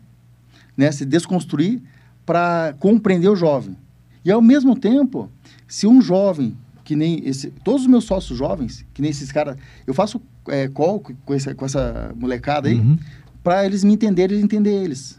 né, 0.77 0.91
se 0.93 1.05
desconstruir 1.05 1.81
para 2.27 2.75
compreender 2.79 3.29
o 3.29 3.37
jovem. 3.37 3.77
E 4.25 4.31
ao 4.31 4.41
mesmo 4.41 4.75
tempo, 4.79 5.31
se 5.69 5.87
um 5.87 6.01
jovem 6.01 6.57
que 6.83 6.95
nem 6.97 7.27
esse, 7.27 7.51
todos 7.63 7.83
os 7.83 7.87
meus 7.87 8.05
sócios 8.05 8.39
jovens, 8.39 8.85
que 8.93 9.01
nem 9.01 9.11
esses 9.11 9.33
caras, 9.33 9.57
eu 9.87 9.95
faço 9.95 10.21
é, 10.49 10.69
call 10.69 11.01
com 11.01 11.33
essa, 11.35 11.55
com 11.55 11.65
essa 11.65 12.13
molecada 12.17 12.69
aí, 12.69 12.79
Uhum. 12.79 12.99
para 13.43 13.65
eles 13.65 13.83
me 13.85 13.95
entenderem 13.95 14.39
e 14.39 14.43
entender 14.43 14.71
eles, 14.85 15.19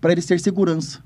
para 0.00 0.12
eles 0.12 0.24
terem 0.26 0.42
segurança, 0.42 1.00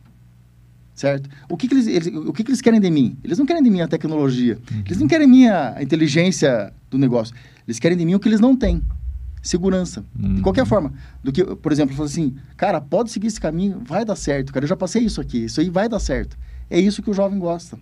certo? 0.94 1.28
O 1.48 1.56
que, 1.56 1.66
que 1.68 1.74
eles, 1.74 1.86
eles- 1.86 2.06
o 2.08 2.32
que, 2.32 2.42
que 2.44 2.50
eles 2.50 2.60
querem 2.60 2.80
de 2.80 2.90
mim? 2.90 3.16
Eles 3.24 3.38
não 3.38 3.44
querem 3.46 3.62
de 3.62 3.70
mim 3.70 3.80
a 3.80 3.88
tecnologia, 3.88 4.58
eles 4.84 4.98
não 4.98 5.06
querem 5.08 5.26
minha 5.26 5.76
inteligência 5.80 6.72
do 6.90 6.98
negócio, 6.98 7.34
eles 7.66 7.78
querem 7.78 7.96
de 7.98 8.04
mim 8.04 8.14
o 8.14 8.20
que 8.20 8.28
eles 8.28 8.40
não 8.40 8.56
têm, 8.56 8.80
segurança. 9.46 10.04
Uhum. 10.20 10.34
De 10.36 10.40
qualquer 10.42 10.66
forma, 10.66 10.92
do 11.22 11.32
que, 11.32 11.44
por 11.44 11.72
exemplo, 11.72 11.94
falo 11.94 12.06
assim, 12.08 12.34
cara, 12.56 12.80
pode 12.80 13.10
seguir 13.10 13.28
esse 13.28 13.40
caminho, 13.40 13.80
vai 13.86 14.04
dar 14.04 14.16
certo, 14.16 14.52
cara, 14.52 14.64
eu 14.64 14.68
já 14.68 14.76
passei 14.76 15.02
isso 15.02 15.20
aqui, 15.20 15.44
isso 15.44 15.60
aí 15.60 15.70
vai 15.70 15.88
dar 15.88 16.00
certo. 16.00 16.36
É 16.68 16.78
isso 16.80 17.02
que 17.02 17.10
o 17.10 17.14
jovem 17.14 17.38
gosta. 17.38 17.78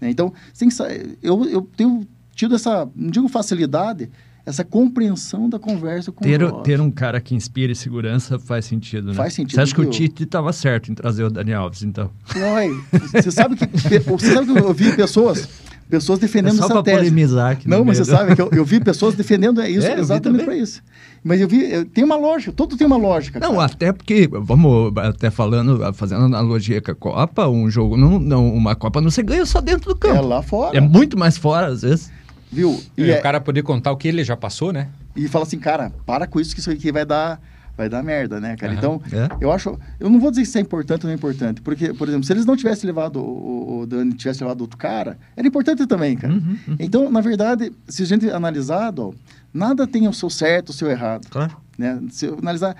né? 0.00 0.10
Então, 0.10 0.32
tem 0.58 0.68
que 0.68 0.76
eu, 1.22 1.44
eu 1.46 1.62
tenho 1.76 2.06
tido 2.34 2.54
essa, 2.54 2.88
não 2.94 3.10
digo 3.10 3.28
facilidade, 3.28 4.10
essa 4.44 4.62
compreensão 4.62 5.48
da 5.48 5.58
conversa 5.58 6.12
com 6.12 6.22
Ter, 6.22 6.40
o 6.42 6.48
jovem. 6.48 6.62
ter 6.62 6.80
um 6.80 6.90
cara 6.90 7.20
que 7.20 7.34
inspire 7.34 7.74
segurança 7.74 8.38
faz 8.38 8.64
sentido, 8.64 9.08
né? 9.08 9.14
Faz 9.14 9.34
sentido, 9.34 9.56
Você 9.56 9.60
acha 9.62 9.74
que 9.74 9.80
o? 9.80 9.90
Tite 9.90 10.22
estava 10.22 10.52
certo 10.52 10.92
em 10.92 10.94
trazer 10.94 11.24
o 11.24 11.30
Dani 11.30 11.52
Alves, 11.52 11.82
então? 11.82 12.10
Uai, 12.36 12.68
você 13.12 13.30
sabe 13.32 13.56
que 13.56 13.66
você 14.08 14.32
sabe 14.32 14.52
que 14.52 14.58
eu 14.58 14.72
vi 14.72 14.94
pessoas 14.94 15.48
pessoas 15.88 16.18
defendendo 16.18 16.54
é 16.54 16.58
só 16.58 16.64
essa 16.64 16.72
para 16.74 16.82
tese. 16.82 16.98
polemizar 16.98 17.52
aqui. 17.52 17.68
Não, 17.68 17.84
mas 17.84 17.98
você 17.98 18.04
sabe 18.04 18.34
que 18.34 18.40
eu, 18.42 18.48
eu 18.52 18.64
vi 18.64 18.80
pessoas 18.80 19.14
defendendo 19.14 19.62
isso 19.64 19.86
É, 19.86 19.92
eu 19.92 19.96
vi 19.96 20.00
exatamente 20.02 20.44
para 20.44 20.56
isso. 20.56 20.82
Mas 21.22 21.40
eu 21.40 21.48
vi, 21.48 21.70
eu- 21.72 21.84
tem 21.84 22.04
uma 22.04 22.16
lógica, 22.16 22.52
tudo 22.52 22.76
tem 22.76 22.86
uma 22.86 22.96
lógica. 22.96 23.38
Não, 23.40 23.54
cara. 23.56 23.64
até 23.66 23.92
porque, 23.92 24.28
vamos 24.32 24.92
até 24.98 25.30
falando, 25.30 25.92
fazendo 25.94 26.24
analogia 26.24 26.80
com 26.80 26.90
a 26.90 26.94
Copa, 26.94 27.48
um 27.48 27.68
jogo, 27.70 27.96
não, 27.96 28.18
não, 28.18 28.48
uma 28.54 28.74
Copa 28.76 29.00
não 29.00 29.10
se 29.10 29.22
ganha 29.22 29.44
só 29.46 29.60
dentro 29.60 29.92
do 29.94 29.96
é 30.06 30.12
campo. 30.12 30.26
lá 30.26 30.42
fora, 30.42 30.76
É, 30.76 30.80
muito 30.80 31.18
mais 31.18 31.36
fora, 31.36 31.66
às 31.68 31.82
vezes. 31.82 32.10
viu? 32.50 32.80
E, 32.96 33.02
E, 33.04 33.10
é- 33.10 33.18
o 33.18 33.22
cara 33.22 33.40
poder 33.40 33.62
contar 33.62 33.90
o 33.92 33.96
que 33.96 34.08
ele 34.08 34.22
já 34.24 34.36
passou, 34.36 34.72
né? 34.72 34.88
e 35.16 35.26
fala 35.28 35.44
assim, 35.46 35.58
cara, 35.58 35.90
para 36.04 36.26
com 36.26 36.38
isso 36.38 36.54
que 36.54 36.60
isso 36.60 36.70
aqui 36.70 36.92
vai 36.92 37.04
dar, 37.06 37.40
vai 37.76 37.88
dar 37.88 38.02
merda, 38.02 38.40
né, 38.40 38.56
cara? 38.56 38.72
Aham. 38.72 38.78
Então, 38.78 39.02
É. 39.12 39.28
eu 39.40 39.52
acho, 39.52 39.78
eu 40.00 40.08
não 40.08 40.18
vou 40.18 40.30
dizer 40.30 40.44
se 40.46 40.58
é 40.58 40.60
importante 40.60 41.02
ou 41.04 41.08
não 41.08 41.12
é 41.12 41.14
importante, 41.16 41.60
porque, 41.60 41.92
por 41.92 42.08
exemplo, 42.08 42.24
se 42.24 42.32
eles 42.32 42.46
não 42.46 42.56
tivessem 42.56 42.86
levado 42.86 43.20
o, 43.20 43.80
o, 43.80 43.86
Dani, 43.86 44.12
tivesse 44.14 44.42
levado 44.42 44.60
outro 44.62 44.76
cara, 44.78 45.18
era 45.36 45.46
importante 45.46 45.86
também, 45.86 46.16
cara. 46.16 46.32
Uhum, 46.32 46.58
uhum. 46.68 46.76
Então, 46.78 47.10
na 47.10 47.20
verdade, 47.20 47.72
se 47.86 48.02
a 48.02 48.06
gente 48.06 48.30
analisar, 48.30 48.90
Dol, 48.90 49.14
nada 49.52 49.86
tem 49.86 50.08
o 50.08 50.12
seu 50.12 50.30
certo, 50.30 50.70
o 50.70 50.72
seu 50.72 50.90
errado. 50.90 51.28
Claro. 51.28 51.56
né? 51.76 52.00
Se 52.10 52.26
eu 52.26 52.38
analisar, 52.38 52.74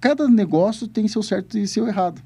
cada 0.00 0.26
negócio 0.28 0.88
tem 0.88 1.06
seu 1.08 1.22
certo 1.22 1.56
e 1.56 1.66
seu 1.68 1.86
errado. 1.86 2.20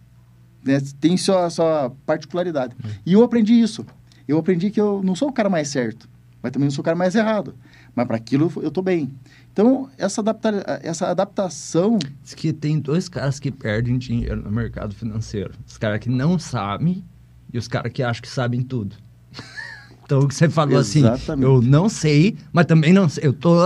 Né? 0.64 0.80
Tem 1.00 1.16
sua, 1.16 1.48
sua 1.50 1.92
particularidade. 2.06 2.74
E 3.06 3.12
eu 3.12 3.22
aprendi 3.22 3.52
isso. 3.54 3.84
Eu 4.26 4.38
aprendi 4.38 4.70
que 4.70 4.80
eu 4.80 5.00
não 5.04 5.14
sou 5.14 5.28
o 5.28 5.32
cara 5.32 5.48
mais 5.48 5.68
certo, 5.68 6.08
mas 6.42 6.52
também 6.52 6.66
não 6.66 6.70
sou 6.74 6.82
o 6.82 6.84
cara 6.84 6.96
mais 6.96 7.14
errado. 7.14 7.54
Mas 7.94 8.06
para 8.06 8.16
aquilo 8.16 8.52
eu 8.56 8.68
estou 8.68 8.82
bem. 8.82 9.10
Então, 9.58 9.90
essa, 9.98 10.20
adapta 10.20 10.80
essa 10.84 11.08
adaptação... 11.08 11.98
Diz 12.22 12.32
que 12.32 12.52
tem 12.52 12.78
dois 12.78 13.08
caras 13.08 13.40
que 13.40 13.50
perdem 13.50 13.98
dinheiro 13.98 14.40
no 14.40 14.52
mercado 14.52 14.94
financeiro. 14.94 15.52
Os 15.66 15.76
caras 15.76 15.98
que 15.98 16.08
não 16.08 16.38
sabem 16.38 17.04
e 17.52 17.58
os 17.58 17.66
caras 17.66 17.92
que 17.92 18.00
acham 18.00 18.22
que 18.22 18.28
sabem 18.28 18.62
tudo. 18.62 18.94
Então, 20.04 20.20
o 20.20 20.26
que 20.26 20.34
você 20.34 20.48
falou 20.48 20.78
assim, 20.78 21.00
Exatamente. 21.00 21.44
eu 21.44 21.60
não 21.60 21.86
sei, 21.86 22.34
mas 22.50 22.64
também 22.64 22.94
não 22.94 23.10
sei. 23.10 23.26
Eu 23.26 23.32
tô... 23.34 23.58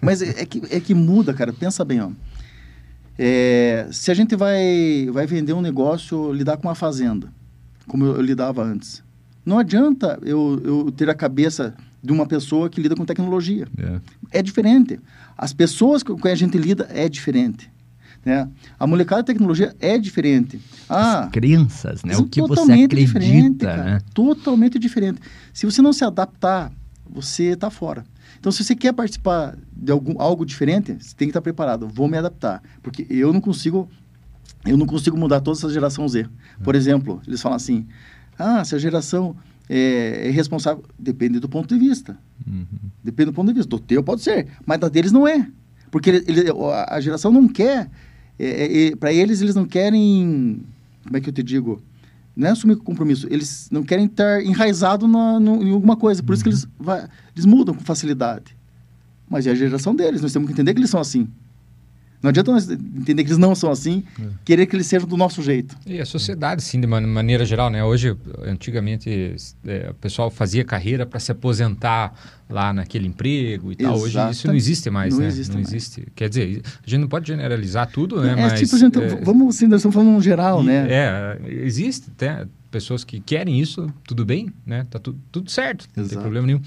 Mas 0.00 0.22
é, 0.22 0.42
é 0.42 0.46
que, 0.46 0.62
é 0.70 0.78
que 0.78 0.94
muda, 0.94 1.34
cara. 1.34 1.52
Pensa 1.52 1.84
bem, 1.84 2.00
ó. 2.00 2.12
É, 3.18 3.88
se 3.90 4.08
a 4.08 4.14
gente 4.14 4.36
vai, 4.36 5.10
vai 5.12 5.26
vender 5.26 5.54
um 5.54 5.60
negócio, 5.60 6.32
lidar 6.32 6.56
com 6.56 6.68
uma 6.68 6.76
fazenda, 6.76 7.32
como 7.88 8.04
eu, 8.04 8.14
eu 8.14 8.22
lidava 8.22 8.62
antes, 8.62 9.02
não 9.44 9.58
adianta 9.58 10.20
eu, 10.22 10.62
eu 10.64 10.92
ter 10.92 11.10
a 11.10 11.14
cabeça 11.16 11.74
de 12.02 12.12
uma 12.12 12.26
pessoa 12.26 12.68
que 12.68 12.80
lida 12.80 12.96
com 12.96 13.04
tecnologia. 13.04 13.68
É. 13.78 14.38
É 14.38 14.42
diferente. 14.42 14.98
As 15.42 15.52
pessoas 15.52 16.04
com 16.04 16.14
quem 16.14 16.30
a 16.30 16.36
gente 16.36 16.56
lida 16.56 16.86
é 16.88 17.08
diferente. 17.08 17.68
Né? 18.24 18.48
A 18.78 18.86
molecada 18.86 19.24
de 19.24 19.26
tecnologia 19.26 19.74
é 19.80 19.98
diferente. 19.98 20.60
Ah, 20.88 21.24
As 21.24 21.30
crenças, 21.30 22.04
né? 22.04 22.16
O 22.16 22.28
que 22.28 22.40
você 22.40 22.72
acredita, 22.84 23.76
né? 23.76 23.98
Totalmente 24.14 24.78
diferente. 24.78 25.20
Se 25.52 25.66
você 25.66 25.82
não 25.82 25.92
se 25.92 26.04
adaptar, 26.04 26.70
você 27.10 27.54
está 27.54 27.70
fora. 27.70 28.04
Então, 28.38 28.52
se 28.52 28.62
você 28.62 28.76
quer 28.76 28.92
participar 28.92 29.58
de 29.72 29.90
algum, 29.90 30.14
algo 30.22 30.46
diferente, 30.46 30.92
você 30.92 31.12
tem 31.16 31.26
que 31.26 31.30
estar 31.30 31.42
preparado. 31.42 31.88
Vou 31.92 32.06
me 32.06 32.16
adaptar. 32.16 32.62
Porque 32.80 33.04
eu 33.10 33.32
não 33.32 33.40
consigo 33.40 33.88
eu 34.64 34.76
não 34.76 34.86
consigo 34.86 35.16
mudar 35.16 35.40
toda 35.40 35.58
essa 35.58 35.68
geração 35.68 36.08
Z. 36.08 36.28
Por 36.62 36.76
exemplo, 36.76 37.20
eles 37.26 37.42
falam 37.42 37.56
assim, 37.56 37.88
ah, 38.38 38.64
se 38.64 38.76
a 38.76 38.78
geração 38.78 39.34
é, 39.68 40.28
é 40.28 40.30
responsável... 40.30 40.84
Depende 40.98 41.38
do 41.38 41.48
ponto 41.48 41.74
de 41.74 41.78
vista. 41.78 42.18
Uhum. 42.46 42.64
Depende 43.02 43.30
do 43.30 43.34
ponto 43.34 43.48
de 43.48 43.54
vista. 43.54 43.68
Do 43.68 43.78
teu 43.78 44.02
pode 44.02 44.22
ser, 44.22 44.48
mas 44.66 44.78
da 44.78 44.88
deles 44.88 45.12
não 45.12 45.26
é. 45.26 45.48
Porque 45.90 46.10
ele, 46.10 46.24
ele- 46.26 46.50
a 46.88 47.00
geração 47.00 47.30
não 47.32 47.46
quer... 47.48 47.90
para 48.98 49.12
eles, 49.12 49.40
eles 49.42 49.54
não 49.54 49.64
querem... 49.64 50.62
Como 51.04 51.16
é 51.16 51.20
que 51.20 51.28
eu 51.28 51.32
te 51.32 51.42
digo? 51.42 51.82
Não 52.34 52.48
é 52.48 52.50
assumir 52.50 52.76
compromisso. 52.76 53.26
Eles 53.30 53.68
não 53.70 53.82
querem 53.82 54.06
estar 54.06 54.42
enraizados 54.42 55.08
na- 55.10 55.38
no- 55.38 55.62
em 55.62 55.70
alguma 55.72 55.96
coisa. 55.96 56.22
Por 56.22 56.32
isso 56.32 56.42
que 56.42 56.48
eles, 56.48 56.66
vai- 56.78 57.06
eles 57.34 57.44
mudam 57.44 57.74
com 57.74 57.82
facilidade. 57.82 58.56
Mas 59.28 59.46
é 59.46 59.50
a 59.50 59.54
geração 59.54 59.94
deles. 59.94 60.22
Nós 60.22 60.32
temos 60.32 60.46
que 60.46 60.52
entender 60.52 60.72
que 60.74 60.80
eles 60.80 60.90
são 60.90 61.00
assim. 61.00 61.28
Não 62.22 62.28
adianta 62.28 62.52
nós 62.52 62.70
entender 62.70 63.24
que 63.24 63.30
eles 63.30 63.38
não 63.38 63.52
são 63.54 63.68
assim, 63.70 64.04
querer 64.44 64.66
que 64.66 64.76
eles 64.76 64.86
sejam 64.86 65.08
do 65.08 65.16
nosso 65.16 65.42
jeito. 65.42 65.76
E 65.84 66.00
a 66.00 66.06
sociedade, 66.06 66.62
sim, 66.62 66.80
de 66.80 66.86
man- 66.86 67.00
maneira 67.00 67.44
geral, 67.44 67.68
né? 67.68 67.82
Hoje, 67.82 68.16
antigamente, 68.44 69.34
é, 69.66 69.88
o 69.90 69.94
pessoal 69.94 70.30
fazia 70.30 70.64
carreira 70.64 71.04
para 71.04 71.18
se 71.18 71.32
aposentar 71.32 72.14
lá 72.48 72.72
naquele 72.72 73.08
emprego 73.08 73.72
e 73.72 73.76
tal. 73.76 73.94
Hoje 73.96 74.12
Exata- 74.14 74.30
isso 74.30 74.46
não 74.46 74.54
existe 74.54 74.88
mais, 74.90 75.14
não 75.14 75.20
né? 75.22 75.26
existe 75.26 75.48
não 75.50 75.56
mais. 75.56 75.68
existe. 75.72 76.06
Quer 76.14 76.28
dizer, 76.28 76.62
a 76.64 76.88
gente 76.88 77.00
não 77.00 77.08
pode 77.08 77.26
generalizar 77.26 77.90
tudo, 77.90 78.20
né? 78.22 78.32
é 78.32 78.36
Mas, 78.36 78.60
tipo, 78.60 78.78
gente, 78.78 79.00
é, 79.02 79.16
vamos 79.22 79.56
assim, 79.56 79.66
nós 79.66 79.80
estamos 79.80 79.94
falando 79.94 80.12
no 80.12 80.22
geral, 80.22 80.62
e- 80.62 80.66
né? 80.66 80.86
É, 80.88 81.38
existe 81.64 82.08
até 82.14 82.46
pessoas 82.72 83.04
que 83.04 83.20
querem 83.20 83.60
isso, 83.60 83.86
tudo 84.04 84.24
bem, 84.24 84.50
né? 84.66 84.84
Tá 84.90 84.98
tu, 84.98 85.14
tudo 85.30 85.48
certo, 85.50 85.82
não 85.88 85.94
tem 85.94 86.04
Exato. 86.04 86.20
problema 86.22 86.46
nenhum. 86.46 86.60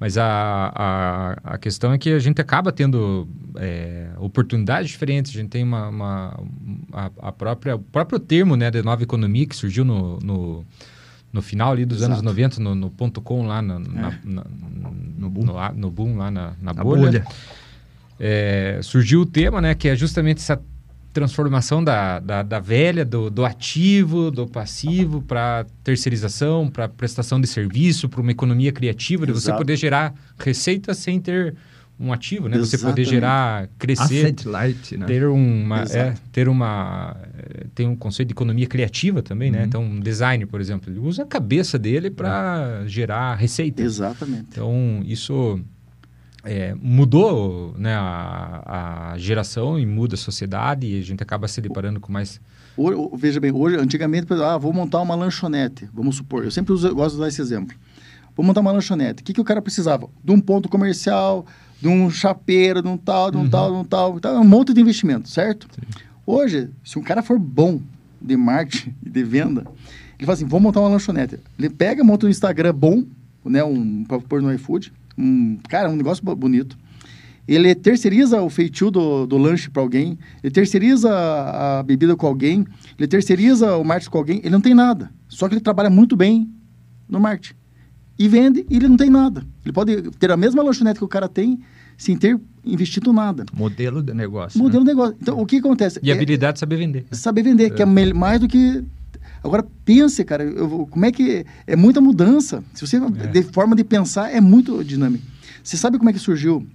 Mas 0.00 0.18
a, 0.18 0.72
a, 0.74 1.32
a 1.54 1.58
questão 1.58 1.92
é 1.92 1.98
que 1.98 2.10
a 2.10 2.18
gente 2.18 2.40
acaba 2.40 2.72
tendo 2.72 3.28
é, 3.56 4.08
oportunidades 4.18 4.90
diferentes, 4.90 5.30
a 5.30 5.38
gente 5.38 5.50
tem 5.50 5.62
uma, 5.62 5.88
uma 5.88 6.40
a, 6.92 7.10
a 7.28 7.30
própria, 7.32 7.76
o 7.76 7.78
próprio 7.78 8.18
termo 8.18 8.56
né, 8.56 8.70
de 8.70 8.82
nova 8.82 9.02
economia 9.04 9.46
que 9.46 9.54
surgiu 9.54 9.84
no, 9.84 10.18
no, 10.18 10.64
no 11.32 11.40
final 11.42 11.70
ali 11.72 11.84
dos 11.84 11.98
Exato. 11.98 12.12
anos 12.14 12.22
90, 12.24 12.60
no, 12.60 12.74
no 12.74 12.90
ponto 12.90 13.20
.com 13.20 13.46
lá, 13.46 13.62
na, 13.62 13.78
na- 13.78 14.08
É. 14.08 14.18
na- 14.24 14.44
No 15.18 15.30
boom. 15.30 15.44
no, 15.44 15.72
no 15.76 15.90
boom 15.90 16.16
lá 16.16 16.30
na, 16.32 16.52
na 16.60 16.72
bolha 16.74 17.02
bolha. 17.02 17.24
é, 18.18 18.80
surgiu 18.82 19.20
o 19.20 19.26
tema, 19.26 19.60
né, 19.60 19.74
que 19.74 19.88
é 19.88 19.94
justamente 19.94 20.38
essa 20.38 20.60
transformação 21.12 21.84
da, 21.84 22.18
da, 22.18 22.42
da 22.42 22.58
velha, 22.58 23.04
do, 23.04 23.30
do 23.30 23.44
ativo, 23.44 24.30
do 24.30 24.46
passivo 24.46 25.20
para 25.22 25.66
terceirização, 25.84 26.68
para 26.68 26.88
prestação 26.88 27.40
de 27.40 27.46
serviço, 27.46 28.08
para 28.08 28.20
uma 28.20 28.30
economia 28.30 28.72
criativa, 28.72 29.26
de 29.26 29.32
você 29.32 29.52
poder 29.52 29.76
gerar 29.76 30.14
receita 30.38 30.94
sem 30.94 31.20
ter 31.20 31.54
um 32.00 32.12
ativo, 32.12 32.48
né? 32.48 32.58
Você 32.58 32.78
poder 32.78 33.02
Exatamente. 33.02 33.10
gerar, 33.10 33.68
crescer, 33.78 34.24
Asset 34.24 34.48
light, 34.48 34.96
né? 34.96 35.06
ter 35.06 35.24
uma, 35.24 35.82
é, 35.82 36.14
ter 36.32 36.48
uma, 36.48 37.16
é, 37.38 37.66
tem 37.74 37.86
um 37.86 37.94
conceito 37.94 38.28
de 38.28 38.32
economia 38.32 38.66
criativa 38.66 39.22
também, 39.22 39.50
né? 39.50 39.60
Uhum. 39.60 39.64
Então, 39.64 39.84
um 39.84 40.00
design, 40.00 40.44
por 40.46 40.60
exemplo, 40.60 40.90
ele 40.90 40.98
usa 40.98 41.22
a 41.22 41.26
cabeça 41.26 41.78
dele 41.78 42.10
para 42.10 42.84
gerar 42.86 43.36
receita. 43.36 43.82
Exatamente. 43.82 44.46
Então, 44.50 45.02
isso 45.04 45.60
é, 46.44 46.74
mudou 46.80 47.74
né, 47.78 47.94
a, 47.94 49.12
a 49.12 49.18
geração 49.18 49.78
e 49.78 49.86
muda 49.86 50.14
a 50.14 50.18
sociedade 50.18 50.86
e 50.86 50.98
a 50.98 51.02
gente 51.02 51.22
acaba 51.22 51.46
se 51.48 51.60
deparando 51.60 52.00
com 52.00 52.12
mais... 52.12 52.40
Hoje, 52.76 53.10
veja 53.16 53.40
bem, 53.40 53.52
hoje, 53.52 53.76
antigamente, 53.76 54.32
ah, 54.32 54.56
vou 54.56 54.72
montar 54.72 55.00
uma 55.00 55.14
lanchonete, 55.14 55.88
vamos 55.92 56.16
supor. 56.16 56.44
Eu 56.44 56.50
sempre 56.50 56.72
uso, 56.72 56.92
gosto 56.94 57.10
de 57.14 57.20
usar 57.20 57.28
esse 57.28 57.40
exemplo. 57.40 57.76
Vou 58.34 58.44
montar 58.44 58.60
uma 58.60 58.72
lanchonete. 58.72 59.22
O 59.22 59.24
que, 59.24 59.34
que 59.34 59.40
o 59.40 59.44
cara 59.44 59.60
precisava? 59.60 60.08
De 60.24 60.32
um 60.32 60.40
ponto 60.40 60.68
comercial, 60.68 61.44
de 61.80 61.88
um 61.88 62.10
chapeiro, 62.10 62.80
de 62.80 62.88
um 62.88 62.96
tal, 62.96 63.30
de 63.30 63.36
um 63.36 63.42
Uhum. 63.42 63.48
tal, 63.50 63.70
de 63.72 63.76
um 63.76 63.84
tal, 63.84 64.20
tal. 64.20 64.36
Um 64.40 64.44
monte 64.44 64.72
de 64.72 64.80
investimento, 64.80 65.28
certo? 65.28 65.66
Hoje, 66.26 66.70
se 66.82 66.98
um 66.98 67.02
cara 67.02 67.22
for 67.22 67.38
bom 67.38 67.80
de 68.20 68.36
marketing 68.36 68.94
e 69.04 69.10
de 69.10 69.22
venda, 69.22 69.66
Ele 70.18 70.24
fala 70.26 70.34
assim, 70.34 70.46
vou 70.46 70.60
montar 70.60 70.80
uma 70.80 70.88
lanchonete. 70.88 71.38
Ele 71.58 71.68
pega, 71.68 72.02
monta 72.02 72.26
um 72.26 72.30
Instagram 72.30 72.72
bom, 72.72 73.04
né, 73.44 73.62
um, 73.64 74.04
para 74.04 74.20
pôr 74.20 74.40
no 74.40 74.52
iFood, 74.54 74.92
um, 75.16 75.58
cara, 75.68 75.90
um 75.90 75.96
negócio 75.96 76.24
bonito. 76.24 76.76
Ele 77.46 77.74
terceiriza 77.74 78.40
o 78.40 78.48
feitio 78.48 78.90
do, 78.90 79.26
do 79.26 79.36
lanche 79.36 79.68
para 79.68 79.82
alguém, 79.82 80.16
ele 80.42 80.52
terceiriza 80.52 81.10
a, 81.10 81.80
a 81.80 81.82
bebida 81.82 82.14
com 82.14 82.26
alguém, 82.26 82.64
ele 82.96 83.08
terceiriza 83.08 83.76
o 83.76 83.84
marketing 83.84 84.10
com 84.10 84.18
alguém, 84.18 84.38
ele 84.38 84.50
não 84.50 84.60
tem 84.60 84.74
nada. 84.74 85.10
Só 85.28 85.48
que 85.48 85.54
ele 85.54 85.60
trabalha 85.60 85.90
muito 85.90 86.14
bem 86.16 86.48
no 87.08 87.18
marketing. 87.18 87.54
E 88.18 88.28
vende 88.28 88.64
e 88.70 88.76
ele 88.76 88.86
não 88.88 88.96
tem 88.96 89.10
nada. 89.10 89.44
Ele 89.64 89.72
pode 89.72 90.02
ter 90.18 90.30
a 90.30 90.36
mesma 90.36 90.62
lanchonete 90.62 90.98
que 90.98 91.04
o 91.04 91.08
cara 91.08 91.28
tem 91.28 91.58
sem 91.96 92.16
ter 92.16 92.38
investido 92.64 93.12
nada. 93.12 93.44
Modelo 93.52 94.02
de 94.02 94.14
negócio. 94.14 94.58
Modelo 94.58 94.84
né? 94.84 94.90
de 94.90 94.96
negócio. 94.96 95.16
Então, 95.20 95.40
o 95.40 95.46
que 95.46 95.56
acontece? 95.56 95.98
E 96.02 96.12
a 96.12 96.14
habilidade 96.14 96.54
de 96.54 96.60
saber 96.60 96.76
vender. 96.76 97.06
Saber 97.10 97.42
vender, 97.42 97.70
que 97.70 97.82
é 97.82 97.86
mel- 97.86 98.14
mais 98.14 98.40
do 98.40 98.46
que. 98.46 98.84
Agora, 99.44 99.64
pense, 99.84 100.24
cara, 100.24 100.44
eu 100.44 100.86
como 100.90 101.04
é 101.04 101.10
que. 101.12 101.44
É 101.66 101.74
muita 101.76 102.00
mudança. 102.00 102.62
Se 102.74 102.86
você. 102.86 102.98
De 103.28 103.42
forma 103.42 103.74
de 103.74 103.82
pensar, 103.84 104.30
é 104.30 104.40
muito 104.40 104.82
dinâmico. 104.84 105.24
Você 105.62 105.76
sabe 105.76 105.98
como 105.98 106.10
é 106.10 106.12
que 106.12 106.18
surgiu 106.18 106.66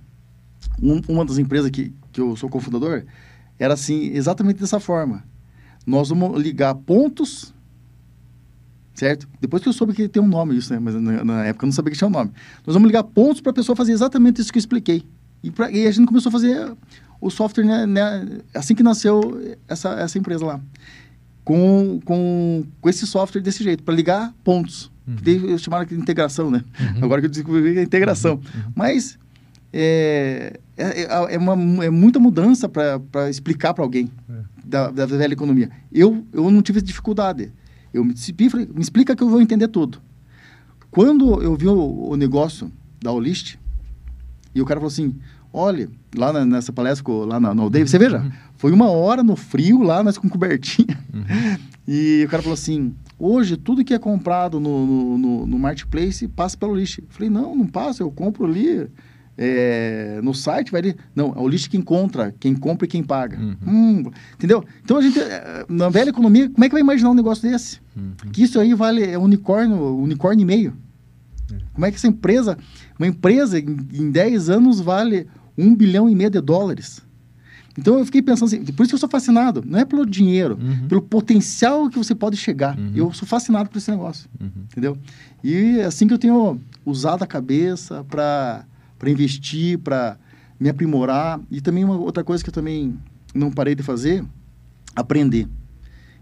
um- 0.81 1.01
uma 1.07 1.23
das 1.25 1.37
empresas 1.37 1.69
que, 1.71 1.93
que 2.11 2.19
eu 2.21 2.35
sou 2.35 2.49
cofundador? 2.49 3.03
Era 3.59 3.73
assim, 3.73 4.11
exatamente 4.13 4.59
dessa 4.59 4.79
forma. 4.79 5.23
Nós 5.85 6.09
vamos 6.09 6.41
ligar 6.41 6.75
pontos, 6.75 7.53
certo? 8.93 9.27
Depois 9.39 9.61
que 9.63 9.69
eu 9.69 9.73
soube 9.73 9.93
que 9.93 10.07
tem 10.07 10.21
um 10.21 10.27
nome 10.27 10.57
isso, 10.57 10.73
né? 10.73 10.79
Mas 10.79 10.95
na, 10.95 11.23
na 11.23 11.45
época 11.45 11.65
eu 11.65 11.67
não 11.67 11.73
sabia 11.73 11.91
que 11.91 11.97
tinha 11.97 12.07
um 12.07 12.11
nome. 12.11 12.31
Nós 12.65 12.73
vamos 12.73 12.87
ligar 12.87 13.03
pontos 13.03 13.41
para 13.41 13.51
a 13.51 13.55
pessoa 13.55 13.75
fazer 13.75 13.91
exatamente 13.93 14.41
isso 14.41 14.51
que 14.51 14.57
eu 14.57 14.61
expliquei. 14.61 15.03
E, 15.43 15.51
pra- 15.51 15.71
e 15.71 15.85
a 15.87 15.91
gente 15.91 16.07
começou 16.07 16.29
a 16.29 16.33
fazer 16.33 16.73
o 17.21 17.29
software, 17.29 17.63
né, 17.63 17.85
né, 17.85 18.39
assim 18.53 18.75
que 18.75 18.83
nasceu 18.83 19.57
essa, 19.67 19.89
essa 19.99 20.17
empresa 20.17 20.45
lá. 20.45 20.59
Com, 21.47 22.01
com, 22.03 22.65
com 22.81 22.89
esse 22.89 23.07
software 23.07 23.39
desse 23.39 23.63
jeito, 23.63 23.81
para 23.81 23.95
ligar 23.95 24.33
pontos. 24.43 24.91
Uhum. 25.07 25.57
Chamaram 25.57 25.85
de 25.85 25.95
integração, 25.95 26.51
né? 26.51 26.61
Agora 27.01 27.21
que 27.21 27.27
eu 27.27 27.31
descobri 27.31 27.79
a 27.79 27.81
integração. 27.81 28.41
Mas 28.75 29.17
é, 29.71 30.59
é, 30.75 31.03
é, 31.03 31.35
é 31.35 31.37
uma, 31.37 31.85
é 31.85 31.89
muita 31.89 32.19
mudança 32.19 32.67
para 32.67 33.29
explicar 33.29 33.73
para 33.73 33.81
alguém 33.81 34.11
da, 34.61 34.91
da 34.91 35.05
velha 35.05 35.31
economia. 35.31 35.71
Eu, 35.89 36.27
eu 36.33 36.51
não 36.51 36.61
tive 36.61 36.81
dificuldade. 36.81 37.53
Eu 37.93 38.03
me 38.03 38.13
discipi, 38.13 38.49
falei, 38.49 38.67
me 38.67 38.81
explica 38.81 39.15
que 39.15 39.23
eu 39.23 39.29
vou 39.29 39.41
entender 39.41 39.69
tudo. 39.69 40.01
Quando 40.91 41.41
eu 41.41 41.55
vi 41.55 41.69
o, 41.69 42.09
o 42.09 42.17
negócio 42.17 42.69
da 43.01 43.09
Olist, 43.13 43.57
e 44.53 44.61
o 44.61 44.65
cara 44.65 44.81
falou 44.81 44.91
assim, 44.91 45.15
olha, 45.57 45.89
lá 46.15 46.31
na- 46.31 46.45
nessa 46.45 46.71
palestra, 46.71 47.11
lá 47.11 47.39
na, 47.39 47.53
na 47.53 47.61
aldeia, 47.63 47.85
você 47.85 47.97
veja, 47.97 48.23
foi 48.57 48.71
uma 48.71 48.89
hora 48.89 49.23
no 49.23 49.35
frio 49.35 49.81
lá, 49.83 50.03
nós 50.03 50.17
com 50.17 50.29
cobertinha. 50.29 50.97
E 51.87 52.23
o 52.25 52.29
cara 52.29 52.43
falou 52.43 52.53
assim, 52.53 52.93
hoje 53.17 53.55
tudo 53.57 53.83
que 53.83 53.93
é 53.93 53.99
comprado 53.99 54.59
no, 54.59 54.85
no, 54.85 55.17
no, 55.17 55.47
no 55.47 55.59
Marketplace 55.59 56.27
passa 56.27 56.57
pelo 56.57 56.73
Olist. 56.73 56.99
Eu 56.99 57.05
falei, 57.09 57.29
não, 57.29 57.55
não 57.55 57.65
passa, 57.65 58.03
eu 58.03 58.11
compro 58.11 58.45
ali 58.45 58.87
é, 59.37 60.19
no 60.23 60.33
site, 60.33 60.71
vai 60.71 60.81
ali. 60.81 60.95
Não, 61.15 61.27
é 61.35 61.39
o 61.39 61.43
Olist 61.43 61.69
que 61.69 61.77
encontra, 61.77 62.33
quem 62.39 62.53
compra 62.55 62.85
e 62.85 62.89
quem 62.89 63.03
paga. 63.03 63.37
Hum, 63.65 64.03
entendeu? 64.33 64.63
Então 64.83 64.97
a 64.97 65.01
gente, 65.01 65.19
eh, 65.19 65.65
na 65.69 65.89
velha 65.89 66.09
economia, 66.09 66.49
como 66.49 66.63
é 66.63 66.67
que 66.67 66.73
vai 66.73 66.81
imaginar 66.81 67.11
um 67.11 67.15
negócio 67.15 67.49
desse? 67.49 67.79
Que 68.31 68.43
isso 68.43 68.59
aí 68.59 68.73
vale, 68.73 69.03
é 69.03 69.17
unicórnio, 69.17 69.77
unicórnio 69.97 70.43
e 70.43 70.45
meio. 70.45 70.73
Como 71.73 71.85
é 71.85 71.89
que 71.91 71.95
essa 71.97 72.07
empresa, 72.07 72.57
uma 72.99 73.07
empresa 73.07 73.57
em, 73.59 73.77
em 73.93 74.11
10 74.11 74.49
anos 74.49 74.81
vale 74.81 75.27
um 75.57 75.75
bilhão 75.75 76.09
e 76.09 76.15
meio 76.15 76.29
de 76.29 76.41
dólares? 76.41 77.01
Então 77.77 77.99
eu 77.99 78.05
fiquei 78.05 78.23
pensando 78.23 78.47
assim, 78.47 78.63
por 78.73 78.83
isso 78.83 78.89
que 78.89 78.95
eu 78.95 78.99
sou 78.99 79.09
fascinado, 79.09 79.63
não 79.65 79.77
é 79.77 79.85
pelo 79.85 80.03
dinheiro, 80.05 80.57
pelo 80.89 81.01
potencial 81.01 81.89
que 81.89 81.97
você 81.97 82.15
pode 82.15 82.35
chegar. 82.35 82.75
Eu 82.95 83.13
sou 83.13 83.27
fascinado 83.27 83.69
por 83.69 83.77
esse 83.77 83.91
negócio, 83.91 84.27
entendeu? 84.71 84.97
E 85.43 85.77
é 85.79 85.85
assim 85.85 86.07
que 86.07 86.13
eu 86.13 86.17
tenho 86.17 86.59
usado 86.85 87.23
a 87.23 87.27
cabeça 87.27 88.03
para 88.03 88.65
para 88.97 89.11
investir, 89.11 89.77
para 89.77 90.17
me 90.59 90.69
aprimorar 90.69 91.39
e 91.51 91.61
também 91.61 91.83
uma 91.83 91.95
outra 91.95 92.23
coisa 92.23 92.43
que 92.43 92.49
eu 92.49 92.53
também 92.53 92.97
não 93.31 93.51
parei 93.51 93.75
de 93.75 93.83
fazer, 93.83 94.25
aprender. 94.95 95.47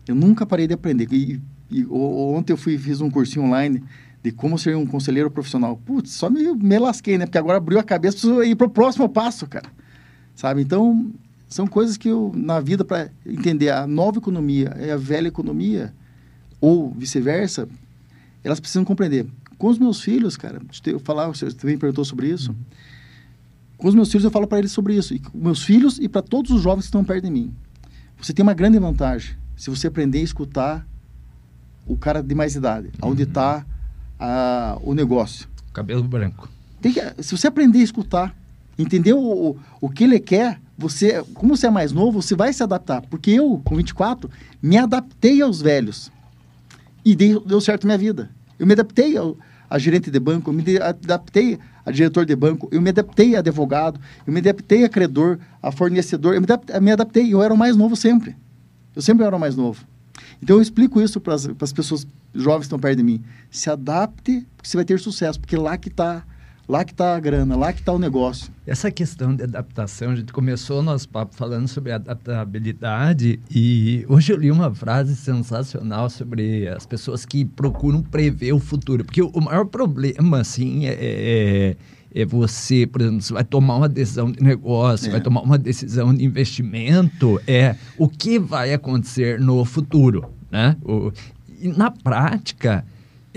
Eu 0.05 0.13
nunca 0.13 0.45
parei 0.45 0.67
de 0.67 0.73
aprender. 0.73 1.07
E, 1.11 1.41
e 1.71 1.85
ontem 1.85 2.51
eu 2.51 2.57
fui 2.57 2.77
fiz 2.77 2.99
um 2.99 3.09
cursinho 3.09 3.45
online 3.45 3.81
de 4.25 4.31
como 4.31 4.57
ser 4.57 4.75
um 4.75 4.87
conselheiro 4.87 5.29
profissional. 5.29 5.77
Putz, 5.77 6.13
só 6.13 6.31
me, 6.31 6.51
me 6.55 6.79
lasquei, 6.79 7.15
né? 7.15 7.27
Porque 7.27 7.37
agora 7.37 7.59
abriu 7.59 7.77
a 7.77 7.83
cabeça, 7.83 8.17
preciso 8.17 8.41
ir 8.43 8.55
para 8.55 8.65
o 8.65 8.69
próximo 8.69 9.07
passo, 9.07 9.45
cara. 9.45 9.69
Sabe? 10.33 10.63
Então, 10.63 11.13
são 11.47 11.67
coisas 11.67 11.95
que 11.95 12.09
eu, 12.09 12.31
na 12.35 12.59
vida, 12.59 12.83
para 12.83 13.11
entender 13.23 13.69
a 13.69 13.85
nova 13.85 14.17
economia 14.17 14.75
e 14.79 14.89
a 14.89 14.97
velha 14.97 15.27
economia, 15.27 15.93
ou 16.59 16.89
vice-versa, 16.89 17.69
elas 18.43 18.59
precisam 18.59 18.83
compreender. 18.83 19.27
Com 19.59 19.67
os 19.67 19.77
meus 19.77 20.01
filhos, 20.01 20.35
cara, 20.35 20.59
eu 20.87 20.97
falar, 20.97 21.27
você 21.27 21.51
também 21.51 21.77
perguntou 21.77 22.03
sobre 22.03 22.27
isso. 22.27 22.55
Com 23.77 23.87
os 23.87 23.93
meus 23.93 24.09
filhos, 24.09 24.25
eu 24.25 24.31
falo 24.31 24.47
para 24.47 24.57
eles 24.57 24.71
sobre 24.71 24.95
isso. 24.95 25.13
E 25.13 25.19
com 25.19 25.37
meus 25.37 25.63
filhos 25.63 25.99
e 25.99 26.09
para 26.09 26.23
todos 26.23 26.49
os 26.49 26.63
jovens 26.63 26.85
que 26.85 26.87
estão 26.87 27.03
perto 27.03 27.25
de 27.25 27.29
mim. 27.29 27.53
Você 28.19 28.33
tem 28.33 28.41
uma 28.41 28.55
grande 28.55 28.79
vantagem 28.79 29.35
se 29.55 29.69
você 29.69 29.85
aprender 29.85 30.17
a 30.17 30.23
escutar 30.23 30.87
o 31.85 31.95
cara 31.95 32.23
de 32.23 32.33
mais 32.33 32.55
idade, 32.55 32.89
onde 33.03 33.21
está 33.21 33.63
o 34.81 34.93
negócio. 34.93 35.47
Cabelo 35.73 36.03
branco. 36.03 36.49
Tem 36.81 36.93
que, 36.93 37.01
se 37.23 37.35
você 37.35 37.47
aprender 37.47 37.79
a 37.79 37.83
escutar, 37.83 38.35
entender 38.77 39.13
o, 39.13 39.19
o, 39.19 39.57
o 39.81 39.89
que 39.89 40.03
ele 40.03 40.19
quer, 40.19 40.59
você, 40.77 41.23
como 41.33 41.55
você 41.55 41.67
é 41.67 41.69
mais 41.69 41.91
novo, 41.91 42.21
você 42.21 42.35
vai 42.35 42.51
se 42.51 42.61
adaptar. 42.61 43.01
Porque 43.01 43.31
eu, 43.31 43.61
com 43.63 43.75
24, 43.75 44.29
me 44.61 44.77
adaptei 44.77 45.41
aos 45.41 45.61
velhos. 45.61 46.11
E 47.03 47.15
deu, 47.15 47.39
deu 47.41 47.61
certo 47.61 47.85
a 47.85 47.87
minha 47.87 47.97
vida. 47.97 48.29
Eu 48.57 48.65
me 48.65 48.73
adaptei 48.73 49.17
ao, 49.17 49.37
a 49.69 49.77
gerente 49.77 50.09
de 50.09 50.19
banco, 50.19 50.49
eu 50.49 50.53
me 50.53 50.63
adaptei 50.77 51.59
a 51.85 51.91
diretor 51.91 52.25
de 52.25 52.35
banco, 52.35 52.67
eu 52.71 52.81
me 52.81 52.89
adaptei 52.89 53.35
a 53.35 53.39
advogado, 53.39 53.99
eu 54.25 54.33
me 54.33 54.39
adaptei 54.39 54.83
a 54.83 54.89
credor, 54.89 55.37
a 55.61 55.71
fornecedor, 55.71 56.33
eu 56.33 56.41
me 56.41 56.45
adaptei, 56.45 56.79
me 56.79 56.91
adaptei. 56.91 57.33
Eu 57.33 57.43
era 57.43 57.53
o 57.53 57.57
mais 57.57 57.75
novo 57.75 57.95
sempre. 57.95 58.35
Eu 58.95 59.01
sempre 59.01 59.25
era 59.25 59.35
o 59.35 59.39
mais 59.39 59.55
novo. 59.55 59.85
Então 60.41 60.57
eu 60.57 60.61
explico 60.61 61.01
isso 61.01 61.19
para 61.19 61.35
as 61.35 61.73
pessoas 61.73 62.07
jovens 62.35 62.65
estão 62.65 62.79
perto 62.79 62.97
de 62.97 63.03
mim. 63.03 63.21
Se 63.49 63.69
adapte, 63.69 64.45
porque 64.55 64.69
você 64.69 64.77
vai 64.77 64.85
ter 64.85 64.99
sucesso, 64.99 65.39
porque 65.39 65.55
lá 65.55 65.77
que 65.77 65.89
está 65.89 66.23
lá 66.67 66.83
que 66.83 66.95
tá 66.95 67.15
a 67.15 67.19
grana, 67.19 67.55
lá 67.55 67.71
que 67.71 67.79
está 67.79 67.93
o 67.93 67.99
negócio. 67.99 68.51
Essa 68.65 68.89
questão 68.89 69.35
de 69.35 69.43
adaptação, 69.43 70.09
a 70.09 70.15
gente 70.15 70.33
começou 70.33 70.79
o 70.79 70.81
nosso 70.81 71.07
papo 71.07 71.35
falando 71.35 71.67
sobre 71.67 71.91
adaptabilidade 71.91 73.39
e 73.51 74.03
hoje 74.09 74.33
eu 74.33 74.37
li 74.37 74.51
uma 74.51 74.73
frase 74.73 75.15
sensacional 75.15 76.09
sobre 76.09 76.67
as 76.67 76.85
pessoas 76.85 77.25
que 77.25 77.45
procuram 77.45 78.01
prever 78.01 78.53
o 78.53 78.59
futuro. 78.59 79.05
Porque 79.05 79.21
o 79.21 79.41
maior 79.41 79.65
problema, 79.65 80.39
assim, 80.39 80.85
é, 80.87 80.97
é, 80.99 81.75
é 82.21 82.25
você, 82.25 82.87
por 82.87 83.01
exemplo, 83.01 83.21
você 83.21 83.33
vai 83.33 83.43
tomar 83.43 83.75
uma 83.75 83.89
decisão 83.89 84.31
de 84.31 84.41
negócio, 84.41 85.07
É. 85.07 85.11
vai 85.11 85.21
tomar 85.21 85.41
uma 85.41 85.57
decisão 85.57 86.13
de 86.13 86.23
investimento, 86.25 87.39
é 87.47 87.75
o 87.97 88.07
que 88.09 88.39
vai 88.39 88.73
acontecer 88.73 89.39
no 89.39 89.63
futuro, 89.65 90.31
né? 90.51 90.75
O, 90.83 91.11
na 91.67 91.91
prática, 91.91 92.83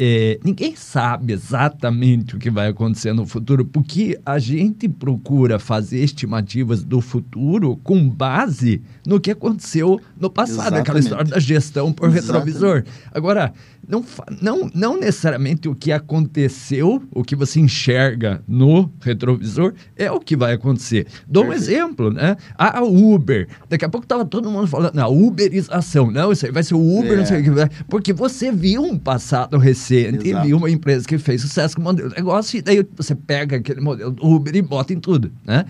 é, 0.00 0.38
ninguém 0.44 0.76
sabe 0.76 1.32
exatamente 1.32 2.36
o 2.36 2.38
que 2.38 2.50
vai 2.50 2.68
acontecer 2.68 3.12
no 3.12 3.26
futuro, 3.26 3.64
porque 3.64 4.18
a 4.24 4.38
gente 4.38 4.88
procura 4.88 5.58
fazer 5.58 6.04
estimativas 6.04 6.84
do 6.84 7.00
futuro 7.00 7.76
com 7.82 8.08
base 8.08 8.80
no 9.04 9.18
que 9.18 9.32
aconteceu 9.32 10.00
no 10.18 10.30
passado, 10.30 10.74
aquela 10.74 10.98
Exatamente. 10.98 11.04
história 11.04 11.24
da 11.32 11.40
gestão 11.40 11.92
por 11.92 12.08
Exatamente. 12.08 12.52
retrovisor. 12.52 12.84
Agora, 13.12 13.52
não, 13.88 14.04
não, 14.40 14.70
não 14.74 15.00
necessariamente 15.00 15.68
o 15.68 15.74
que 15.74 15.90
aconteceu, 15.90 17.02
o 17.12 17.24
que 17.24 17.34
você 17.34 17.58
enxerga 17.58 18.42
no 18.46 18.90
retrovisor, 19.00 19.72
é 19.96 20.10
o 20.12 20.20
que 20.20 20.36
vai 20.36 20.52
acontecer. 20.52 21.06
Dou 21.26 21.46
um 21.46 21.52
exemplo, 21.52 22.12
né? 22.12 22.36
A 22.56 22.82
Uber. 22.82 23.48
Daqui 23.68 23.84
a 23.84 23.88
pouco 23.88 24.06
tava 24.06 24.24
todo 24.24 24.50
mundo 24.50 24.66
falando, 24.66 24.94
na 24.94 25.08
uberização. 25.08 26.10
Não, 26.10 26.30
isso 26.30 26.46
aí 26.46 26.52
vai 26.52 26.62
ser 26.62 26.74
o 26.74 26.98
Uber, 26.98 27.12
É. 27.14 27.16
não 27.16 27.26
sei 27.26 27.40
o 27.40 27.44
que. 27.44 27.50
vai- 27.50 27.68
Porque 27.88 28.12
você 28.12 28.52
viu 28.52 28.82
um 28.82 28.98
passado 28.98 29.56
recente, 29.58 29.87
Exato. 29.94 30.46
viu 30.46 30.56
uma 30.56 30.70
empresa 30.70 31.06
que 31.06 31.18
fez 31.18 31.40
sucesso 31.42 31.74
com 31.74 31.82
o 31.82 31.84
modelo 31.84 32.08
de 32.08 32.16
negócio, 32.16 32.58
e 32.58 32.62
daí 32.62 32.86
você 32.96 33.14
pega 33.14 33.56
aquele 33.56 33.80
modelo 33.80 34.10
do 34.10 34.26
Uber 34.26 34.54
e 34.54 34.62
bota 34.62 34.92
em 34.92 35.00
tudo, 35.00 35.30
né? 35.44 35.64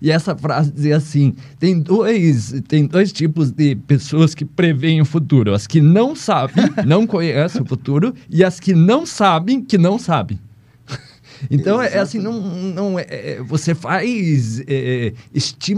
E 0.00 0.10
essa 0.10 0.36
frase 0.36 0.70
dizia 0.72 0.96
assim: 0.96 1.34
tem 1.58 1.78
dois, 1.80 2.54
tem 2.68 2.86
dois 2.86 3.12
tipos 3.12 3.50
de 3.50 3.74
pessoas 3.74 4.34
que 4.34 4.44
preveem 4.44 5.00
o 5.00 5.04
futuro: 5.04 5.52
as 5.52 5.66
que 5.66 5.80
não 5.80 6.14
sabem, 6.14 6.64
não 6.86 7.06
conhecem 7.06 7.62
o 7.62 7.66
futuro, 7.66 8.14
e 8.30 8.44
as 8.44 8.60
que 8.60 8.74
não 8.74 9.04
sabem 9.04 9.62
que 9.62 9.76
não 9.76 9.98
sabem. 9.98 10.38
Então, 11.50 11.80
é 11.80 11.98
assim, 11.98 12.18
não, 12.18 12.40
não 12.40 12.98
é, 12.98 13.06
é, 13.08 13.42
você 13.42 13.74
faz 13.74 14.62
é, 14.66 15.12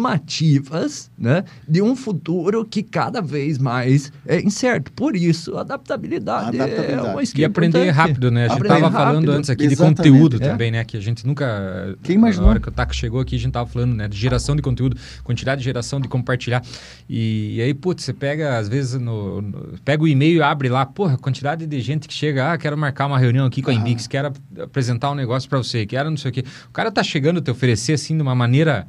estimativas 0.04 1.10
né, 1.18 1.44
de 1.68 1.82
um 1.82 1.94
futuro 1.94 2.64
que 2.64 2.82
cada 2.82 3.20
vez 3.20 3.58
mais 3.58 4.12
é 4.26 4.40
incerto. 4.40 4.92
Por 4.92 5.14
isso, 5.16 5.56
a 5.56 5.60
adaptabilidade, 5.62 6.56
Adaptabilidade. 6.60 7.08
é 7.08 7.12
uma 7.12 7.22
E 7.22 7.44
aprender 7.44 7.78
importante. 7.78 7.96
rápido, 7.96 8.30
né? 8.30 8.44
A 8.46 8.48
gente 8.48 8.56
Aprender 8.58 8.80
tava 8.80 8.92
falando 8.92 9.30
antes 9.32 9.50
aqui 9.50 9.64
Exatamente. 9.64 9.96
de 9.96 10.02
conteúdo 10.10 10.36
É. 10.36 10.38
também, 10.48 10.70
né? 10.70 10.84
Que 10.84 10.96
a 10.96 11.00
gente 11.00 11.26
nunca. 11.26 11.96
Quem 12.02 12.16
imaginou? 12.16 12.46
Na 12.46 12.50
hora 12.52 12.60
que 12.60 12.68
o 12.68 12.72
Taco 12.72 12.94
chegou 12.94 13.20
aqui, 13.20 13.36
a 13.36 13.38
gente 13.38 13.52
tava 13.52 13.68
falando, 13.68 13.94
né? 13.94 14.08
De 14.08 14.16
geração 14.16 14.56
de 14.56 14.62
conteúdo, 14.62 14.96
quantidade 15.22 15.58
de 15.60 15.64
geração 15.64 16.00
de 16.00 16.08
compartilhar. 16.08 16.62
E, 17.08 17.56
e 17.56 17.62
aí, 17.62 17.74
putz, 17.74 18.04
você 18.04 18.12
pega, 18.12 18.56
às 18.58 18.68
vezes, 18.68 18.98
no, 19.00 19.42
no- 19.42 19.74
pega 19.84 20.02
o 20.02 20.08
e-mail 20.08 20.38
e 20.38 20.42
abre 20.42 20.68
lá, 20.68 20.86
porra, 20.86 21.18
quantidade 21.18 21.66
de 21.66 21.80
gente 21.80 22.08
que 22.08 22.14
chega, 22.14 22.52
ah, 22.52 22.58
quero 22.58 22.76
marcar 22.78 23.06
uma 23.06 23.18
reunião 23.18 23.46
aqui 23.46 23.60
com 23.62 23.70
a 23.70 23.74
Ah. 23.74 23.76
Inbix, 23.76 24.06
quero 24.06 24.28
ap- 24.28 24.36
apresentar 24.62 25.10
um 25.10 25.14
negócio 25.14 25.48
pra 25.50 25.58
você, 25.58 25.84
quero 25.84 26.08
não 26.08 26.16
sei 26.16 26.30
o 26.30 26.32
quê. 26.34 26.44
O 26.68 26.72
cara 26.72 26.90
tá 26.90 27.02
chegando 27.02 27.38
a 27.38 27.42
te 27.42 27.50
oferecer, 27.50 27.92
assim, 27.92 28.16
de 28.16 28.22
uma 28.22 28.34
maneira. 28.34 28.86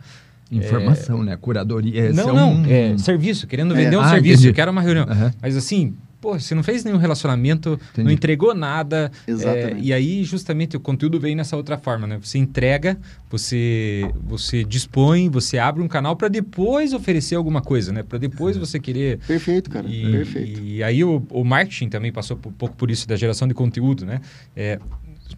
Informação, 0.51 1.23
né? 1.23 1.37
Curadoria. 1.39 2.11
não, 2.11 2.29
é 2.29 2.33
não, 2.33 2.53
um- 2.55 2.65
é 2.65 2.97
serviço, 2.97 3.47
querendo 3.47 3.73
vender 3.73 3.95
um 3.97 4.01
Ah, 4.01 4.09
serviço, 4.09 4.33
entendi. 4.35 4.47
eu 4.49 4.53
quero 4.53 4.69
uma 4.71 4.81
reunião. 4.81 5.05
Aham. 5.09 5.31
Mas 5.41 5.55
assim, 5.55 5.95
pô, 6.19 6.37
você 6.37 6.53
não 6.53 6.61
fez 6.61 6.83
nenhum 6.83 6.97
relacionamento, 6.97 7.69
não 7.69 8.03
Entendi. 8.03 8.13
entregou 8.13 8.53
nada. 8.53 9.09
Exatamente. 9.25 9.75
é, 9.75 9.79
e 9.79 9.93
aí, 9.93 10.25
justamente, 10.25 10.75
o 10.75 10.79
conteúdo 10.81 11.21
vem 11.21 11.35
nessa 11.35 11.55
outra 11.55 11.77
forma, 11.77 12.05
né? 12.05 12.19
Você 12.21 12.37
entrega, 12.37 12.97
você, 13.29 14.11
você 14.27 14.63
dispõe, 14.65 15.29
você 15.29 15.57
abre 15.57 15.81
um 15.81 15.87
canal 15.87 16.17
para 16.17 16.27
depois 16.27 16.93
oferecer 16.93 17.35
alguma 17.35 17.61
coisa, 17.61 17.93
né? 17.93 18.03
Para 18.03 18.17
depois 18.17 18.57
você 18.57 18.77
querer. 18.77 19.19
Perfeito, 19.25 19.69
cara. 19.69 19.87
E, 19.87 20.11
Perfeito. 20.11 20.59
e 20.61 20.83
aí 20.83 21.01
o, 21.01 21.25
o 21.29 21.45
marketing 21.45 21.87
também 21.87 22.11
passou 22.11 22.37
um 22.45 22.51
pouco 22.51 22.75
por 22.75 22.91
isso, 22.91 23.07
da 23.07 23.15
geração 23.15 23.47
de 23.47 23.53
conteúdo, 23.53 24.05
né? 24.05 24.19
É, 24.53 24.77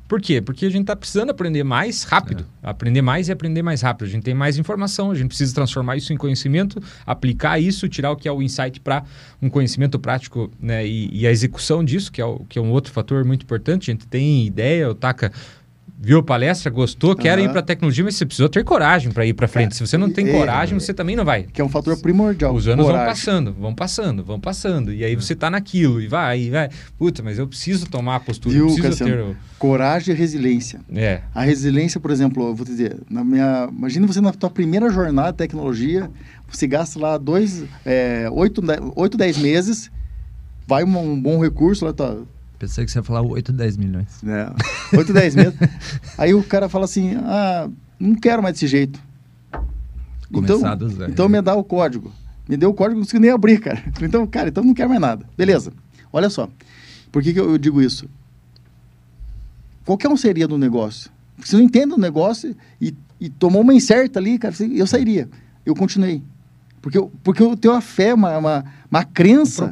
por 0.07 0.21
quê? 0.21 0.41
Porque 0.41 0.65
a 0.65 0.69
gente 0.69 0.81
está 0.81 0.95
precisando 0.95 1.29
aprender 1.29 1.63
mais 1.63 2.03
rápido. 2.03 2.45
Aprender 2.61 3.01
mais 3.01 3.27
e 3.27 3.31
aprender 3.31 3.61
mais 3.61 3.81
rápido. 3.81 4.07
A 4.07 4.09
gente 4.09 4.23
tem 4.23 4.33
mais 4.33 4.57
informação, 4.57 5.11
a 5.11 5.15
gente 5.15 5.27
precisa 5.27 5.53
transformar 5.53 5.97
isso 5.97 6.13
em 6.13 6.17
conhecimento, 6.17 6.81
aplicar 7.05 7.59
isso, 7.59 7.87
tirar 7.89 8.11
o 8.11 8.15
que 8.15 8.27
é 8.27 8.31
o 8.31 8.41
insight 8.41 8.79
para 8.79 9.03
um 9.41 9.49
conhecimento 9.49 9.99
prático 9.99 10.51
né? 10.59 10.85
e, 10.85 11.09
e 11.11 11.27
a 11.27 11.31
execução 11.31 11.83
disso, 11.83 12.11
que 12.11 12.21
é, 12.21 12.25
o, 12.25 12.39
que 12.47 12.59
é 12.59 12.61
um 12.61 12.71
outro 12.71 12.91
fator 12.91 13.23
muito 13.23 13.43
importante. 13.43 13.89
A 13.89 13.93
gente 13.93 14.07
tem 14.07 14.45
ideia, 14.45 14.89
o 14.89 14.95
Taca 14.95 15.31
viu 16.05 16.19
a 16.19 16.23
palestra, 16.23 16.69
gostou, 16.69 17.15
quer 17.15 17.39
ir 17.39 17.43
Aham. 17.43 17.51
para 17.51 17.59
a 17.61 17.63
tecnologia, 17.63 18.03
mas 18.03 18.15
você 18.17 18.25
precisa 18.25 18.49
ter 18.49 18.61
coragem 18.65 19.09
para 19.09 19.25
ir 19.25 19.33
para 19.33 19.47
frente. 19.47 19.69
Cara, 19.69 19.75
Se 19.75 19.87
você 19.87 19.97
não 19.97 20.09
tem 20.09 20.27
é- 20.27 20.31
coragem, 20.31 20.77
você 20.77 20.93
também 20.93 21.15
não 21.15 21.23
vai. 21.23 21.43
Que 21.43 21.61
é 21.61 21.63
um 21.63 21.69
fator 21.69 21.97
primordial. 22.01 22.53
Os 22.53 22.67
anos 22.67 22.85
vão 22.85 22.93
coragem. 22.93 23.13
passando, 23.15 23.53
vão 23.53 23.73
passando, 23.73 24.23
vão 24.23 24.39
passando. 24.39 24.91
E 24.93 25.01
aí 25.05 25.15
você 25.15 25.33
tá 25.33 25.49
naquilo 25.49 26.01
e 26.01 26.07
vai, 26.07 26.41
e 26.41 26.49
vai. 26.49 26.69
Puta, 26.97 27.23
mas 27.23 27.39
eu 27.39 27.47
preciso 27.47 27.85
tomar 27.87 28.17
a 28.17 28.19
postura, 28.19 28.53
eu 28.53 28.67
Viu, 28.67 28.75
preciso 28.75 28.89
Cassiano? 28.99 29.33
ter. 29.33 29.37
Coragem 29.57 30.13
e 30.13 30.17
resiliência. 30.17 30.81
É, 30.93 31.21
A 31.33 31.43
resiliência, 31.43 32.01
por 32.01 32.11
exemplo, 32.11 32.47
eu 32.49 32.53
vou 32.53 32.65
te 32.65 32.71
dizer, 32.73 32.97
na 33.09 33.23
minha, 33.23 33.69
imagina 33.71 34.05
você 34.05 34.19
na 34.19 34.33
tua 34.33 34.49
primeira 34.49 34.89
jornada 34.89 35.31
de 35.31 35.37
tecnologia, 35.37 36.11
você 36.49 36.67
gasta 36.67 36.99
lá 36.99 37.17
dois, 37.17 37.63
é, 37.85 38.27
oito, 38.29 38.61
oito, 38.97 39.15
dez 39.17 39.37
meses, 39.37 39.89
vai 40.67 40.83
um, 40.83 40.97
um 41.13 41.21
bom 41.21 41.41
recurso 41.41 41.85
lá, 41.85 41.93
tá, 41.93 42.13
Pensei 42.63 42.85
que 42.85 42.91
você 42.91 42.99
ia 42.99 43.03
falar 43.03 43.21
8, 43.21 43.51
10 43.51 43.75
milhões. 43.75 44.23
né, 44.23 44.49
oito, 44.97 45.11
dez 45.11 45.35
meses, 45.35 45.53
aí 46.17 46.33
o 46.33 46.41
cara 46.41 46.69
fala 46.69 46.85
assim, 46.85 47.13
ah, 47.17 47.69
não 47.99 48.15
quero 48.15 48.41
mais 48.41 48.53
desse 48.53 48.67
jeito. 48.67 49.01
Então, 50.31 50.61
então 51.09 51.27
me 51.27 51.41
dá 51.41 51.55
o 51.55 51.63
código. 51.63 52.09
Me 52.47 52.55
deu 52.55 52.69
o 52.69 52.73
código, 52.73 52.95
não 52.95 53.03
consegui 53.05 53.19
nem 53.19 53.31
abrir, 53.31 53.59
cara. 53.59 53.83
Então, 54.01 54.25
cara, 54.25 54.47
então 54.47 54.63
não 54.63 54.73
quero 54.73 54.87
mais 54.87 55.01
nada. 55.01 55.25
Beleza. 55.37 55.73
Olha 56.11 56.29
só. 56.29 56.49
Por 57.11 57.21
que, 57.21 57.33
que 57.33 57.39
eu, 57.41 57.51
eu 57.51 57.57
digo 57.57 57.81
isso? 57.81 58.07
Qualquer 59.85 60.07
um 60.07 60.15
seria 60.15 60.47
do 60.47 60.57
negócio. 60.57 61.11
Você 61.37 61.57
não 61.57 61.63
entende 61.63 61.93
o 61.93 61.97
negócio 61.97 62.55
e, 62.79 62.95
e 63.19 63.27
tomou 63.29 63.61
uma 63.61 63.73
incerta 63.73 64.21
ali, 64.21 64.39
cara, 64.39 64.55
eu 64.73 64.87
sairia. 64.87 65.29
Eu 65.65 65.75
continuei. 65.75 66.23
Porque 66.83 66.97
eu, 66.97 67.09
porque 67.23 67.41
eu 67.41 67.55
tenho 67.55 67.73
uma 67.73 67.79
fé, 67.79 68.13
uma, 68.13 68.37
uma, 68.37 68.65
uma 68.91 68.99
um 68.99 69.03
crença. 69.13 69.63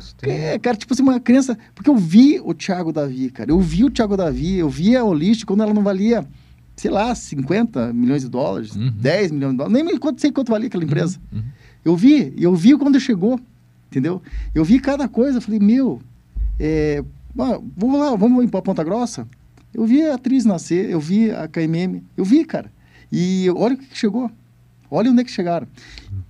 Você 0.00 0.14
tem- 0.16 0.32
É, 0.32 0.58
cara, 0.58 0.74
tipo 0.74 0.94
assim, 0.94 1.02
uma 1.02 1.20
crença. 1.20 1.58
Porque 1.74 1.90
eu 1.90 1.94
vi 1.96 2.40
o 2.42 2.54
Thiago 2.54 2.90
Davi, 2.90 3.30
cara. 3.30 3.50
Eu 3.50 3.60
vi 3.60 3.84
o 3.84 3.90
Thiago 3.90 4.16
Davi, 4.16 4.54
eu 4.56 4.70
vi 4.70 4.96
a 4.96 5.04
Olist 5.04 5.44
quando 5.44 5.62
ela 5.62 5.74
não 5.74 5.82
valia, 5.82 6.26
sei 6.74 6.90
lá, 6.90 7.14
50 7.14 7.92
milhões 7.92 8.22
de 8.22 8.30
dólares, 8.30 8.74
Uhum. 8.74 8.90
10 8.96 9.30
milhões 9.30 9.52
de 9.52 9.58
dólares. 9.58 9.84
Nem 9.84 9.98
quanto, 9.98 10.22
sei 10.22 10.32
quanto 10.32 10.50
valia 10.50 10.68
aquela 10.68 10.82
empresa. 10.84 11.20
Uhum. 11.30 11.42
Eu 11.84 11.94
vi, 11.98 12.32
eu 12.38 12.56
vi 12.56 12.74
quando 12.78 12.98
chegou, 12.98 13.38
entendeu? 13.90 14.22
Eu 14.54 14.64
vi 14.64 14.80
cada 14.80 15.06
coisa, 15.06 15.42
falei, 15.42 15.60
meu, 15.60 16.00
é, 16.58 17.04
vamos 17.34 17.98
lá, 18.00 18.16
vamos 18.16 18.42
ir 18.42 18.48
para 18.48 18.62
Ponta 18.62 18.82
Grossa. 18.82 19.28
Eu 19.74 19.84
vi 19.84 20.02
a 20.02 20.14
atriz 20.14 20.46
nascer, 20.46 20.88
eu 20.88 20.98
vi 20.98 21.30
a 21.30 21.46
KMM, 21.46 22.02
eu 22.16 22.24
vi, 22.24 22.42
cara. 22.46 22.72
E 23.12 23.50
olha 23.54 23.74
o 23.74 23.76
que 23.78 23.86
chegou. 23.98 24.30
Olha 24.90 25.10
onde 25.10 25.20
é 25.20 25.24
que 25.24 25.30
chegaram. 25.30 25.66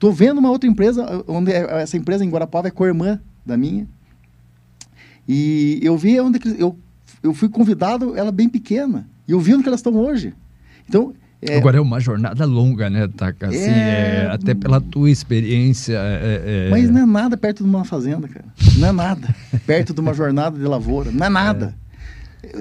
Tô 0.05 0.13
vendo 0.13 0.37
uma 0.37 0.51
outra 0.51 0.69
empresa, 0.69 1.25
onde 1.27 1.51
é- 1.51 1.81
essa 1.81 1.97
empresa 1.97 2.23
em 2.23 2.29
Guarapava 2.29 2.69
é 2.69 2.71
co-irmã 2.71 3.19
da 3.47 3.57
minha. 3.57 3.89
E 5.27 5.81
eu 5.83 5.97
vi 5.97 6.21
onde 6.21 6.39
eu, 6.59 6.79
eu 7.23 7.33
fui 7.33 7.49
convidado, 7.49 8.15
ela 8.15 8.31
bem 8.31 8.47
pequena. 8.47 9.09
E 9.27 9.33
eu 9.33 9.41
vi 9.41 9.55
onde 9.55 9.63
que 9.63 9.69
elas 9.71 9.79
estão 9.81 9.97
hoje. 9.97 10.35
Então, 10.87 11.15
é, 11.41 11.57
Agora 11.57 11.79
é 11.79 11.81
uma 11.81 11.99
jornada 12.01 12.45
longa, 12.45 12.91
né, 12.91 13.09
Taka? 13.09 13.49
Assim, 13.49 13.57
É. 13.71 14.27
é, 14.27 14.31
até 14.31 14.53
pela 14.55 14.79
tua 14.79 15.11
experiência. 15.11 15.95
é- 15.97 16.67
é- 16.67 16.71
Mas 16.71 16.91
não 16.91 17.01
é 17.01 17.07
nada 17.07 17.35
perto 17.39 17.65
de 17.65 17.71
uma 17.71 17.87
fazenda, 17.87 18.29
cara. 18.29 18.45
Não 18.77 18.89
é 18.89 18.93
nada. 18.93 19.35
perto 19.65 19.95
de 19.95 20.01
uma 20.01 20.13
jornada 20.13 20.59
de 20.59 20.65
lavoura. 20.67 21.11
Não 21.11 21.25
é 21.25 21.31
nada. 21.31 21.75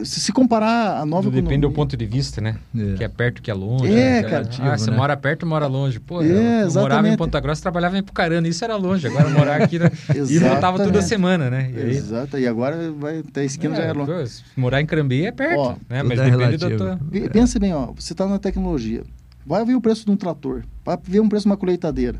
Se, 0.03 0.19
se 0.19 0.31
comparar 0.31 0.99
a 1.01 1.05
nova 1.05 1.23
Tudo 1.23 1.34
depende 1.36 1.61
do 1.61 1.67
economia- 1.67 1.75
ponto 1.75 1.97
de 1.97 2.05
vista, 2.05 2.39
né? 2.41 2.57
É. 2.77 2.93
Que 2.95 3.03
é 3.03 3.07
perto, 3.07 3.41
que 3.41 3.49
é 3.49 3.53
longe. 3.53 3.88
É, 3.91 4.21
né? 4.21 4.29
cara. 4.29 4.49
Ah, 4.59 4.77
você 4.77 4.91
né? 4.91 4.97
mora 4.97 5.15
perto, 5.17 5.45
mora 5.45 5.67
longe. 5.67 5.99
Pô, 5.99 6.21
É, 6.21 6.25
eu, 6.25 6.67
eu 6.67 6.71
morava 6.73 7.07
em. 7.07 7.15
Ponta 7.17 7.39
Grossa, 7.39 7.61
trabalhava 7.61 7.97
em 7.97 8.03
Pucarana. 8.03 8.47
Isso 8.47 8.63
era 8.63 8.75
longe. 8.75 9.07
Agora 9.07 9.29
morar 9.29 9.61
aqui... 9.61 9.79
né? 9.79 9.91
e 10.29 10.39
voltava 10.39 10.77
toda 10.84 11.01
semana, 11.01 11.49
né? 11.49 11.71
E 11.75 11.79
aí, 11.79 11.89
Exato. 11.91 12.38
E 12.38 12.47
agora 12.47 12.91
vai 12.91 13.19
até 13.19 13.41
a 13.41 13.45
esquina 13.45 13.75
já 13.75 13.84
é 13.84 13.93
longe. 13.93 14.11
pô, 14.11 14.61
morar 14.61 14.81
em 14.81 14.86
Crambi 14.86 15.25
é 15.25 15.31
perto, 15.31 15.59
Ó, 15.59 15.75
né? 15.89 16.03
Mas 16.03 16.19
é 16.19 16.29
depende 16.29 16.57
da 16.57 16.69
tua... 16.77 16.99
Vê- 17.09 17.29
Pensa 17.29 17.59
bem, 17.59 17.73
ó. 17.73 17.91
Você 17.93 18.13
está 18.13 18.27
na 18.27 18.39
tecnologia. 18.39 19.03
Vai 19.45 19.65
ver 19.65 19.75
o 19.75 19.81
preço 19.81 20.05
de 20.05 20.11
um 20.11 20.15
trator. 20.15 20.63
Vai 20.86 20.97
ver 21.03 21.19
um 21.19 21.27
preço 21.29 21.43
de 21.43 21.49
uma 21.51 21.57
colheitadeira. 21.57 22.19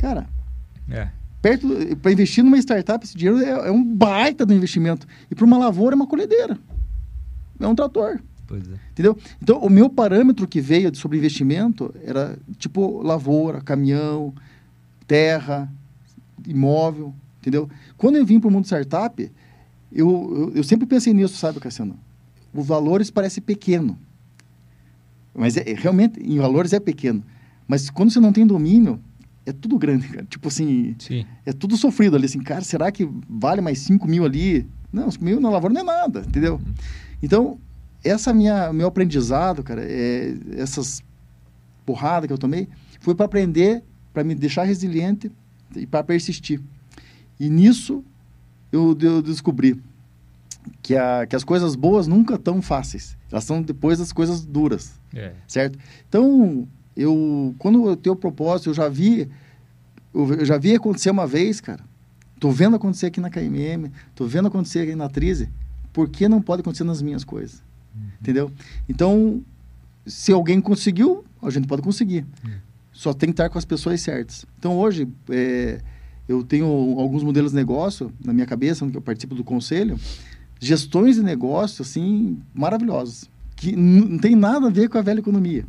Cara, 0.00 0.26
É. 0.90 1.08
perto 1.48 1.96
para 1.96 2.12
investir 2.12 2.44
numa 2.44 2.58
startup, 2.58 3.04
esse 3.04 3.16
dinheiro 3.16 3.38
é, 3.42 3.68
é 3.68 3.70
um 3.70 3.82
baita 3.84 4.44
do 4.44 4.52
investimento. 4.52 5.06
E 5.30 5.34
para 5.34 5.44
uma 5.44 5.56
lavoura 5.56 5.94
é 5.94 5.96
uma 5.96 6.06
colhedeira. 6.06 6.58
É 7.58 7.66
um 7.66 7.74
trator. 7.74 8.20
Pois 8.46 8.62
é. 8.68 8.74
Entendeu? 8.92 9.16
Então, 9.42 9.58
o 9.58 9.68
meu 9.70 9.88
parâmetro 9.90 10.46
que 10.46 10.60
veio 10.60 10.90
de- 10.90 10.98
sobre 10.98 11.18
investimento 11.18 11.94
era 12.04 12.38
tipo 12.58 13.02
lavoura, 13.02 13.60
caminhão, 13.60 14.34
terra, 15.06 15.70
imóvel, 16.46 17.14
entendeu? 17.40 17.68
Quando 17.96 18.16
eu 18.16 18.24
vim 18.24 18.38
para 18.40 18.48
o 18.48 18.50
mundo 18.50 18.64
startup, 18.66 19.30
eu, 19.92 20.08
eu, 20.36 20.52
eu 20.56 20.64
sempre 20.64 20.86
pensei 20.86 21.12
nisso, 21.12 21.36
sabe, 21.36 21.60
Cassiano? 21.60 21.98
Os 22.54 22.66
valores 22.66 23.10
parecem 23.10 23.42
pequeno. 23.42 23.98
Mas 25.34 25.56
é, 25.56 25.70
é- 25.70 25.74
realmente, 25.74 26.20
em 26.20 26.38
valores 26.38 26.72
é 26.72 26.80
pequeno. 26.80 27.22
Mas 27.66 27.90
quando 27.90 28.10
você 28.10 28.20
não 28.20 28.32
tem 28.32 28.46
domínio, 28.46 28.98
é 29.48 29.52
tudo 29.52 29.78
grande, 29.78 30.08
cara. 30.08 30.26
Tipo 30.26 30.48
assim, 30.48 30.94
Sim. 30.98 31.24
é 31.46 31.52
tudo 31.52 31.76
sofrido 31.76 32.16
ali, 32.16 32.26
assim, 32.26 32.40
cara, 32.40 32.62
será 32.62 32.92
que 32.92 33.08
vale 33.28 33.60
mais 33.60 33.78
5 33.80 34.06
mil 34.06 34.24
ali? 34.24 34.68
Não, 34.92 35.10
5 35.10 35.24
mil 35.24 35.40
na 35.40 35.50
lavoura 35.50 35.72
não 35.74 35.80
é 35.80 35.84
nada, 35.84 36.20
entendeu? 36.20 36.60
Então, 37.22 37.58
essa 38.04 38.32
minha 38.32 38.72
meu 38.72 38.88
aprendizado, 38.88 39.62
cara, 39.62 39.82
é, 39.84 40.34
essas 40.56 41.02
porradas 41.84 42.26
que 42.26 42.32
eu 42.32 42.38
tomei, 42.38 42.68
foi 43.00 43.14
para 43.14 43.26
aprender, 43.26 43.82
para 44.12 44.22
me 44.22 44.34
deixar 44.34 44.64
resiliente 44.64 45.30
e 45.74 45.86
para 45.86 46.04
persistir. 46.04 46.60
E 47.40 47.48
nisso 47.48 48.04
eu, 48.70 48.96
eu 49.00 49.22
descobri 49.22 49.80
que, 50.82 50.94
a, 50.96 51.26
que 51.26 51.34
as 51.34 51.44
coisas 51.44 51.74
boas 51.74 52.06
nunca 52.06 52.34
estão 52.34 52.60
fáceis. 52.60 53.16
Elas 53.30 53.44
são 53.44 53.62
depois 53.62 53.98
das 53.98 54.12
coisas 54.12 54.44
duras 54.44 54.98
É. 55.14 55.32
certo? 55.46 55.78
Então, 56.08 56.66
eu 56.98 57.54
quando 57.58 57.88
eu 57.88 57.96
tenho 57.96 58.16
propósito, 58.16 58.70
eu 58.70 58.74
já 58.74 58.88
vi 58.88 59.28
eu, 60.12 60.44
já 60.44 60.58
vi 60.58 60.74
acontecer 60.74 61.10
uma 61.10 61.26
vez, 61.26 61.60
cara. 61.60 61.84
Tô 62.40 62.50
vendo 62.50 62.76
acontecer 62.76 63.06
aqui 63.06 63.20
na 63.20 63.30
KMM, 63.30 63.90
tô 64.14 64.26
vendo 64.26 64.48
acontecer 64.48 64.80
aqui 64.80 64.94
na 64.94 65.08
Trize, 65.08 65.48
por 65.92 66.08
que 66.08 66.28
não 66.28 66.42
pode 66.42 66.60
acontecer 66.60 66.84
nas 66.84 67.00
minhas 67.00 67.24
coisas? 67.24 67.62
Entendeu? 68.20 68.50
Então, 68.88 69.42
se 70.06 70.32
alguém 70.32 70.60
conseguiu, 70.60 71.24
a 71.42 71.50
gente 71.50 71.66
pode 71.66 71.82
conseguir. 71.82 72.26
Só 72.92 73.12
tem 73.12 73.28
que 73.28 73.34
estar 73.34 73.48
com 73.48 73.58
as 73.58 73.64
pessoas 73.64 74.00
certas. 74.00 74.44
Então, 74.58 74.76
hoje, 74.76 75.08
é, 75.30 75.80
eu 76.28 76.42
tenho 76.42 76.66
alguns 76.98 77.22
modelos 77.22 77.52
de 77.52 77.56
negócio 77.56 78.12
na 78.24 78.32
minha 78.32 78.46
cabeça, 78.46 78.84
onde 78.84 78.96
eu 78.96 79.02
participo 79.02 79.34
do 79.34 79.44
conselho, 79.44 79.98
gestões 80.60 81.16
de 81.16 81.22
negócio, 81.22 81.82
assim, 81.82 82.38
maravilhosas, 82.54 83.30
que 83.56 83.74
não 83.74 84.18
tem 84.18 84.34
nada 84.34 84.66
a 84.66 84.70
ver 84.70 84.88
com 84.88 84.98
a 84.98 85.02
velha 85.02 85.20
economia. 85.20 85.64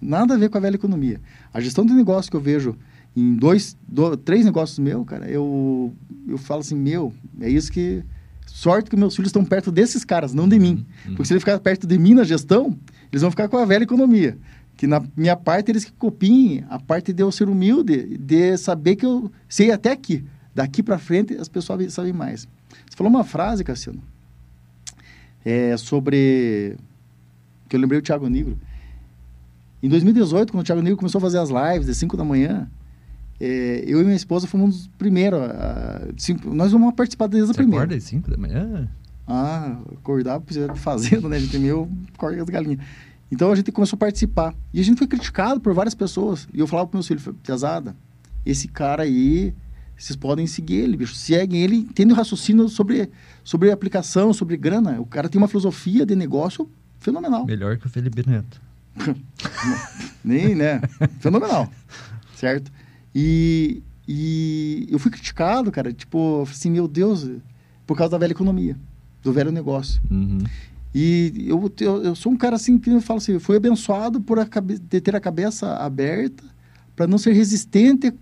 Nada 0.00 0.34
a 0.34 0.38
ver 0.38 0.48
com 0.50 0.58
a 0.58 0.60
velha 0.60 0.76
economia. 0.76 1.20
A 1.52 1.60
gestão 1.60 1.84
de 1.84 1.92
negócio 1.92 2.30
que 2.30 2.36
eu 2.36 2.40
vejo 2.40 2.76
em 3.16 3.34
dois, 3.34 3.76
do- 3.86 4.16
três 4.16 4.44
negócios 4.44 4.78
meus, 4.78 5.04
cara, 5.06 5.28
eu, 5.28 5.92
eu 6.26 6.38
falo 6.38 6.60
assim, 6.60 6.76
meu, 6.76 7.12
é 7.40 7.48
isso 7.48 7.70
que 7.72 8.02
Sorte 8.46 8.88
que 8.88 8.96
meus 8.96 9.14
filhos 9.14 9.28
estão 9.28 9.44
perto 9.44 9.70
desses 9.70 10.04
caras, 10.04 10.32
não 10.32 10.48
de 10.48 10.58
mim. 10.58 10.84
Porque 11.04 11.26
se 11.26 11.32
ele 11.34 11.38
ficar 11.38 11.58
perto 11.60 11.86
de 11.86 11.98
mim 11.98 12.14
na 12.14 12.24
gestão, 12.24 12.76
eles 13.12 13.20
vão 13.20 13.30
ficar 13.30 13.46
com 13.46 13.58
a 13.58 13.64
velha 13.64 13.84
economia. 13.84 14.38
Que 14.74 14.86
na 14.86 15.02
minha 15.14 15.36
parte, 15.36 15.70
eles 15.70 15.84
que 15.84 15.92
copiem 15.92 16.64
a 16.70 16.78
parte 16.78 17.12
de 17.12 17.22
eu 17.22 17.30
ser 17.30 17.46
humilde, 17.48 18.16
de 18.18 18.56
saber 18.56 18.96
que 18.96 19.04
eu 19.04 19.30
sei 19.48 19.70
até 19.70 19.92
aqui. 19.92 20.24
Daqui 20.54 20.82
para 20.82 20.98
frente, 20.98 21.34
as 21.34 21.46
pessoas 21.46 21.92
sabem 21.92 22.12
mais. 22.12 22.48
Você 22.88 22.96
falou 22.96 23.12
uma 23.12 23.22
frase, 23.22 23.62
Cassiano, 23.62 24.02
é, 25.44 25.76
sobre... 25.76 26.76
Que 27.68 27.76
eu 27.76 27.80
lembrei 27.80 27.98
o 27.98 28.02
Thiago 28.02 28.28
Negro. 28.28 28.58
Em 29.82 29.88
2018, 29.88 30.52
quando 30.52 30.62
o 30.62 30.64
Thiago 30.64 30.82
Negro 30.82 30.96
começou 30.98 31.18
a 31.18 31.22
fazer 31.22 31.38
as 31.38 31.50
lives 31.50 31.86
de 31.86 31.94
5 31.94 32.16
da 32.16 32.24
manhã, 32.24 32.68
é, 33.40 33.84
eu 33.86 34.00
e 34.00 34.04
minha 34.04 34.16
esposa 34.16 34.46
fomos 34.46 34.66
um 34.66 34.70
dos 34.70 34.86
primeiros. 34.98 35.40
a- 35.40 36.08
cinco- 36.16 36.52
nós 36.52 36.72
vamos 36.72 36.92
participar 36.94 37.28
desde 37.28 37.50
a 37.50 37.54
primeira. 37.54 37.84
acorda 37.84 37.96
às 37.96 38.04
5 38.04 38.30
da 38.30 38.36
manhã? 38.36 38.88
Ah, 39.26 39.78
acordar 39.92 40.40
precisa 40.40 40.68
de 40.68 40.78
fazenda, 40.78 41.28
né? 41.28 41.36
A 41.36 41.40
gente 41.40 41.54
é 41.54 41.58
meio 41.60 41.88
corda 42.16 42.38
das 42.38 42.48
galinhas. 42.48 42.80
Então 43.30 43.52
a 43.52 43.54
gente 43.56 43.70
começou 43.70 43.96
a 43.96 44.00
participar. 44.00 44.54
E 44.72 44.80
a 44.80 44.82
gente 44.84 44.96
foi 44.98 45.06
criticado 45.06 45.60
por 45.60 45.74
várias 45.74 45.94
pessoas. 45.94 46.48
E 46.52 46.58
eu 46.60 46.66
falava 46.66 46.88
para 46.88 46.96
meus 46.96 47.06
filhos, 47.06 47.28
Piazada, 47.42 47.94
esse 48.44 48.66
cara 48.68 49.02
aí, 49.02 49.52
vocês 49.96 50.16
podem 50.16 50.46
seguir 50.46 50.76
ele, 50.76 50.96
bicho. 50.96 51.14
Seguem 51.14 51.60
ele, 51.62 51.86
tendo 51.94 52.14
raciocínio 52.14 52.68
sobre, 52.70 53.10
sobre 53.44 53.70
aplicação, 53.70 54.32
sobre 54.32 54.56
grana. 54.56 54.98
O 55.00 55.04
cara 55.06 55.28
tem 55.28 55.38
uma 55.38 55.46
filosofia 55.48 56.06
de 56.06 56.16
negócio 56.16 56.68
fenomenal. 56.98 57.44
Melhor 57.44 57.76
que 57.76 57.86
o 57.86 57.90
Felipe 57.90 58.26
Neto. 58.28 58.60
Nem, 60.24 60.54
né? 60.54 60.80
Fenomenal. 61.20 61.70
Certo? 62.34 62.70
E, 63.14 63.82
e 64.06 64.86
eu 64.90 64.98
fui 64.98 65.10
criticado, 65.10 65.70
cara. 65.72 65.92
Tipo, 65.92 66.46
assim, 66.48 66.70
meu 66.70 66.86
Deus, 66.86 67.28
por 67.86 67.96
causa 67.96 68.12
da 68.12 68.18
velha 68.18 68.32
economia, 68.32 68.76
do 69.22 69.32
velho 69.32 69.50
negócio. 69.50 70.00
Uhum. 70.10 70.38
E 70.94 71.46
eu, 71.46 71.72
eu, 71.80 72.02
eu 72.02 72.14
sou 72.14 72.32
um 72.32 72.36
cara 72.36 72.56
assim 72.56 72.78
que 72.78 72.90
eu 72.90 73.00
falo 73.00 73.18
assim, 73.18 73.38
fui 73.38 73.56
abençoado 73.56 74.20
por 74.20 74.38
a 74.38 74.46
ter 74.46 75.14
a 75.14 75.20
cabeça 75.20 75.74
aberta 75.76 76.42
para 76.96 77.06
não 77.06 77.18
ser 77.18 77.32
resistente 77.32 78.08
a 78.08 78.12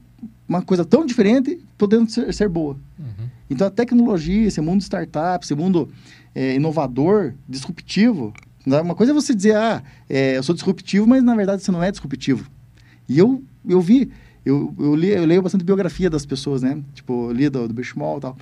uma 0.48 0.62
coisa 0.62 0.84
tão 0.84 1.04
diferente, 1.06 1.60
podendo 1.78 2.10
ser, 2.10 2.32
ser 2.34 2.48
boa. 2.48 2.76
Uhum. 2.98 3.28
Então 3.48 3.66
a 3.66 3.70
tecnologia, 3.70 4.46
esse 4.46 4.60
mundo 4.60 4.82
startup, 4.82 5.44
esse 5.44 5.54
mundo 5.54 5.88
é, 6.34 6.54
inovador, 6.54 7.34
disruptivo? 7.48 8.34
Uma 8.66 8.94
coisa 8.94 9.12
é 9.12 9.14
você 9.14 9.34
dizer, 9.34 9.56
ah, 9.56 9.82
é, 10.08 10.36
eu 10.36 10.42
sou 10.42 10.54
disruptivo, 10.54 11.06
mas 11.06 11.22
na 11.22 11.34
verdade 11.36 11.62
você 11.62 11.70
não 11.70 11.82
é 11.82 11.90
disruptivo. 11.90 12.50
E 13.08 13.18
eu, 13.18 13.42
eu 13.66 13.80
vi, 13.80 14.10
eu, 14.44 14.74
eu, 14.78 14.94
li, 14.94 15.08
eu 15.08 15.24
leio 15.24 15.42
bastante 15.42 15.64
biografia 15.64 16.10
das 16.10 16.26
pessoas, 16.26 16.62
né? 16.62 16.82
Tipo, 16.94 17.30
eu 17.30 17.32
li 17.32 17.48
do, 17.48 17.68
do 17.68 17.80
e 17.80 18.20
tal. 18.20 18.36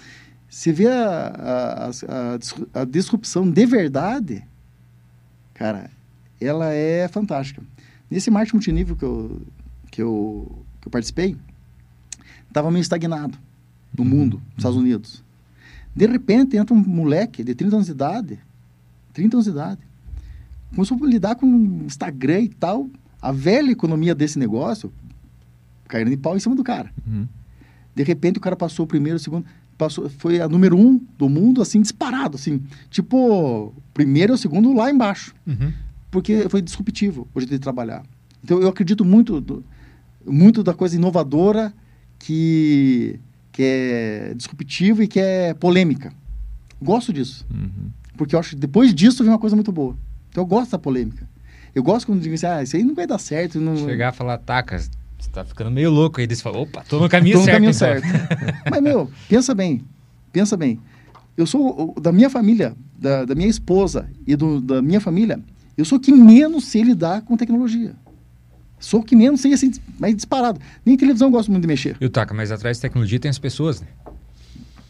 Você 0.48 0.72
vê 0.72 0.86
a, 0.86 1.00
a, 1.28 1.84
a, 1.86 2.34
a 2.34 2.36
dis- 2.38 2.54
a 2.72 2.84
disrupção 2.84 3.50
de 3.50 3.66
verdade, 3.66 4.44
cara, 5.52 5.90
ela 6.40 6.72
é 6.72 7.08
fantástica. 7.08 7.62
Nesse 8.10 8.30
marketing 8.30 8.56
multinível 8.56 8.96
que 8.96 9.04
eu, 9.04 9.42
que 9.90 10.02
eu, 10.02 10.64
que 10.80 10.88
eu 10.88 10.90
participei, 10.90 11.36
estava 12.48 12.70
meio 12.70 12.82
estagnado 12.82 13.36
no 13.96 14.04
mundo, 14.04 14.36
nos 14.50 14.58
Estados 14.58 14.78
Unidos. 14.78 15.24
De 15.94 16.06
repente, 16.06 16.56
entra 16.56 16.74
um 16.74 16.78
moleque 16.78 17.44
de 17.44 17.54
30 17.54 17.76
anos 17.76 17.86
de 17.86 17.92
idade, 17.92 18.38
30 19.12 19.36
anos 19.36 19.44
de 19.44 19.50
idade, 19.50 19.80
começou 20.74 20.98
a 21.02 21.06
lidar 21.06 21.34
com 21.36 21.46
Instagram 21.86 22.40
e 22.42 22.48
tal, 22.48 22.88
a 23.20 23.32
velha 23.32 23.70
economia 23.70 24.14
desse 24.14 24.38
negócio, 24.38 24.92
caindo 25.88 26.10
de 26.10 26.16
pau 26.16 26.36
em 26.36 26.40
cima 26.40 26.54
do 26.54 26.62
cara. 26.64 26.90
Uhum. 27.06 27.26
De 27.94 28.02
repente, 28.02 28.38
o 28.38 28.40
cara 28.40 28.56
passou 28.56 28.84
o 28.84 28.86
primeiro, 28.88 29.16
o 29.16 29.20
segundo, 29.20 29.44
passou, 29.78 30.08
foi 30.10 30.40
a 30.40 30.48
número 30.48 30.76
um 30.76 31.00
do 31.18 31.28
mundo, 31.28 31.62
assim, 31.62 31.80
disparado, 31.80 32.36
assim. 32.36 32.60
Tipo, 32.90 33.72
primeiro 33.92 34.32
e 34.32 34.34
o 34.34 34.38
segundo 34.38 34.72
lá 34.72 34.90
embaixo 34.90 35.34
Uhum. 35.46 35.72
porque 36.10 36.48
foi 36.48 36.60
disruptivo 36.62 37.26
o 37.34 37.40
jeito 37.40 37.52
de 37.52 37.58
trabalhar. 37.58 38.02
Então 38.42 38.60
eu 38.60 38.68
acredito 38.68 39.04
muito 39.04 39.40
do- 39.40 39.64
muito 40.26 40.62
da 40.62 40.74
coisa 40.74 40.96
inovadora 40.96 41.72
que 42.18 43.18
que 43.52 43.62
é 43.62 44.34
disruptiva 44.34 45.04
e 45.04 45.06
que 45.06 45.20
é 45.20 45.54
polêmica. 45.54 46.12
Gosto 46.82 47.12
disso, 47.12 47.46
Uhum. 47.48 47.88
porque 48.16 48.34
eu 48.34 48.40
acho 48.40 48.50
que 48.50 48.56
depois 48.56 48.92
disso 48.92 49.22
vem 49.22 49.32
uma 49.32 49.38
coisa 49.38 49.54
muito 49.54 49.70
boa. 49.70 49.96
Então 50.34 50.42
eu 50.42 50.46
gosto 50.48 50.72
da 50.72 50.78
polêmica. 50.80 51.28
Eu 51.72 51.80
gosto 51.84 52.06
quando 52.06 52.18
dizem 52.20 52.34
assim, 52.34 52.46
ah, 52.46 52.60
isso 52.64 52.74
aí 52.76 52.82
não 52.82 52.92
vai 52.92 53.06
dar 53.06 53.18
certo, 53.18 53.60
não 53.60 53.76
Chegar 53.76 54.08
a 54.08 54.12
falar, 54.12 54.36
taca, 54.38 54.76
você 54.76 55.30
tá 55.32 55.44
ficando 55.44 55.70
meio 55.70 55.92
louco 55.92 56.20
aí. 56.20 56.26
Daí 56.26 56.34
você 56.34 56.42
fala, 56.42 56.58
opa, 56.58 56.82
tô 56.88 56.98
no 56.98 57.08
caminho 57.08 57.34
Tô 57.36 57.38
no 57.38 57.44
certo. 57.44 57.54
caminho 57.54 57.70
então. 57.70 57.78
certo. 57.78 58.06
Mas, 58.68 58.82
meu, 58.82 59.08
pensa 59.28 59.54
bem. 59.54 59.84
Pensa 60.32 60.56
bem. 60.56 60.80
Eu 61.36 61.46
sou 61.46 61.94
da 62.00 62.10
minha 62.10 62.28
família, 62.28 62.74
da, 62.98 63.24
da 63.24 63.34
minha 63.36 63.48
esposa 63.48 64.10
e 64.26 64.34
do, 64.34 64.60
da 64.60 64.82
minha 64.82 65.00
família, 65.00 65.38
eu 65.78 65.84
sou 65.84 65.98
o 65.98 66.00
que 66.00 66.10
menos 66.10 66.64
sei 66.64 66.82
lidar 66.82 67.22
com 67.22 67.36
tecnologia. 67.36 67.94
Sou 68.80 68.98
o 69.00 69.04
que 69.04 69.14
menos 69.14 69.40
sei, 69.40 69.52
assim, 69.52 69.70
mais 70.00 70.16
disparado. 70.16 70.60
Nem 70.84 70.96
televisão 70.96 71.30
gosto 71.30 71.48
muito 71.48 71.62
de 71.62 71.68
mexer. 71.68 71.96
E 72.00 72.04
o 72.06 72.10
Taca, 72.10 72.34
mas 72.34 72.50
atrás 72.50 72.76
da 72.78 72.82
tecnologia 72.82 73.20
tem 73.20 73.28
as 73.28 73.38
pessoas, 73.38 73.80
né? 73.80 73.86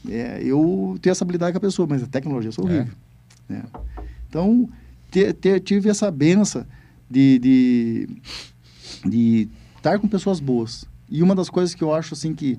É, 0.09 0.40
eu 0.42 0.99
tenho 1.03 1.12
essa 1.12 1.22
habilidade 1.22 1.53
com 1.53 1.59
a 1.59 1.61
pessoa, 1.61 1.86
mas 1.86 2.03
a 2.03 2.07
tecnologia 2.07 2.49
eu 2.49 2.53
sou 2.53 2.66
É. 2.68 2.72
horrível. 2.76 2.95
né? 3.47 3.62
Então, 4.28 4.68
te- 5.15 5.33
te- 5.33 5.61
tive 5.61 5.89
essa 5.89 6.11
benção 6.11 6.67
de, 7.09 7.39
de, 7.39 8.09
de 9.09 9.49
estar 9.77 9.99
com 9.99 10.09
pessoas 10.09 10.41
boas. 10.41 10.85
E 11.09 11.23
uma 11.23 11.35
das 11.35 11.49
coisas 11.49 11.75
que 11.75 11.85
eu 11.85 11.95
acho 11.95 12.15
assim 12.15 12.35
que, 12.35 12.59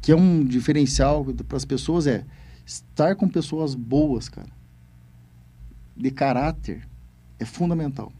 que 0.00 0.12
é 0.12 0.16
um 0.16 0.44
diferencial 0.44 1.24
para 1.24 1.56
as 1.56 1.64
pessoas 1.64 2.06
é 2.06 2.24
estar 2.64 3.16
com 3.16 3.28
pessoas 3.28 3.74
boas, 3.74 4.28
cara. 4.28 4.48
De 5.96 6.10
caráter 6.10 6.86
é 7.38 7.44
fundamental. 7.44 8.12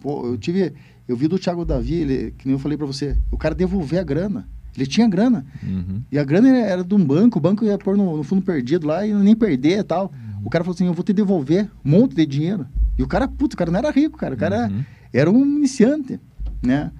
Pô, 0.00 0.26
eu 0.26 0.38
tive, 0.38 0.72
eu 1.06 1.16
vi 1.16 1.28
do 1.28 1.38
Thiago 1.38 1.64
Davi, 1.64 1.94
ele, 1.94 2.30
que 2.38 2.46
nem 2.46 2.54
eu 2.54 2.58
falei 2.58 2.78
para 2.78 2.86
você, 2.86 3.18
o 3.30 3.36
cara 3.36 3.54
devolver 3.54 4.00
a 4.00 4.04
grana. 4.04 4.48
Ele 4.74 4.86
tinha 4.86 5.06
grana. 5.08 5.44
Uhum. 5.62 6.00
E 6.10 6.18
a 6.18 6.24
grana 6.24 6.48
era- 6.48 6.66
era 6.66 6.84
de 6.84 6.94
um 6.94 7.04
banco, 7.04 7.38
o 7.38 7.42
banco 7.42 7.64
ia 7.64 7.76
pôr 7.76 7.96
no, 7.96 8.16
no 8.16 8.22
fundo 8.22 8.40
perdido 8.42 8.86
lá 8.86 9.06
e 9.06 9.12
nem 9.12 9.34
perder 9.36 9.80
e 9.80 9.82
tal. 9.84 10.12
O 10.44 10.50
cara 10.50 10.64
falou 10.64 10.74
assim: 10.74 10.86
eu 10.86 10.94
vou 10.94 11.04
te 11.04 11.12
devolver 11.12 11.70
um 11.84 11.90
monte 11.90 12.14
de 12.14 12.26
dinheiro. 12.26 12.66
E 12.98 13.02
o 13.02 13.06
cara, 13.08 13.26
puto, 13.28 13.54
o 13.54 13.56
cara 13.58 13.70
não 13.70 13.78
era 13.78 13.90
rico, 13.90 14.18
cara. 14.18 14.34
O 14.34 14.38
cara 14.38 14.68
Uhum. 14.68 14.84
era 15.12 15.30
um 15.30 15.44
iniciante, 15.56 16.20
né? 16.62 16.90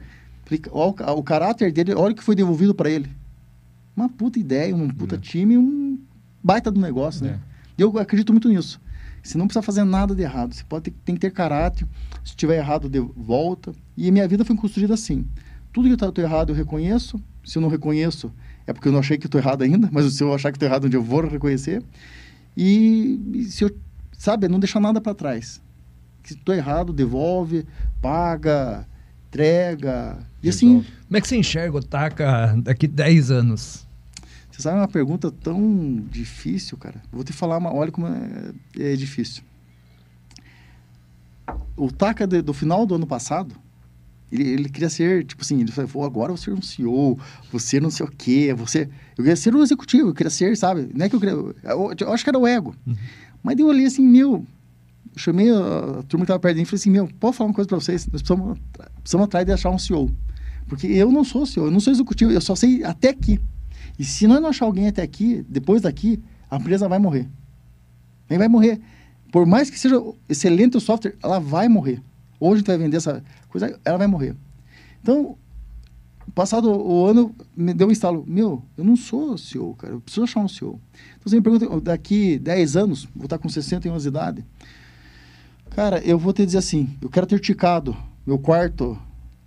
O, 0.72 0.92
ca- 0.92 1.12
o 1.12 1.22
caráter 1.22 1.72
dele, 1.72 1.94
olha 1.94 2.12
o 2.12 2.16
que 2.16 2.22
foi 2.24 2.34
devolvido 2.34 2.74
para 2.74 2.90
ele. 2.90 3.08
Uma 3.94 4.08
puta 4.08 4.38
ideia, 4.38 4.74
um 4.74 4.88
puta 4.88 5.16
time, 5.18 5.56
um 5.58 5.98
baita 6.42 6.70
do 6.70 6.80
negócio, 6.80 7.24
né? 7.24 7.38
E 7.78 7.82
eu 7.82 7.96
acredito 7.98 8.32
muito 8.32 8.48
nisso. 8.48 8.80
Você 9.22 9.36
não 9.36 9.46
precisa 9.46 9.62
fazer 9.62 9.84
nada 9.84 10.14
de 10.14 10.22
errado. 10.22 10.54
Você 10.54 10.64
pode 10.64 10.84
ter, 10.84 10.90
tem 11.04 11.14
que 11.14 11.20
ter 11.20 11.30
caráter. 11.30 11.86
Se 12.24 12.34
tiver 12.34 12.56
errado, 12.56 12.88
de 12.88 12.98
volta. 12.98 13.72
E 13.96 14.08
a 14.08 14.12
minha 14.12 14.26
vida 14.26 14.44
foi 14.44 14.56
construída 14.56 14.94
assim. 14.94 15.26
Tudo 15.72 15.86
que 15.94 16.02
eu 16.02 16.08
estou 16.08 16.24
errado, 16.24 16.50
eu 16.50 16.54
reconheço. 16.56 17.20
Se 17.44 17.58
eu 17.58 17.62
não 17.62 17.68
reconheço, 17.68 18.32
é 18.66 18.72
porque 18.72 18.88
eu 18.88 18.92
não 18.92 19.00
achei 19.00 19.18
que 19.18 19.26
estou 19.26 19.40
errado 19.40 19.62
ainda. 19.62 19.88
Mas 19.92 20.14
se 20.14 20.22
eu 20.22 20.32
achar 20.34 20.50
que 20.50 20.56
estou 20.56 20.68
errado, 20.68 20.86
onde 20.86 20.96
eu 20.96 21.02
vou 21.02 21.20
reconhecer. 21.26 21.82
E, 22.56 23.20
e 23.34 23.44
se 23.44 23.64
eu, 23.64 23.76
sabe, 24.12 24.48
não 24.48 24.58
deixar 24.60 24.80
nada 24.80 25.00
para 25.00 25.14
trás. 25.14 25.60
Se 26.24 26.34
estou 26.34 26.54
errado, 26.54 26.92
devolve, 26.92 27.66
paga, 28.02 28.86
entrega. 29.28 30.18
E 30.42 30.48
assim. 30.48 30.82
Como 31.06 31.16
é 31.16 31.20
que 31.20 31.28
você 31.28 31.36
enxerga 31.36 31.76
o 31.76 31.82
Taca 31.82 32.54
daqui 32.62 32.86
10 32.86 33.30
anos? 33.30 33.86
Você 34.50 34.62
sabe 34.62 34.78
uma 34.78 34.88
pergunta 34.88 35.30
tão 35.30 36.04
difícil, 36.10 36.76
cara? 36.76 37.00
Vou 37.10 37.24
te 37.24 37.32
falar, 37.32 37.56
uma, 37.58 37.72
olha 37.74 37.90
como 37.90 38.06
é, 38.08 38.52
é 38.78 38.96
difícil. 38.96 39.42
O 41.76 41.90
Taka 41.90 42.26
de- 42.26 42.42
do 42.42 42.52
final 42.52 42.84
do 42.84 42.94
ano 42.94 43.06
passado, 43.06 43.54
ele, 44.30 44.48
ele 44.48 44.68
queria 44.68 44.88
ser, 44.88 45.24
tipo 45.24 45.42
assim, 45.42 45.60
ele 45.60 45.72
falou, 45.72 46.06
agora 46.06 46.32
eu 46.32 46.36
vou 46.36 46.42
ser 46.42 46.52
um 46.52 46.62
CEO, 46.62 47.18
você 47.52 47.80
não 47.80 47.90
sei 47.90 48.06
o 48.06 48.10
quê, 48.10 48.54
você... 48.54 48.88
Eu 49.16 49.24
queria 49.24 49.36
ser 49.36 49.54
um 49.54 49.62
executivo, 49.62 50.08
eu 50.08 50.14
queria 50.14 50.30
ser, 50.30 50.56
sabe? 50.56 50.88
Não 50.94 51.04
é 51.04 51.08
que 51.08 51.16
eu 51.16 51.20
queria... 51.20 51.34
Eu, 51.34 51.54
eu 51.98 52.12
acho 52.12 52.22
que 52.22 52.30
era 52.30 52.38
o 52.38 52.46
ego. 52.46 52.74
Mas 53.42 53.56
daí 53.56 53.64
eu 53.64 53.68
olhei 53.68 53.86
assim, 53.86 54.02
meu... 54.02 54.32
eu 54.32 54.46
Chamei 55.16 55.50
a, 55.50 55.98
a 55.98 56.02
turma 56.04 56.24
que 56.24 56.32
estava 56.32 56.38
perto 56.38 56.54
de 56.54 56.60
mim 56.60 56.62
e 56.62 56.66
falei 56.66 56.80
assim, 56.80 56.90
meu, 56.90 57.08
posso 57.18 57.38
falar 57.38 57.48
uma 57.48 57.54
coisa 57.54 57.68
para 57.68 57.78
vocês? 57.78 58.06
Nós 58.06 58.22
precisamos, 58.22 58.58
precisamos 59.00 59.24
atrás 59.24 59.44
de 59.44 59.52
achar 59.52 59.70
um 59.70 59.78
CEO. 59.78 60.10
Porque 60.68 60.86
eu 60.86 61.10
não 61.10 61.24
sou 61.24 61.44
CEO, 61.44 61.66
eu 61.66 61.70
não 61.70 61.80
sou 61.80 61.92
executivo, 61.92 62.30
eu 62.30 62.40
só 62.40 62.54
sei 62.54 62.84
até 62.84 63.08
aqui. 63.08 63.40
E 63.98 64.04
se 64.04 64.26
nós 64.26 64.40
não 64.40 64.48
achar 64.48 64.66
alguém 64.66 64.86
até 64.86 65.02
aqui, 65.02 65.44
depois 65.48 65.82
daqui, 65.82 66.22
a 66.48 66.56
empresa 66.56 66.88
vai 66.88 66.98
morrer. 66.98 67.28
Nem 68.28 68.38
vai 68.38 68.48
morrer. 68.48 68.80
Por 69.32 69.44
mais 69.46 69.68
que 69.68 69.78
seja 69.78 70.00
excelente 70.28 70.76
o 70.76 70.80
software, 70.80 71.16
ela 71.22 71.38
vai 71.38 71.68
morrer. 71.68 72.00
Hoje 72.40 72.58
gente 72.60 72.66
vai 72.68 72.78
vender 72.78 72.96
essa 72.96 73.22
coisa, 73.48 73.78
ela 73.84 73.98
vai 73.98 74.06
morrer. 74.06 74.34
Então, 75.02 75.36
passado 76.34 76.70
o 76.70 77.04
ano, 77.06 77.34
me 77.56 77.72
deu 77.74 77.88
um 77.88 77.90
instalo. 77.90 78.24
Meu, 78.26 78.64
eu 78.76 78.84
não 78.84 78.96
sou 78.96 79.36
CEO, 79.36 79.74
cara. 79.74 79.92
Eu 79.94 80.00
preciso 80.00 80.24
achar 80.24 80.40
um 80.40 80.48
CEO. 80.48 80.80
Então, 81.18 81.30
você 81.30 81.36
me 81.36 81.42
pergunta, 81.42 81.80
daqui 81.80 82.38
10 82.38 82.76
anos, 82.76 83.08
vou 83.14 83.24
estar 83.24 83.38
com 83.38 83.48
60 83.48 83.88
anos 83.88 84.02
de 84.02 84.08
idade. 84.08 84.44
Cara, 85.70 86.00
eu 86.04 86.18
vou 86.18 86.32
te 86.32 86.44
dizer 86.44 86.58
assim, 86.58 86.88
eu 87.00 87.08
quero 87.08 87.26
ter 87.26 87.38
ticado 87.38 87.96
meu 88.26 88.38
quarto, 88.38 88.98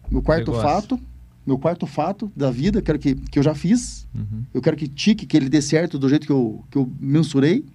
meu 0.10 0.22
quarto 0.22 0.52
Negócio. 0.52 0.62
fato 0.70 1.00
meu 1.46 1.58
quarto 1.60 1.86
fato 1.86 2.32
da 2.34 2.50
vida, 2.50 2.82
quero 2.82 2.98
que, 2.98 3.16
que 3.16 3.38
eu 3.38 3.44
já 3.44 3.54
fiz, 3.54 4.08
Uhum. 4.16 4.44
eu 4.54 4.62
quero 4.62 4.78
que 4.78 4.88
tique, 4.88 5.26
que 5.26 5.36
ele 5.36 5.50
dê 5.50 5.62
certo 5.62 6.00
do 6.00 6.08
jeito 6.08 6.26
que 6.26 6.32
eu, 6.32 6.64
que 6.72 6.78
eu 6.78 6.90
mensurei, 7.00 7.66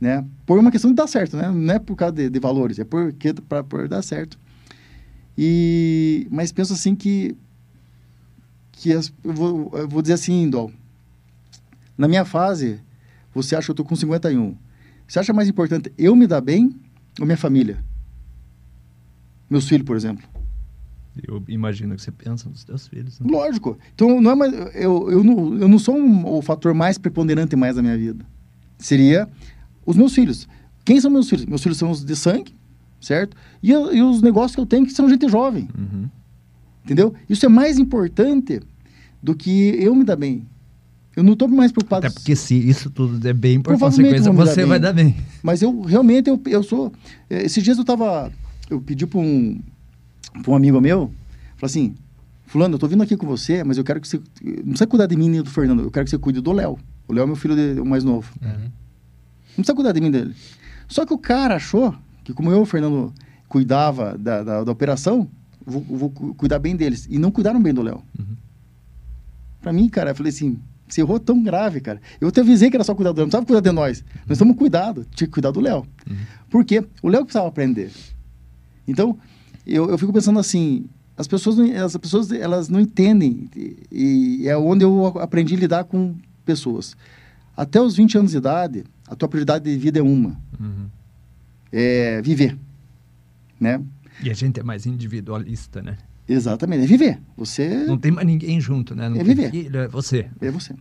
né? 0.00 0.24
Por 0.44 0.58
uma 0.58 0.70
questão 0.70 0.90
de 0.90 0.96
dar 0.96 1.06
certo, 1.06 1.36
né? 1.36 1.50
Não 1.50 1.74
é 1.74 1.78
por 1.78 1.96
causa 1.96 2.14
de, 2.14 2.28
de 2.30 2.38
valores, 2.38 2.78
é 2.78 2.84
porque 2.84 3.32
para 3.34 3.62
por 3.64 3.88
dar 3.88 4.02
certo. 4.02 4.38
E 5.36 6.26
mas 6.30 6.52
penso 6.52 6.72
assim 6.72 6.94
que 6.94 7.36
que 8.72 8.92
as, 8.92 9.12
eu, 9.24 9.32
vou, 9.32 9.70
eu 9.74 9.88
vou 9.88 10.02
dizer 10.02 10.14
assim, 10.14 10.48
Dol. 10.50 10.70
Na 11.96 12.06
minha 12.06 12.24
fase, 12.26 12.78
você 13.34 13.56
acha 13.56 13.66
que 13.66 13.70
eu 13.70 13.74
tô 13.74 13.84
com 13.84 13.96
51. 13.96 14.54
Você 15.08 15.18
acha 15.18 15.32
mais 15.32 15.48
importante 15.48 15.90
eu 15.96 16.14
me 16.14 16.26
dar 16.26 16.40
bem 16.42 16.74
ou 17.18 17.24
minha 17.24 17.38
família? 17.38 17.82
Meus 19.48 19.66
filhos, 19.68 19.86
por 19.86 19.96
exemplo. 19.96 20.28
Eu 21.26 21.42
imagino 21.48 21.94
que 21.96 22.02
você 22.02 22.10
pensa 22.12 22.48
nos 22.50 22.62
seus 22.62 22.86
filhos. 22.88 23.18
Né? 23.20 23.26
Lógico. 23.30 23.78
Então, 23.94 24.20
não 24.20 24.32
é 24.32 24.34
mais, 24.34 24.52
eu, 24.74 25.10
eu, 25.10 25.24
não, 25.24 25.54
eu 25.58 25.68
não 25.68 25.78
sou 25.78 25.96
um- 25.96 26.26
o 26.26 26.42
fator 26.42 26.74
mais 26.74 26.98
preponderante 26.98 27.56
mais 27.56 27.76
da 27.76 27.82
minha 27.82 27.96
vida. 27.96 28.26
Seria 28.78 29.26
os 29.86 29.96
meus 29.96 30.12
filhos. 30.12 30.46
Quem 30.84 31.00
são 31.00 31.10
meus 31.10 31.28
filhos? 31.30 31.46
Meus 31.46 31.62
filhos 31.62 31.78
são 31.78 31.90
os 31.90 32.04
de 32.04 32.14
sangue, 32.14 32.54
certo? 33.00 33.36
E, 33.62 33.70
eu- 33.70 33.94
e 33.94 34.02
os 34.02 34.20
negócios 34.20 34.54
que 34.54 34.60
eu 34.60 34.66
tenho 34.66 34.84
que 34.84 34.92
são 34.92 35.08
gente 35.08 35.26
jovem, 35.28 35.68
Uhum. 35.78 36.08
entendeu? 36.84 37.14
Isso 37.28 37.46
é 37.46 37.48
mais 37.48 37.78
importante 37.78 38.60
do 39.22 39.34
que 39.34 39.50
eu 39.80 39.94
me 39.94 40.04
dar 40.04 40.16
bem. 40.16 40.44
Eu 41.16 41.22
não 41.22 41.32
estou 41.32 41.48
mais 41.48 41.72
preocupado. 41.72 42.06
Até 42.06 42.12
porque 42.14 42.36
se 42.36 42.54
isso 42.54 42.90
tudo 42.90 43.18
der 43.18 43.32
bem, 43.32 43.58
por 43.60 43.78
consequência, 43.78 44.30
dar 44.30 44.32
você 44.32 44.56
bem. 44.56 44.66
vai 44.66 44.78
dar 44.78 44.92
bem. 44.92 45.16
Mas 45.42 45.62
eu 45.62 45.80
realmente 45.80 46.28
eu, 46.28 46.38
eu 46.46 46.62
sou. 46.62 46.92
eh, 47.30 47.44
Esses 47.46 47.64
dias 47.64 47.78
eu 47.78 47.84
tava. 47.84 48.30
Eu 48.68 48.80
pedi 48.82 49.06
para 49.06 49.18
um, 49.20 49.58
pra 50.42 50.52
um 50.52 50.54
amigo 50.56 50.78
meu, 50.78 51.10
falei 51.56 51.70
assim: 51.70 51.94
Fulano, 52.44 52.74
eu 52.74 52.78
tô 52.78 52.86
vindo 52.86 53.02
aqui 53.02 53.16
com 53.16 53.26
você, 53.26 53.64
mas 53.64 53.78
eu 53.78 53.84
quero 53.84 53.98
que 53.98 54.06
você. 54.06 54.18
Não 54.44 54.62
precisa 54.64 54.86
cuidar 54.86 55.06
de 55.06 55.16
mim 55.16 55.30
nem 55.30 55.40
do 55.42 55.48
Fernando, 55.48 55.82
eu 55.84 55.90
quero 55.90 56.04
que 56.04 56.10
você 56.10 56.18
cuide 56.18 56.42
do 56.42 56.52
Léo. 56.52 56.78
O 57.08 57.14
Léo 57.14 57.22
é 57.22 57.26
meu 57.26 57.36
filho 57.36 57.56
de- 57.56 57.80
o 57.80 57.84
mais 57.86 58.04
novo. 58.04 58.30
Uhum. 58.42 58.70
Não 59.56 59.62
precisa 59.62 59.74
cuidar 59.74 59.92
de 59.92 60.00
mim 60.00 60.10
dele. 60.10 60.34
Só 60.88 61.04
que 61.06 61.12
o 61.14 61.18
cara 61.18 61.56
achou 61.56 61.94
que, 62.24 62.32
como 62.32 62.50
eu 62.50 62.60
o 62.62 62.66
Fernando 62.66 63.12
cuidava 63.48 64.16
da, 64.18 64.42
da, 64.42 64.64
da 64.64 64.72
operação, 64.72 65.28
vou, 65.64 65.80
vou 65.82 66.10
cu- 66.10 66.34
cuidar 66.34 66.58
bem 66.58 66.76
deles. 66.76 67.06
E 67.10 67.18
não 67.18 67.30
cuidaram 67.30 67.60
bem 67.62 67.72
do 67.74 67.82
Léo. 67.82 68.02
Uhum. 68.18 68.36
Pra 69.60 69.72
mim, 69.72 69.88
cara, 69.88 70.10
eu 70.10 70.14
falei 70.14 70.30
assim: 70.30 70.58
você 70.88 71.00
errou 71.00 71.18
tão 71.18 71.42
grave, 71.42 71.80
cara. 71.80 72.00
Eu 72.20 72.30
te 72.30 72.40
avisei 72.40 72.70
que 72.70 72.76
era 72.76 72.84
só 72.84 72.94
cuidar 72.94 73.12
do 73.12 73.16
Léo, 73.18 73.24
não 73.26 73.30
precisava 73.30 73.46
cuidar 73.46 73.60
de 73.70 73.74
nós. 73.74 74.04
Nós 74.26 74.32
estamos 74.36 74.56
cuidado, 74.56 75.06
tinha 75.14 75.26
que 75.26 75.32
cuidar 75.32 75.50
do 75.50 75.60
Léo. 75.60 75.86
Uhum. 76.08 76.16
Por 76.50 76.64
quê? 76.64 76.84
O 77.02 77.08
Léo 77.08 77.24
precisava 77.24 77.48
aprender. 77.48 77.90
Então, 78.86 79.18
eu, 79.66 79.90
eu 79.90 79.98
fico 79.98 80.12
pensando 80.12 80.38
assim, 80.38 80.86
as 81.16 81.26
pessoas, 81.26 81.56
não- 81.56 81.84
as 81.84 81.96
pessoas 81.96 82.30
elas 82.30 82.68
não 82.68 82.80
entendem 82.80 83.48
e, 83.56 84.42
e 84.42 84.48
é 84.48 84.56
onde 84.56 84.84
eu 84.84 85.06
aprendi 85.18 85.54
a 85.54 85.58
lidar 85.58 85.84
com 85.84 86.14
pessoas. 86.44 86.96
Até 87.56 87.80
os 87.80 87.96
20 87.96 88.18
anos 88.18 88.30
de 88.32 88.36
idade, 88.36 88.84
a 89.08 89.14
tua 89.14 89.28
prioridade 89.28 89.64
de 89.64 89.76
vida 89.78 89.98
é 89.98 90.02
uma, 90.02 90.36
Uhum. 90.60 90.86
é 91.72 92.20
viver, 92.22 92.56
né? 93.60 93.80
E 94.22 94.30
a 94.30 94.34
gente 94.34 94.58
é 94.58 94.62
mais 94.62 94.86
individualista, 94.86 95.82
né? 95.82 95.98
Exatamente, 96.28 96.84
é 96.84 96.86
viver. 96.86 97.20
Você 97.36 97.84
Não 97.86 97.96
tem 97.98 98.10
mais 98.10 98.26
ninguém 98.26 98.60
junto, 98.60 98.94
né? 98.94 99.08
Não 99.08 99.20
É 99.20 99.22
viver. 99.24 99.50
filho, 99.50 99.78
é 99.78 99.88
você. 99.88 100.28
é 100.40 100.50
você. 100.50 100.74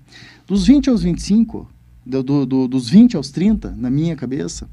Dos 0.48 0.66
20 0.66 0.90
aos 0.90 1.04
25, 1.04 1.70
do, 2.06 2.24
do, 2.24 2.46
do- 2.46 2.68
dos 2.68 2.90
20 2.90 3.16
aos 3.16 3.30
30, 3.30 3.72
na 3.78 3.90
minha 3.90 4.16
cabeça, 4.16 4.68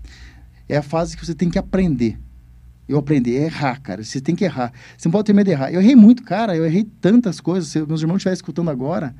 é 0.69 0.77
a 0.77 0.83
fase 0.83 1.17
que 1.17 1.27
você 1.27 1.35
tem 1.35 1.51
que 1.51 1.59
aprender. 1.59 2.19
Eu 2.89 2.99
aprendi, 2.99 3.37
é 3.37 3.45
errar, 3.45 3.81
cara. 3.81 4.03
Você 4.03 4.21
tem 4.21 4.35
que 4.35 4.45
errar. 4.45 4.73
Você 4.97 5.09
não 5.09 5.13
pode 5.13 5.27
ter 5.27 5.33
medo 5.33 5.47
de 5.47 5.53
errar. 5.53 5.71
Eu 5.73 5.81
errei 5.81 5.95
muito, 5.97 6.23
cara. 6.23 6.57
Eu 6.57 6.65
errei 6.65 6.85
tantas 7.01 7.41
coisas. 7.41 7.69
Se 7.71 7.85
meus 7.87 8.01
irmãos 8.01 8.17
estiverem 8.17 8.35
escutando 8.35 8.71
agora, 8.71 9.15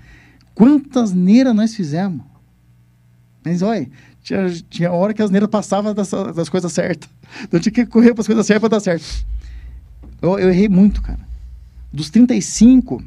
quantas 0.55 1.13
neiras 1.13 1.55
nós 1.55 1.75
fizemos. 1.75 2.25
Mas 3.45 3.61
olha, 3.63 3.89
tinha, 4.23 4.49
tinha 4.71 4.93
hora 4.93 5.13
que 5.13 5.23
as 5.23 5.31
neiras 5.31 5.49
passavam 5.49 5.93
das, 5.93 6.11
das 6.11 6.49
coisas 6.49 6.73
certas. 6.73 7.09
Então 7.43 7.59
tinha 7.59 7.73
que 7.73 7.87
correr 7.87 8.15
para 8.15 8.21
as 8.21 8.27
coisas 8.27 8.47
certas 8.47 8.61
para 8.61 8.77
dar 8.77 8.81
certo. 8.81 9.05
Eu, 10.21 10.39
eu 10.39 10.51
errei 10.51 10.69
muito, 10.69 11.03
cara. 11.03 11.21
Dos 11.93 12.09
35, 12.09 13.03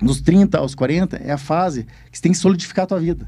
dos 0.00 0.20
30 0.20 0.58
aos 0.58 0.74
40, 0.74 1.16
é 1.16 1.32
a 1.32 1.38
fase 1.38 1.86
que 2.10 2.18
você 2.18 2.22
tem 2.22 2.32
que 2.32 2.38
solidificar 2.38 2.84
a 2.84 2.86
tua 2.86 3.00
vida. 3.00 3.26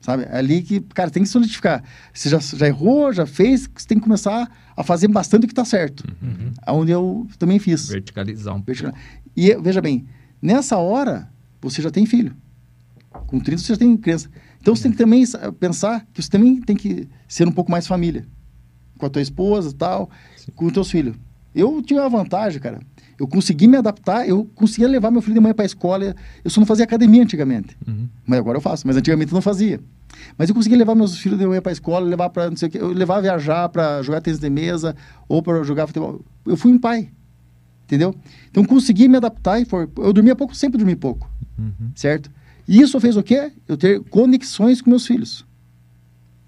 Sabe? 0.00 0.24
É 0.24 0.38
ali 0.38 0.62
que, 0.62 0.80
cara, 0.80 1.10
tem 1.10 1.22
que 1.22 1.28
solidificar. 1.28 1.84
Você 2.12 2.30
já, 2.30 2.38
já 2.38 2.66
errou, 2.66 3.12
já 3.12 3.26
fez, 3.26 3.68
você 3.74 3.86
tem 3.86 3.98
que 3.98 4.04
começar 4.04 4.50
a 4.74 4.82
fazer 4.82 5.08
bastante 5.08 5.44
o 5.44 5.46
que 5.46 5.52
está 5.52 5.64
certo. 5.64 6.04
Uhum. 6.22 6.52
Onde 6.68 6.90
eu 6.90 7.28
também 7.38 7.58
fiz. 7.58 7.88
Verticalizar 7.88 8.56
um. 8.56 8.62
Vertical. 8.62 8.94
E 9.36 9.54
veja 9.56 9.80
bem, 9.82 10.06
nessa 10.40 10.78
hora, 10.78 11.30
você 11.60 11.82
já 11.82 11.90
tem 11.90 12.06
filho. 12.06 12.34
Com 13.26 13.38
30 13.38 13.62
você 13.62 13.74
já 13.74 13.78
tem 13.78 13.94
criança. 13.96 14.30
Então 14.60 14.74
você 14.76 14.82
tem 14.84 14.92
que 14.92 14.98
também 14.98 15.24
sa- 15.24 15.52
pensar 15.52 16.06
que 16.12 16.22
você 16.22 16.28
também 16.30 16.60
tem 16.60 16.76
que 16.76 17.08
ser 17.26 17.46
um 17.48 17.52
pouco 17.52 17.70
mais 17.70 17.86
família. 17.86 18.26
Com 18.98 19.06
a 19.06 19.10
tua 19.10 19.22
esposa 19.22 19.70
e 19.70 19.74
tal, 19.74 20.10
Sim. 20.36 20.52
com 20.54 20.66
os 20.66 20.72
teus 20.72 20.90
filhos. 20.90 21.16
Eu 21.54 21.82
tinha 21.82 22.00
uma 22.02 22.08
vantagem, 22.10 22.60
cara. 22.60 22.80
Eu 23.18 23.26
consegui 23.26 23.66
me 23.66 23.76
adaptar, 23.76 24.26
eu 24.28 24.44
conseguia 24.54 24.86
levar 24.88 25.10
meu 25.10 25.20
filho 25.20 25.34
de 25.34 25.40
manhã 25.40 25.54
para 25.54 25.64
a 25.64 25.66
escola. 25.66 26.14
Eu 26.44 26.50
só 26.50 26.60
não 26.60 26.66
fazia 26.66 26.84
academia 26.84 27.22
antigamente. 27.22 27.76
Uhum. 27.86 28.08
Mas 28.26 28.38
agora 28.38 28.58
eu 28.58 28.62
faço, 28.62 28.86
mas 28.86 28.96
antigamente 28.96 29.32
eu 29.32 29.34
não 29.34 29.42
fazia. 29.42 29.80
Mas 30.38 30.48
eu 30.48 30.54
conseguia 30.54 30.76
levar 30.78 30.94
meus 30.94 31.16
filhos 31.18 31.38
de 31.38 31.46
manhã 31.46 31.60
para 31.62 31.70
a 31.70 31.72
escola, 31.72 32.06
levar 32.06 32.30
para 32.30 32.50
não 32.50 32.56
sei 32.56 32.68
o 32.68 32.70
quê, 32.70 32.78
eu 32.78 32.88
levar 32.92 33.20
viajar 33.20 33.68
para 33.68 34.02
jogar 34.02 34.20
tênis 34.20 34.38
de 34.40 34.48
mesa 34.50 34.94
ou 35.28 35.42
para 35.42 35.62
jogar 35.62 35.86
futebol. 35.86 36.20
Eu 36.46 36.56
fui 36.56 36.70
um 36.72 36.78
pai. 36.78 37.10
Entendeu? 37.84 38.14
Então 38.50 38.64
consegui 38.64 39.08
me 39.08 39.16
adaptar 39.16 39.60
e 39.60 39.64
for, 39.64 39.90
eu 39.98 40.12
dormia 40.12 40.36
pouco, 40.36 40.54
sempre 40.54 40.78
dormi 40.78 40.94
pouco, 40.94 41.28
Uhum. 41.58 41.90
certo? 41.94 42.30
E 42.70 42.80
isso 42.80 43.00
fez 43.00 43.16
o 43.16 43.22
quê? 43.22 43.50
Eu 43.66 43.76
ter 43.76 44.00
conexões 44.04 44.80
com 44.80 44.88
meus 44.90 45.04
filhos, 45.04 45.44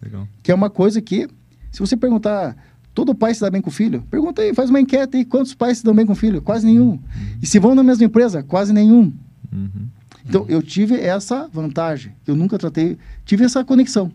Legal. 0.00 0.28
que 0.42 0.52
é 0.52 0.54
uma 0.54 0.70
coisa 0.70 1.02
que 1.02 1.26
se 1.72 1.80
você 1.80 1.96
perguntar 1.96 2.56
todo 2.94 3.12
pai 3.14 3.34
se 3.34 3.40
dá 3.40 3.50
bem 3.50 3.60
com 3.60 3.70
o 3.70 3.72
filho, 3.72 4.02
pergunta 4.10 4.40
aí, 4.40 4.54
faz 4.54 4.70
uma 4.70 4.80
enquete 4.80 5.16
aí, 5.16 5.24
quantos 5.24 5.52
pais 5.54 5.78
se 5.78 5.84
dão 5.84 5.92
bem 5.94 6.06
com 6.06 6.12
o 6.12 6.16
filho? 6.16 6.40
Quase 6.40 6.64
nenhum. 6.64 7.00
E 7.42 7.46
se 7.46 7.58
vão 7.58 7.74
na 7.74 7.82
mesma 7.82 8.04
empresa? 8.04 8.42
Quase 8.42 8.72
nenhum. 8.72 9.12
Uhum. 9.52 9.88
Então, 10.24 10.46
eu 10.48 10.62
tive 10.62 11.00
essa 11.00 11.48
vantagem. 11.52 12.12
Eu 12.24 12.36
nunca 12.36 12.56
tratei. 12.56 12.96
Tive 13.24 13.44
essa 13.44 13.64
conexão. 13.64 14.12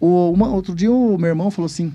O, 0.00 0.30
uma- 0.32 0.48
outro 0.48 0.74
dia, 0.74 0.90
o 0.90 1.18
meu 1.18 1.28
irmão 1.28 1.50
falou 1.50 1.66
assim: 1.66 1.92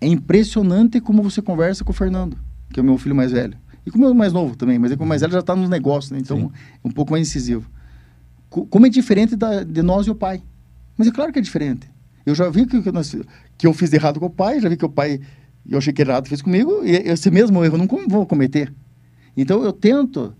é 0.00 0.08
impressionante 0.08 1.00
como 1.00 1.22
você 1.22 1.40
conversa 1.40 1.84
com 1.84 1.92
o 1.92 1.94
Fernando, 1.94 2.36
que 2.72 2.80
é 2.80 2.82
o 2.82 2.84
meu 2.84 2.98
filho 2.98 3.14
mais 3.14 3.30
velho. 3.30 3.56
E 3.86 3.90
com 3.90 3.98
o 3.98 4.00
meu 4.00 4.12
mais 4.14 4.32
novo 4.32 4.56
também, 4.56 4.78
mas 4.78 4.90
é 4.90 4.96
que 4.96 5.02
o 5.02 5.06
mais 5.06 5.20
velho 5.20 5.32
já 5.32 5.38
está 5.38 5.54
nos 5.54 5.68
negócios, 5.70 6.10
né? 6.10 6.18
Então 6.18 6.38
Sim. 6.38 6.50
é 6.84 6.88
um 6.88 6.90
pouco 6.90 7.12
mais 7.12 7.28
incisivo. 7.28 7.70
Co- 8.50 8.66
Como 8.66 8.86
é 8.86 8.88
diferente 8.88 9.36
da, 9.36 9.62
de 9.62 9.82
nós 9.82 10.06
e 10.06 10.10
o 10.10 10.14
pai. 10.14 10.42
Mas 10.96 11.06
é 11.08 11.10
claro 11.12 11.32
que 11.32 11.38
é 11.38 11.42
diferente. 11.42 11.88
Eu 12.26 12.34
já 12.34 12.48
vi 12.50 12.66
que, 12.66 12.82
que, 12.82 12.92
nós, 12.92 13.14
que 13.56 13.66
eu 13.66 13.72
fiz 13.72 13.90
de 13.90 13.96
errado 13.96 14.18
com 14.20 14.26
o 14.26 14.30
pai, 14.30 14.60
já 14.60 14.68
vi 14.68 14.76
que 14.76 14.84
o 14.84 14.88
pai, 14.88 15.20
eu 15.68 15.78
achei 15.78 15.92
que 15.92 16.02
errado 16.02 16.28
fez 16.28 16.42
comigo, 16.42 16.82
e 16.84 16.90
esse 16.90 17.30
mesmo 17.30 17.64
erro 17.64 17.74
eu 17.76 17.78
não 17.78 18.08
vou 18.08 18.26
cometer. 18.26 18.72
Então 19.36 19.62
eu 19.62 19.72
tento 19.72 20.34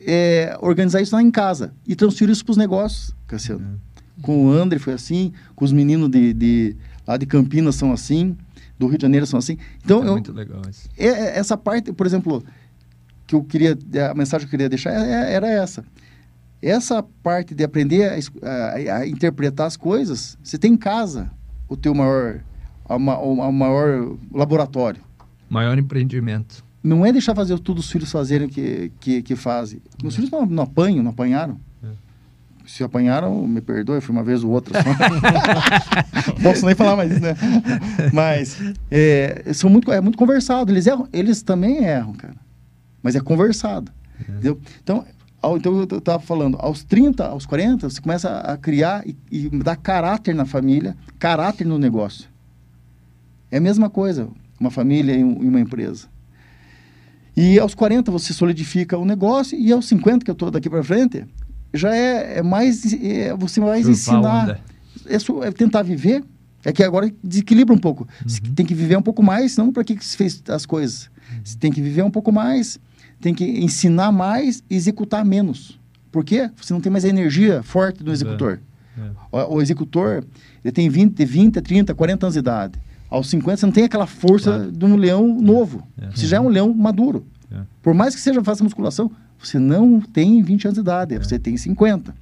é, 0.00 0.56
organizar 0.60 1.00
isso 1.02 1.14
lá 1.14 1.22
em 1.22 1.30
casa 1.30 1.74
e 1.86 1.94
transferir 1.96 2.32
isso 2.32 2.44
para 2.44 2.52
os 2.52 2.56
negócios, 2.56 3.14
Cassiano. 3.26 3.60
Uhum. 3.66 3.78
Com 4.22 4.46
o 4.46 4.50
André 4.52 4.78
foi 4.78 4.94
assim, 4.94 5.32
com 5.54 5.64
os 5.64 5.72
meninos 5.72 6.08
de, 6.10 6.32
de- 6.32 6.76
lá 7.06 7.16
de 7.16 7.26
Campinas 7.26 7.74
são 7.74 7.92
assim, 7.92 8.36
do 8.78 8.86
Rio 8.86 8.98
de 8.98 9.02
Janeiro 9.02 9.26
são 9.26 9.38
assim. 9.38 9.58
Então, 9.84 10.02
é 10.02 10.08
eu, 10.08 10.12
muito 10.12 10.32
legal 10.32 10.62
isso. 10.70 10.88
é- 10.96 11.06
é- 11.06 11.38
essa 11.38 11.56
parte, 11.56 11.92
por 11.92 12.06
exemplo, 12.06 12.42
que 13.26 13.34
eu 13.34 13.42
queria, 13.44 13.76
a 14.10 14.14
mensagem 14.14 14.46
que 14.46 14.54
eu 14.54 14.58
queria 14.58 14.68
deixar 14.68 14.90
é- 14.92 15.10
é- 15.10 15.32
era 15.34 15.48
essa. 15.48 15.84
Essa 16.62 17.02
parte 17.22 17.54
de 17.54 17.62
aprender 17.62 18.04
a, 18.42 18.48
a- 18.48 18.96
a 18.98 19.06
interpretar 19.06 19.66
as 19.66 19.76
coisas, 19.76 20.36
você 20.42 20.56
tem 20.58 20.72
em 20.72 20.76
casa 20.76 21.30
o 21.68 21.76
teu 21.76 21.94
maior, 21.94 22.40
a, 22.88 22.96
o 22.96 23.52
maior 23.52 24.16
laboratório. 24.32 25.00
Maior 25.48 25.78
empreendimento. 25.78 26.64
Não 26.82 27.04
é 27.04 27.12
deixar 27.12 27.34
fazer 27.34 27.58
tudo 27.58 27.78
os 27.78 27.90
filhos 27.90 28.10
fazerem 28.10 28.46
o 28.46 28.50
que, 28.50 28.90
que, 29.00 29.22
que 29.22 29.36
fazem. 29.36 29.80
Meus 30.02 30.14
filhos 30.14 30.30
não, 30.30 30.46
não 30.46 30.62
apanham, 30.62 31.02
não 31.02 31.10
apanharam. 31.10 31.58
É. 31.82 31.88
Se 32.66 32.82
apanharam, 32.82 33.46
me 33.46 33.60
perdoe, 33.60 34.00
foi 34.00 34.14
uma 34.14 34.24
vez 34.24 34.42
ou 34.42 34.50
outra 34.50 34.80
só. 34.82 34.88
Posso 36.42 36.64
nem 36.66 36.74
falar 36.74 36.96
mais 36.96 37.10
isso, 37.12 37.20
né? 37.20 37.34
Mas 38.12 38.56
é, 38.90 39.52
são 39.52 39.68
muito, 39.70 39.92
é 39.92 40.00
muito 40.00 40.16
conversado. 40.18 40.72
Eles, 40.72 40.86
erram, 40.86 41.08
eles 41.12 41.42
também 41.42 41.84
erram, 41.84 42.12
cara. 42.14 42.34
Mas 43.02 43.14
é 43.14 43.20
conversado. 43.20 43.90
Entendeu? 44.20 44.58
Então, 44.82 45.04
então, 45.54 45.86
eu 45.90 45.98
estava 45.98 46.18
falando, 46.22 46.56
aos 46.58 46.82
30, 46.82 47.26
aos 47.26 47.44
40, 47.44 47.90
você 47.90 48.00
começa 48.00 48.38
a 48.38 48.56
criar 48.56 49.06
e, 49.06 49.14
e 49.30 49.50
dar 49.50 49.76
caráter 49.76 50.34
na 50.34 50.46
família, 50.46 50.96
caráter 51.18 51.66
no 51.66 51.78
negócio. 51.78 52.26
É 53.50 53.58
a 53.58 53.60
mesma 53.60 53.90
coisa, 53.90 54.28
uma 54.58 54.70
família 54.70 55.12
e, 55.14 55.22
um- 55.22 55.42
e 55.44 55.46
uma 55.48 55.60
empresa. 55.60 56.06
E 57.36 57.58
aos 57.58 57.74
40 57.74 58.10
você 58.10 58.32
solidifica 58.32 58.96
o 58.96 59.04
negócio, 59.04 59.58
e 59.58 59.70
aos 59.70 59.86
50, 59.86 60.24
que 60.24 60.30
eu 60.30 60.32
estou 60.32 60.50
daqui 60.50 60.70
para 60.70 60.82
frente, 60.82 61.26
já 61.74 61.94
é, 61.94 62.38
é 62.38 62.42
mais. 62.42 62.94
é, 62.94 63.34
você 63.36 63.60
vai 63.60 63.80
ensinar. 63.80 64.58
É, 65.06 65.16
é 65.46 65.52
tentar 65.52 65.82
viver. 65.82 66.24
É 66.64 66.72
que 66.72 66.82
agora 66.82 67.12
desequilibra 67.22 67.72
um 67.74 67.78
pouco. 67.78 68.08
Você 68.26 68.40
Uhum. 68.44 68.54
tem 68.54 68.64
que 68.66 68.74
viver 68.74 68.96
um 68.96 69.02
pouco 69.02 69.22
mais, 69.22 69.52
senão 69.52 69.70
para 69.70 69.84
que, 69.84 69.94
que 69.94 70.04
se 70.04 70.16
fez 70.16 70.42
as 70.48 70.64
coisas? 70.66 71.08
Você 71.44 71.56
tem 71.58 71.70
que 71.70 71.80
viver 71.80 72.02
um 72.02 72.10
pouco 72.10 72.32
mais, 72.32 72.80
tem 73.20 73.34
que 73.34 73.44
ensinar 73.44 74.12
mais 74.12 74.62
e 74.68 74.74
executar 74.74 75.24
menos. 75.24 75.78
Por 76.12 76.24
quê? 76.24 76.50
Você 76.56 76.72
não 76.72 76.80
tem 76.80 76.90
mais 76.90 77.04
a 77.04 77.08
energia 77.08 77.62
forte 77.62 78.02
do 78.02 78.12
executor. 78.12 78.60
É. 78.98 79.10
O, 79.30 79.56
o 79.56 79.62
executor, 79.62 80.24
ele 80.64 80.72
tem 80.72 80.88
20, 80.88 81.24
20, 81.24 81.60
30, 81.60 81.94
40 81.94 82.26
anos 82.26 82.32
de 82.34 82.38
idade. 82.38 82.78
Aos 83.10 83.28
50, 83.28 83.56
você 83.58 83.66
não 83.66 83.72
tem 83.72 83.84
aquela 83.84 84.06
força 84.06 84.50
Claro. 84.54 84.72
de 84.72 84.84
um 84.84 84.96
leão 84.96 85.26
novo. 85.40 85.86
É. 86.00 86.10
Você 86.10 86.26
já 86.26 86.38
é 86.38 86.40
um 86.40 86.48
leão 86.48 86.72
maduro. 86.74 87.26
É. 87.52 87.60
Por 87.82 87.94
mais 87.94 88.14
que 88.14 88.20
seja 88.20 88.42
faça 88.42 88.64
musculação, 88.64 89.10
você 89.38 89.58
não 89.58 90.00
tem 90.00 90.42
20 90.42 90.64
anos 90.66 90.74
de 90.74 90.80
idade, 90.80 91.14
É. 91.14 91.18
você 91.18 91.38
tem 91.38 91.56
50. 91.56 92.14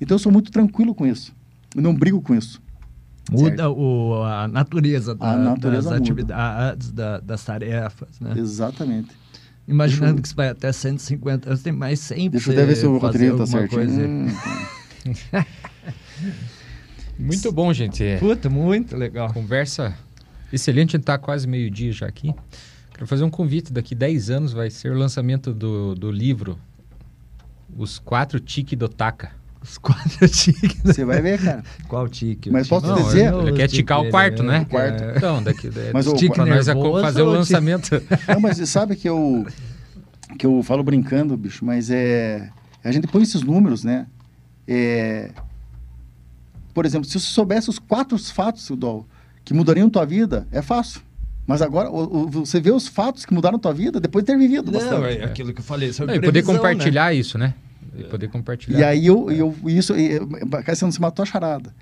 Então 0.00 0.14
eu 0.14 0.18
sou 0.18 0.30
muito 0.32 0.50
tranquilo 0.50 0.94
com 0.94 1.06
isso. 1.06 1.34
Eu 1.74 1.82
não 1.82 1.94
brigo 1.94 2.20
com 2.22 2.34
isso. 2.34 2.60
Muda 3.30 3.70
o, 3.70 4.22
a 4.24 4.48
natureza, 4.48 5.14
da- 5.14 5.32
A 5.32 5.36
natureza 5.36 5.90
das 5.90 5.98
muda. 6.00 6.12
atividades, 6.12 6.90
da- 6.92 7.20
das 7.20 7.44
tarefas, 7.44 8.08
né? 8.20 8.32
Exatamente. 8.36 9.10
Imaginando 9.66 10.18
eu- 10.18 10.22
que 10.22 10.28
você 10.28 10.34
vai 10.34 10.48
até 10.48 10.72
150 10.72 11.48
anos, 11.50 11.62
tem 11.62 11.72
mais 11.72 12.00
100 12.00 12.30
pra 12.30 12.38
Deixa 12.38 12.50
eu 12.50 12.54
até 12.54 12.66
ver 12.66 12.76
se 12.76 12.86
o 12.86 12.98
roteirinho 12.98 13.36
tá 13.36 13.42
alguma 13.44 13.60
certinho. 13.60 13.80
coisa. 13.80 14.06
Hum, 14.06 14.26
Muito 17.18 17.52
bom, 17.52 17.72
gente. 17.72 18.02
É, 18.02 18.18
Puta, 18.18 18.48
muito 18.48 18.96
legal. 18.96 19.32
Conversa 19.32 19.94
excelente, 20.52 20.96
a 20.96 20.98
gente 20.98 21.04
tá 21.06 21.18
quase 21.18 21.46
meio-dia 21.46 21.92
já 21.92 22.06
aqui. 22.06 22.34
Quero 22.92 23.06
fazer 23.06 23.24
um 23.24 23.30
convite, 23.30 23.72
daqui 23.72 23.94
10 23.94 24.30
anos 24.30 24.52
vai 24.52 24.70
ser 24.70 24.92
o 24.92 24.98
lançamento 24.98 25.52
do, 25.52 25.94
do 25.94 26.10
livro 26.10 26.58
Os 27.76 27.98
Quatro 27.98 28.38
Tique 28.40 28.76
do 28.76 28.88
Taka. 28.88 29.32
Os 29.62 29.78
quatro 29.78 30.26
tiques. 30.28 30.80
Você 30.82 31.04
vai 31.04 31.20
ver, 31.22 31.40
cara. 31.40 31.62
Qual 31.88 32.08
tique? 32.08 32.50
Mas 32.50 32.66
posso 32.68 32.86
tique- 32.92 33.02
dizer- 33.04 33.30
Não, 33.30 33.42
Ele 33.42 33.52
quer 33.52 33.68
tique 33.68 33.76
ticar 33.82 34.00
o 34.00 34.10
quarto, 34.10 34.42
né? 34.42 34.60
O 34.60 34.66
quarto. 34.66 35.04
É. 35.04 35.16
Então, 35.16 35.42
daqui 35.42 35.68
é, 35.68 35.90
Mas 35.92 36.06
o- 36.06 36.14
tique 36.14 36.34
pra 36.34 36.44
nós 36.46 36.66
é 36.68 36.74
fazer 36.74 37.22
o 37.22 37.26
tique- 37.26 37.36
lançamento. 37.38 37.90
Não, 38.28 38.40
mas 38.40 38.56
você 38.56 38.66
sabe 38.66 38.96
que 38.96 39.08
eu 39.08 39.46
que 40.38 40.46
eu 40.46 40.62
falo 40.62 40.82
brincando, 40.82 41.36
bicho, 41.36 41.64
mas 41.64 41.90
é 41.90 42.48
a 42.82 42.90
gente 42.90 43.06
põe 43.06 43.22
esses 43.22 43.42
números, 43.42 43.84
né? 43.84 44.06
É, 44.66 45.30
por 46.74 46.86
exemplo, 46.86 47.06
se 47.06 47.20
você 47.20 47.26
soubesse 47.26 47.68
os 47.70 47.78
quatro 47.78 48.18
fatos, 48.18 48.68
Dol, 48.76 49.06
que 49.44 49.52
mudariam 49.54 49.88
tua 49.90 50.04
vida, 50.06 50.46
é 50.50 50.62
fácil. 50.62 51.00
Mas 51.46 51.60
agora 51.60 51.90
o- 51.90 52.22
o- 52.24 52.28
você 52.28 52.60
vê 52.60 52.70
os 52.70 52.86
fatos 52.88 53.24
que 53.26 53.34
mudaram 53.34 53.58
tua 53.58 53.74
vida 53.74 54.00
depois 54.00 54.24
de 54.24 54.32
ter 54.32 54.38
vivido 54.38 54.70
Não, 54.72 54.78
bastante. 54.80 55.18
é 55.18 55.24
aquilo 55.24 55.52
que 55.52 55.60
eu 55.60 55.64
falei 55.64 55.88
Não, 55.88 55.94
sobre 55.94 56.16
e 56.16 56.20
poder 56.20 56.40
né? 56.44 56.46
compartilhar 56.52 57.12
isso, 57.12 57.36
né? 57.36 57.52
E 57.96 58.04
poder 58.04 58.28
compartilhar. 58.28 58.78
E 58.78 58.84
aí 58.84 59.06
eu, 59.06 59.30
eu 59.30 59.54
isso, 59.66 59.94
e- 59.96 60.18
cara, 60.64 60.74
você 60.74 61.00
matou 61.00 61.22
a 61.22 61.26
charada. 61.26 61.74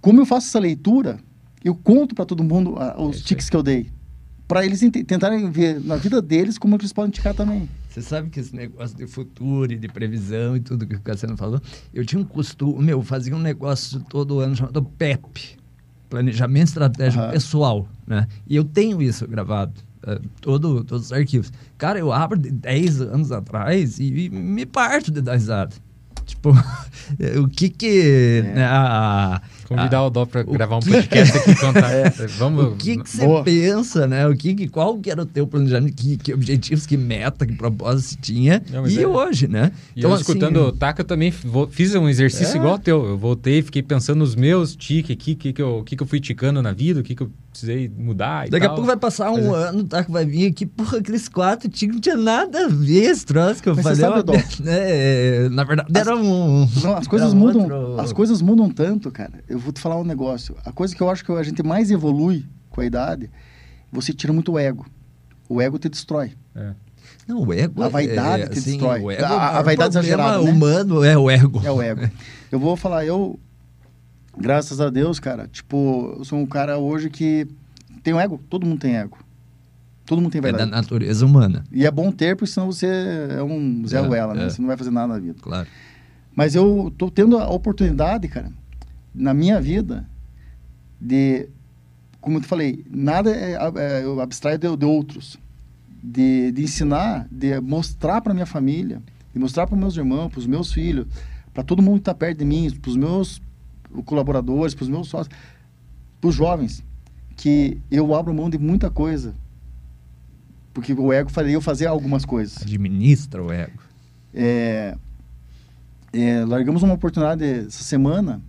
Como 0.00 0.20
eu 0.20 0.26
faço 0.26 0.48
essa 0.48 0.58
leitura, 0.58 1.18
eu 1.64 1.74
conto 1.74 2.14
para 2.14 2.24
todo 2.24 2.42
mundo 2.42 2.74
ah, 2.78 3.00
os 3.00 3.20
É 3.20 3.22
tiques 3.24 3.48
que 3.48 3.56
eu 3.56 3.62
dei, 3.62 3.88
para 4.48 4.66
eles 4.66 4.80
tentarem 5.06 5.48
ver 5.50 5.80
na 5.80 5.96
vida 5.96 6.20
deles 6.20 6.58
como 6.58 6.74
eles 6.76 6.92
podem 6.92 7.10
ticar 7.10 7.34
também. 7.34 7.68
Você 7.88 8.02
sabe 8.02 8.30
que 8.30 8.40
esse 8.40 8.54
negócio 8.56 8.96
de 8.96 9.06
futuro 9.06 9.72
e 9.72 9.76
de 9.76 9.86
previsão 9.86 10.56
e 10.56 10.60
tudo 10.60 10.86
que 10.86 10.96
o 10.96 11.00
Cassiano 11.00 11.36
falou, 11.36 11.60
eu 11.94 12.04
tinha 12.04 12.20
um 12.20 12.24
costume, 12.24 12.82
meu, 12.84 12.98
eu 12.98 13.02
fazia 13.02 13.36
um 13.36 13.38
negócio 13.40 14.00
todo 14.08 14.40
ano 14.40 14.56
chamado 14.56 14.82
PEP, 14.82 15.56
Planejamento 16.10 16.68
Estratégico 16.68 17.22
Aham. 17.22 17.32
Pessoal, 17.32 17.88
né? 18.06 18.26
E 18.48 18.56
eu 18.56 18.64
tenho 18.64 19.00
isso 19.00 19.26
gravado, 19.28 19.80
todo, 20.40 20.84
todos 20.84 21.06
os 21.06 21.12
arquivos. 21.12 21.52
Cara, 21.78 21.98
eu 21.98 22.12
abro 22.12 22.38
de 22.38 22.50
10 22.50 23.00
anos 23.00 23.32
atrás 23.32 23.98
e, 23.98 24.26
e 24.26 24.30
me 24.30 24.66
parto 24.66 25.10
de 25.10 25.20
dar 25.20 25.34
risada. 25.34 25.74
Tipo, 26.24 26.50
o 27.42 27.48
que 27.48 27.68
que... 27.68 28.42
É. 28.44 28.52
né, 28.54 28.64
a- 28.64 29.40
Convidar 29.76 29.98
a- 29.98 30.06
o 30.06 30.10
Dó 30.10 30.24
para 30.26 30.40
o 30.42 30.52
gravar 30.52 30.76
um 30.76 30.80
que- 30.80 30.90
podcast 30.90 31.38
aqui 31.38 31.50
e 31.50 31.56
contar. 31.56 31.90
Vamos. 32.38 32.64
o 32.64 32.70
que 32.76 32.96
que 32.98 33.08
você 33.10 33.26
pensa, 33.44 34.06
né? 34.06 34.26
O 34.26 34.36
que, 34.36 34.54
que- 34.54 34.68
qual 34.68 34.98
que 34.98 35.10
era 35.10 35.22
o 35.22 35.26
teu 35.26 35.46
planejamento, 35.46 35.94
que, 35.94 36.16
que 36.16 36.32
objetivos, 36.34 36.86
que 36.86 36.96
meta, 36.96 37.46
que 37.46 37.54
propósito 37.54 38.10
você 38.10 38.16
tinha 38.20 38.62
Não, 38.70 38.82
mas 38.82 38.92
e 38.92 39.02
é- 39.02 39.06
hoje, 39.06 39.48
né? 39.48 39.72
E 39.96 40.02
eu 40.02 40.14
escutando 40.14 40.56
o 40.68 40.72
Taka, 40.72 41.02
eu 41.02 41.06
também 41.06 41.32
fiz 41.70 41.94
um 41.94 42.08
exercício 42.08 42.54
É. 42.54 42.56
igual 42.58 42.72
ao 42.72 42.78
teu. 42.78 43.04
Eu 43.04 43.18
voltei, 43.18 43.62
fiquei 43.62 43.82
pensando 43.82 44.18
nos 44.18 44.34
meus 44.34 44.74
tiques 44.76 45.10
aqui, 45.10 45.32
o 45.32 45.36
que, 45.36 45.52
que, 45.52 45.62
eu, 45.62 45.82
que, 45.84 45.96
que 45.96 46.02
eu 46.02 46.06
fui 46.06 46.20
ticando 46.20 46.60
na 46.62 46.72
vida, 46.72 47.00
o 47.00 47.02
que, 47.02 47.14
que 47.14 47.22
eu 47.22 47.30
precisei 47.50 47.90
mudar 47.94 48.46
e 48.46 48.50
Daqui 48.50 48.64
a 48.64 48.68
tal. 48.70 48.76
pouco 48.76 48.86
vai 48.86 48.96
passar 48.96 49.30
Mas 49.30 49.44
um 49.44 49.54
é- 49.54 49.68
ano, 49.68 49.84
tá? 49.84 50.02
Que 50.02 50.10
vai 50.10 50.24
vir 50.24 50.46
aqui, 50.46 50.64
porra, 50.64 50.98
aqueles 50.98 51.28
quatro 51.28 51.68
tigres 51.68 51.96
não 51.96 52.00
tinha 52.00 52.16
nada 52.16 52.64
a 52.64 52.68
ver 52.68 53.10
esse 53.10 53.26
troço 53.26 53.62
que 53.62 53.68
eu 53.68 53.74
Mas 53.76 53.84
você 53.84 54.00
falei. 54.00 54.00
sabe, 54.00 54.12
é 54.12 54.16
uma- 54.16 54.22
Dom? 54.42 54.66
é, 54.66 55.48
na 55.50 55.64
verdade, 55.64 55.90
era 55.94 56.16
um. 56.16 56.66
Não, 56.82 56.96
as 56.96 57.06
coisas 57.06 57.28
era 57.28 57.38
mudam, 57.38 57.62
outro- 57.62 58.00
as 58.00 58.12
coisas 58.12 58.40
mudam 58.40 58.70
tanto, 58.70 59.10
cara. 59.10 59.32
Eu 59.48 59.58
vou 59.62 59.72
te 59.72 59.80
falar 59.80 59.98
um 59.98 60.04
negócio. 60.04 60.56
A 60.64 60.72
coisa 60.72 60.94
que 60.94 61.00
eu 61.00 61.08
acho 61.10 61.24
que 61.24 61.32
a 61.32 61.42
gente 61.42 61.62
mais 61.62 61.90
evolui 61.90 62.44
com 62.70 62.80
a 62.80 62.84
idade, 62.86 63.30
você 63.90 64.12
tira 64.12 64.32
muito 64.32 64.52
o 64.52 64.58
ego. 64.58 64.86
O 65.48 65.60
ego 65.60 65.78
te 65.78 65.88
destrói. 65.88 66.32
É. 66.54 66.72
Não, 67.26 67.42
o 67.44 67.52
ego. 67.52 67.82
A 67.82 67.88
vaidade 67.88 68.44
é, 68.44 68.46
te 68.48 68.58
assim, 68.58 68.70
destrói. 68.72 69.00
O 69.00 69.10
ego, 69.10 69.24
A- 69.24 69.28
é 69.28 69.30
o 69.30 69.34
a 69.34 69.38
maior 69.38 69.64
vaidade 69.64 69.92
exagerada, 69.92 70.42
né? 70.42 70.50
humano 70.50 71.04
é 71.04 71.16
o 71.16 71.30
ego. 71.30 71.60
É 71.64 71.70
o 71.70 71.80
ego. 71.82 72.08
eu 72.50 72.58
vou 72.58 72.76
falar, 72.76 73.04
eu, 73.04 73.38
graças 74.36 74.80
a 74.80 74.90
Deus, 74.90 75.20
cara, 75.20 75.46
tipo, 75.48 76.14
eu 76.18 76.24
sou 76.24 76.38
um 76.38 76.46
cara 76.46 76.78
hoje 76.78 77.10
que 77.10 77.46
tem 78.02 78.14
um 78.14 78.20
ego. 78.20 78.40
Todo 78.48 78.66
mundo 78.66 78.80
tem 78.80 78.96
ego. 78.96 79.18
Todo 80.06 80.20
mundo 80.20 80.32
tem 80.32 80.40
É 80.40 80.42
da 80.42 80.48
vaidade. 80.50 80.70
natureza 80.70 81.24
humana, 81.24 81.62
E 81.70 81.86
é 81.86 81.90
bom 81.90 82.10
ter, 82.10 82.34
porque 82.36 82.50
senão 82.50 82.66
você 82.66 82.86
é 83.30 83.42
um 83.42 83.86
Zé 83.86 83.98
É, 83.98 84.00
Ruela, 84.00 84.34
né? 84.34 84.46
é. 84.46 84.50
Você 84.50 84.60
não 84.60 84.66
vai 84.68 84.76
fazer 84.76 84.90
nada 84.90 85.06
na 85.14 85.18
vida. 85.18 85.36
claro. 85.40 85.68
Mas 86.34 86.54
eu 86.54 86.90
tô 86.96 87.10
tendo 87.10 87.36
a 87.38 87.46
oportunidade, 87.50 88.26
cara, 88.26 88.50
na 89.14 89.34
minha 89.34 89.60
vida, 89.60 90.08
de, 91.00 91.48
como 92.20 92.38
eu 92.38 92.42
falei, 92.42 92.84
nada 92.90 93.30
é, 93.30 93.56
é, 93.76 94.04
eu 94.04 94.20
abstraio 94.20 94.58
de, 94.58 94.76
de 94.76 94.86
outros. 94.86 95.38
De, 96.04 96.50
de 96.50 96.62
ensinar, 96.64 97.28
de 97.30 97.60
mostrar 97.60 98.20
para 98.20 98.34
minha 98.34 98.46
família, 98.46 99.00
de 99.32 99.38
mostrar 99.38 99.68
para 99.68 99.76
meus 99.76 99.96
irmãos, 99.96 100.30
para 100.30 100.40
os 100.40 100.46
meus 100.46 100.72
filhos, 100.72 101.06
para 101.54 101.62
todo 101.62 101.80
mundo 101.80 101.94
que 101.94 102.00
está 102.00 102.14
perto 102.14 102.38
de 102.38 102.44
mim, 102.44 102.70
para 102.70 102.90
os 102.90 102.96
meus 102.96 103.40
colaboradores, 104.04 104.74
para 104.74 104.82
os 104.82 104.88
meus 104.88 105.08
sócios, 105.08 105.32
para 106.20 106.28
os 106.28 106.34
jovens, 106.34 106.82
que 107.36 107.78
eu 107.88 108.14
abro 108.14 108.34
mão 108.34 108.50
de 108.50 108.58
muita 108.58 108.90
coisa. 108.90 109.34
Porque 110.74 110.92
o 110.92 111.12
ego 111.12 111.30
faria 111.30 111.52
eu 111.52 111.60
fazer 111.60 111.86
algumas 111.86 112.24
coisas. 112.24 112.62
Administra 112.62 113.42
o 113.42 113.52
ego. 113.52 113.78
É, 114.34 114.96
é, 116.12 116.44
largamos 116.44 116.82
uma 116.82 116.94
oportunidade 116.94 117.44
essa 117.44 117.84
semana 117.84 118.40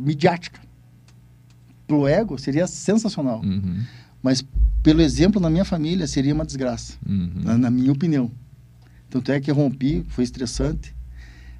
midiática. 0.00 0.60
Pro 1.86 2.06
ego 2.06 2.38
seria 2.38 2.66
sensacional, 2.66 3.40
Uhum, 3.42 3.82
mas 4.22 4.44
pelo 4.82 5.02
exemplo 5.02 5.40
na 5.40 5.50
minha 5.50 5.64
família 5.64 6.06
seria 6.06 6.34
uma 6.34 6.44
desgraça, 6.44 6.94
uhum. 7.06 7.30
na, 7.42 7.58
na 7.58 7.70
minha 7.70 7.92
opinião. 7.92 8.30
Tanto 9.10 9.32
é 9.32 9.40
que 9.40 9.50
eu 9.50 9.54
rompi, 9.54 10.04
foi 10.08 10.24
estressante. 10.24 10.94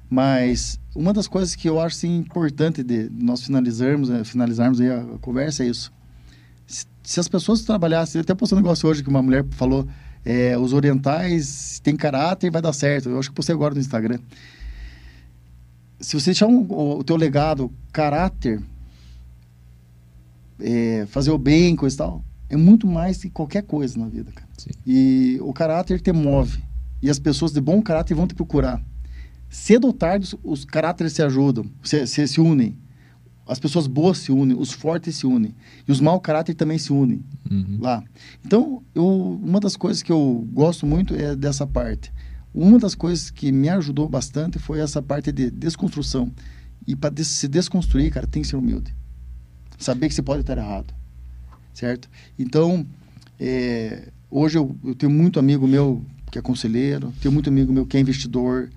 Mas 0.09 0.79
uma 0.93 1.13
das 1.13 1.27
coisas 1.27 1.55
que 1.55 1.69
eu 1.69 1.79
acho 1.79 1.95
assim, 1.95 2.17
importante 2.17 2.83
de 2.83 3.09
nós 3.09 3.43
finalizarmos, 3.43 4.09
eh, 4.09 4.23
finalizarmos 4.25 4.81
a, 4.81 5.01
a 5.01 5.17
conversa 5.19 5.63
é 5.63 5.67
isso. 5.67 5.91
Se, 6.67 6.85
se 7.01 7.19
as 7.19 7.29
pessoas 7.29 7.61
trabalhassem, 7.61 8.19
eu 8.19 8.23
até 8.23 8.33
postei 8.33 8.57
um 8.57 8.61
negócio 8.61 8.89
hoje 8.89 9.01
que 9.01 9.09
uma 9.09 9.21
mulher 9.21 9.45
falou, 9.51 9.87
é, 10.25 10.57
os 10.57 10.73
orientais 10.73 11.79
têm 11.81 11.95
caráter 11.95 12.47
e 12.47 12.49
vai 12.49 12.61
dar 12.61 12.73
certo. 12.73 13.09
Eu 13.09 13.19
acho 13.19 13.29
que 13.29 13.35
postei 13.35 13.55
agora 13.55 13.73
no 13.73 13.79
Instagram. 13.79 14.19
Se 16.01 16.19
você 16.19 16.31
deixar 16.31 16.47
um, 16.47 16.65
o, 16.69 17.03
teu 17.03 17.15
legado, 17.15 17.71
caráter, 17.91 18.61
é, 20.59 21.05
fazer 21.07 21.31
o 21.31 21.37
bem, 21.37 21.75
coisa 21.75 21.95
e 21.95 21.97
tal, 21.97 22.25
é 22.49 22.57
muito 22.57 22.85
mais 22.87 23.17
que 23.21 23.29
qualquer 23.29 23.63
coisa 23.63 23.99
na 23.99 24.07
vida, 24.07 24.31
cara. 24.31 24.47
Sim. 24.57 24.71
E 24.85 25.37
o 25.41 25.53
caráter 25.53 26.01
te 26.01 26.11
move. 26.11 26.61
E 27.01 27.09
as 27.09 27.17
pessoas 27.19 27.51
de 27.51 27.61
bom 27.61 27.81
caráter 27.81 28.13
vão 28.13 28.27
te 28.27 28.35
procurar. 28.35 28.81
Cedo 29.49 29.87
ou 29.87 29.93
tarde, 29.93 30.25
os, 30.25 30.35
os 30.43 30.65
caráteres 30.65 31.13
se 31.13 31.21
ajudam, 31.21 31.65
se, 31.83 32.05
se, 32.07 32.27
se 32.27 32.41
unem. 32.41 32.77
As 33.47 33.59
pessoas 33.59 33.87
boas 33.87 34.19
se 34.19 34.31
unem, 34.31 34.55
os 34.57 34.71
fortes 34.71 35.15
se 35.15 35.25
unem. 35.25 35.53
E 35.87 35.91
os 35.91 35.99
mau 35.99 36.19
caráter 36.19 36.53
também 36.53 36.77
se 36.77 36.93
unem 36.93 37.21
Uhum. 37.49 37.79
lá. 37.81 38.01
Então, 38.45 38.81
eu, 38.95 39.39
uma 39.43 39.59
das 39.59 39.75
coisas 39.75 40.01
que 40.01 40.11
eu 40.11 40.47
gosto 40.53 40.85
muito 40.85 41.13
é 41.15 41.35
dessa 41.35 41.67
parte. 41.67 42.13
Uma 42.53 42.77
das 42.77 42.95
coisas 42.95 43.29
que 43.29 43.51
me 43.51 43.69
ajudou 43.69 44.09
bastante 44.09 44.59
foi 44.59 44.79
essa 44.79 45.01
parte 45.01 45.31
de 45.31 45.49
desconstrução. 45.49 46.31
E 46.85 46.95
para 46.95 47.09
des 47.09 47.27
se 47.27 47.47
desconstruir, 47.47 48.11
cara, 48.11 48.27
tem 48.27 48.41
que 48.41 48.47
ser 48.47 48.55
humilde. 48.55 48.93
Saber 49.77 50.09
que 50.09 50.15
você 50.15 50.21
pode 50.21 50.41
estar 50.41 50.57
errado. 50.57 50.93
Certo? 51.73 52.09
Então, 52.37 52.85
é, 53.39 54.09
hoje 54.29 54.57
eu, 54.57 54.75
eu 54.83 54.93
tenho 54.93 55.11
muito 55.11 55.39
amigo 55.39 55.65
meu 55.65 56.05
que 56.29 56.37
é 56.37 56.41
conselheiro, 56.41 57.13
tenho 57.21 57.33
muito 57.33 57.49
amigo 57.49 57.71
meu 57.73 57.85
que 57.85 57.97
é 57.97 57.99
investidor, 57.99 58.69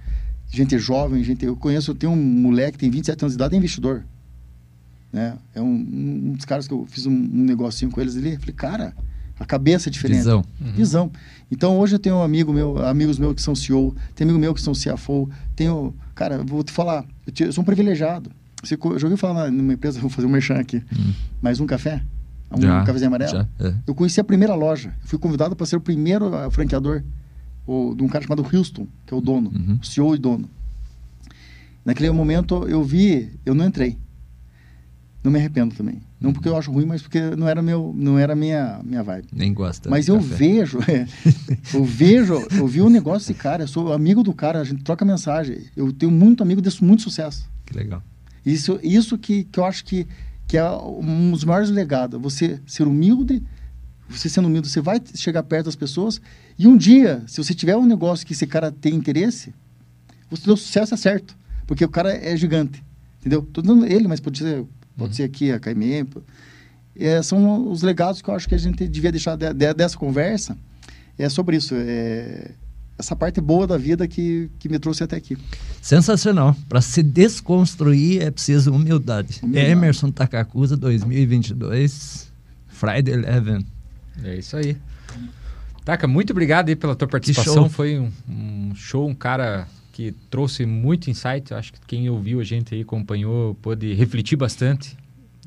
gente 0.51 0.79
jovem, 0.79 1.22
gente. 1.22 1.45
Eu 1.45 1.57
conheço, 1.57 1.91
eu 1.91 1.95
tenho 1.95 2.12
um 2.12 2.16
moleque 2.16 2.72
que 2.72 2.79
tem 2.79 2.91
27 2.91 3.25
anos 3.25 3.33
de 3.33 3.37
idade, 3.37 3.55
é 3.55 3.59
investidor. 3.59 4.05
Né? 5.12 5.37
É 5.55 5.61
um, 5.61 5.72
um 5.72 6.33
dos 6.33 6.45
caras 6.45 6.66
que 6.66 6.75
eu 6.75 6.87
fiz 6.87 7.07
um, 7.07 7.12
um 7.12 7.45
negocinho 7.45 7.91
com 7.91 8.01
eles 8.01 8.16
ali. 8.16 8.37
Falei, 8.37 8.55
cara, 8.55 8.97
a 9.39 9.45
cabeça 9.45 9.89
é 9.89 9.93
diferente. 9.93 10.18
Visão. 10.18 10.45
Visão. 10.61 11.11
Então 11.51 11.78
hoje 11.78 11.95
eu 11.95 11.99
tenho 11.99 12.16
um 12.16 12.22
amigo 12.22 12.53
meu, 12.53 12.78
amigos 12.87 13.18
meus 13.18 13.35
que 13.35 13.43
são 13.43 13.55
CEO, 13.55 13.95
tem 14.14 14.24
amigo 14.24 14.39
meu 14.39 14.55
que 14.55 14.61
são 14.61 14.72
CFO, 14.72 15.28
tenho, 15.57 15.95
cara, 16.14 16.37
eu 16.37 16.45
vou 16.45 16.62
te 16.62 16.72
falar, 16.72 17.05
eu, 17.26 17.32
te- 17.32 17.45
eu 17.45 17.53
sou 17.53 17.62
um 17.62 17.64
privilegiado. 17.64 18.30
Você, 18.62 18.76
já 18.76 19.05
ouviu 19.07 19.16
falar 19.16 19.45
na- 19.45 19.51
numa 19.51 19.72
empresa, 19.74 19.99
vou 20.01 20.09
fazer 20.11 20.26
um 20.26 20.30
merchan 20.30 20.55
aqui, 20.55 20.82
Hum. 20.97 21.12
mais 21.43 21.61
um 21.61 21.66
café? 21.66 22.03
Um 22.57 22.61
Já, 22.61 22.82
cafezinho 22.85 23.09
amarelo? 23.09 23.30
Já, 23.32 23.49
é. 23.68 23.74
Eu 23.87 23.95
conheci 23.95 24.20
a 24.20 24.24
primeira 24.24 24.55
loja, 24.55 24.95
eu 25.03 25.09
fui 25.09 25.18
convidado 25.18 25.55
para 25.57 25.66
ser 25.66 25.76
o 25.76 25.80
primeiro 25.80 26.35
ah, 26.35 26.51
franqueador 26.51 27.03
o, 27.66 27.95
de 27.97 28.03
um 28.05 28.09
cara 28.09 28.22
chamado 28.24 28.47
Houston, 28.53 28.87
que 29.07 29.12
é 29.12 29.16
o 29.16 29.20
dono, 29.20 29.51
Uhum. 29.55 29.78
o 29.82 29.85
CEO 29.87 30.14
e 30.14 30.18
dono. 30.18 30.49
Naquele 31.85 32.11
momento 32.11 32.66
eu 32.68 32.82
vi, 32.82 33.30
eu 33.45 33.55
não 33.55 33.66
entrei. 33.66 33.99
Não 35.25 35.33
me 35.33 35.39
arrependo 35.39 35.75
também. 35.75 36.03
Não 36.20 36.35
porque 36.35 36.47
eu 36.47 36.55
acho 36.55 36.70
ruim, 36.70 36.85
mas 36.85 37.01
porque 37.01 37.18
não 37.35 37.49
era 37.49 37.62
meu, 37.62 37.95
não 37.97 38.18
era 38.18 38.37
minha 38.37 38.81
minha 38.85 39.03
vibe. 39.03 39.29
Nem 39.33 39.55
gosta. 39.55 39.89
Mas 39.89 40.07
eu 40.07 40.16
café. 40.16 40.35
vejo, 40.35 40.79
é, 40.87 41.09
eu 41.72 41.83
vejo, 41.83 42.47
eu 42.53 42.66
vi 42.66 42.83
o 42.83 42.91
negócio 42.91 43.27
desse 43.27 43.33
cara, 43.33 43.62
eu 43.62 43.68
sou 43.68 43.95
amigo 43.95 44.22
do 44.22 44.35
cara, 44.35 44.61
a 44.61 44.64
gente 44.64 44.85
troca 44.85 45.03
mensagem. 45.03 45.64
Eu 45.75 45.91
tenho 45.95 46.12
muito 46.12 46.43
amigo 46.43 46.61
desse 46.61 46.85
muito 46.85 47.03
sucesso. 47.03 47.49
Que 47.64 47.75
legal. 47.75 48.03
Isso, 48.45 48.79
isso 48.83 49.16
que, 49.16 49.45
que 49.45 49.59
eu 49.59 49.64
acho 49.64 49.87
que, 49.87 50.07
que 50.47 50.59
é 50.59 50.70
um 50.70 51.31
dos 51.31 51.43
maiores 51.45 51.70
legados. 51.70 52.20
Você 52.20 52.61
ser 52.66 52.87
humilde, 52.87 53.43
você 54.07 54.29
sendo 54.29 54.47
humilde, 54.47 54.68
você 54.68 54.83
vai 54.83 55.01
chegar 55.14 55.43
perto 55.45 55.64
das 55.64 55.77
pessoas. 55.77 56.20
E 56.59 56.66
um 56.66 56.77
dia, 56.77 57.22
se 57.27 57.43
você 57.43 57.55
tiver 57.55 57.77
um 57.77 57.87
negócio 57.87 58.27
que 58.27 58.35
esse 58.35 58.47
cara 58.47 58.70
tem 58.70 58.95
interesse, 58.95 59.55
o 60.31 60.37
seu 60.37 60.55
sucesso 60.55 60.93
é 60.93 60.97
certo. 60.99 61.35
Porque 61.66 61.83
o 61.83 61.89
cara 61.89 62.12
é 62.12 62.37
gigante. 62.37 62.85
Entendeu? 63.20 63.41
Tô 63.41 63.62
dando 63.62 63.87
ele, 63.87 64.07
mas 64.07 64.20
pode 64.20 64.39
ser, 64.39 64.66
pode 64.97 65.16
ser 65.16 65.24
aqui 65.24 65.51
a 65.53 65.59
KMM. 65.61 66.07
É, 66.97 67.20
são 67.22 67.70
os 67.70 67.82
legados 67.82 68.22
que 68.22 68.28
eu 68.30 68.34
acho 68.34 68.49
que 68.49 68.55
a 68.55 68.59
gente 68.59 68.86
devia 68.86 69.11
deixar 69.11 69.36
de- 69.36 69.53
de- 69.53 69.74
dessa 69.74 69.97
conversa. 69.97 70.57
É 71.18 71.28
sobre 71.28 71.57
isso. 71.57 71.74
É, 71.76 72.53
essa 72.97 73.16
parte 73.16 73.40
boa 73.40 73.66
da 73.66 73.76
vida 73.76 74.07
que, 74.07 74.49
que 74.59 74.68
me 74.68 74.78
trouxe 74.78 75.03
até 75.03 75.16
aqui. 75.16 75.36
Sensacional. 75.82 76.57
Para 76.68 76.80
se 76.80 77.03
desconstruir 77.03 78.22
é 78.22 78.30
preciso 78.30 78.72
humildade. 78.72 79.40
Humildade. 79.42 79.70
Emerson 79.70 80.11
Takakusa 80.12 80.76
2022, 80.76 82.28
Friday 82.68 83.14
Eleven. 83.14 83.66
É 84.22 84.36
isso 84.36 84.57
aí. 84.57 84.76
Taca, 85.84 86.07
muito 86.07 86.30
obrigado 86.30 86.68
aí 86.68 86.76
pela 86.76 86.95
tua 86.95 87.07
show. 87.07 87.11
participação. 87.11 87.68
Foi 87.68 87.99
um, 87.99 88.11
um 88.28 88.72
show, 88.74 89.09
um 89.09 89.14
cara 89.14 89.66
que 89.95 90.11
trouxe 90.28 90.66
muito 90.66 91.09
insight. 91.09 91.53
Eu 91.53 91.57
acho 91.57 91.72
que 91.72 91.78
quem 91.86 92.11
ouviu 92.11 92.40
a 92.40 92.45
gente 92.45 92.74
aí, 92.74 92.80
acompanhou, 92.80 93.55
pôde 93.55 93.95
refletir 93.95 94.34
bastante, 94.34 94.97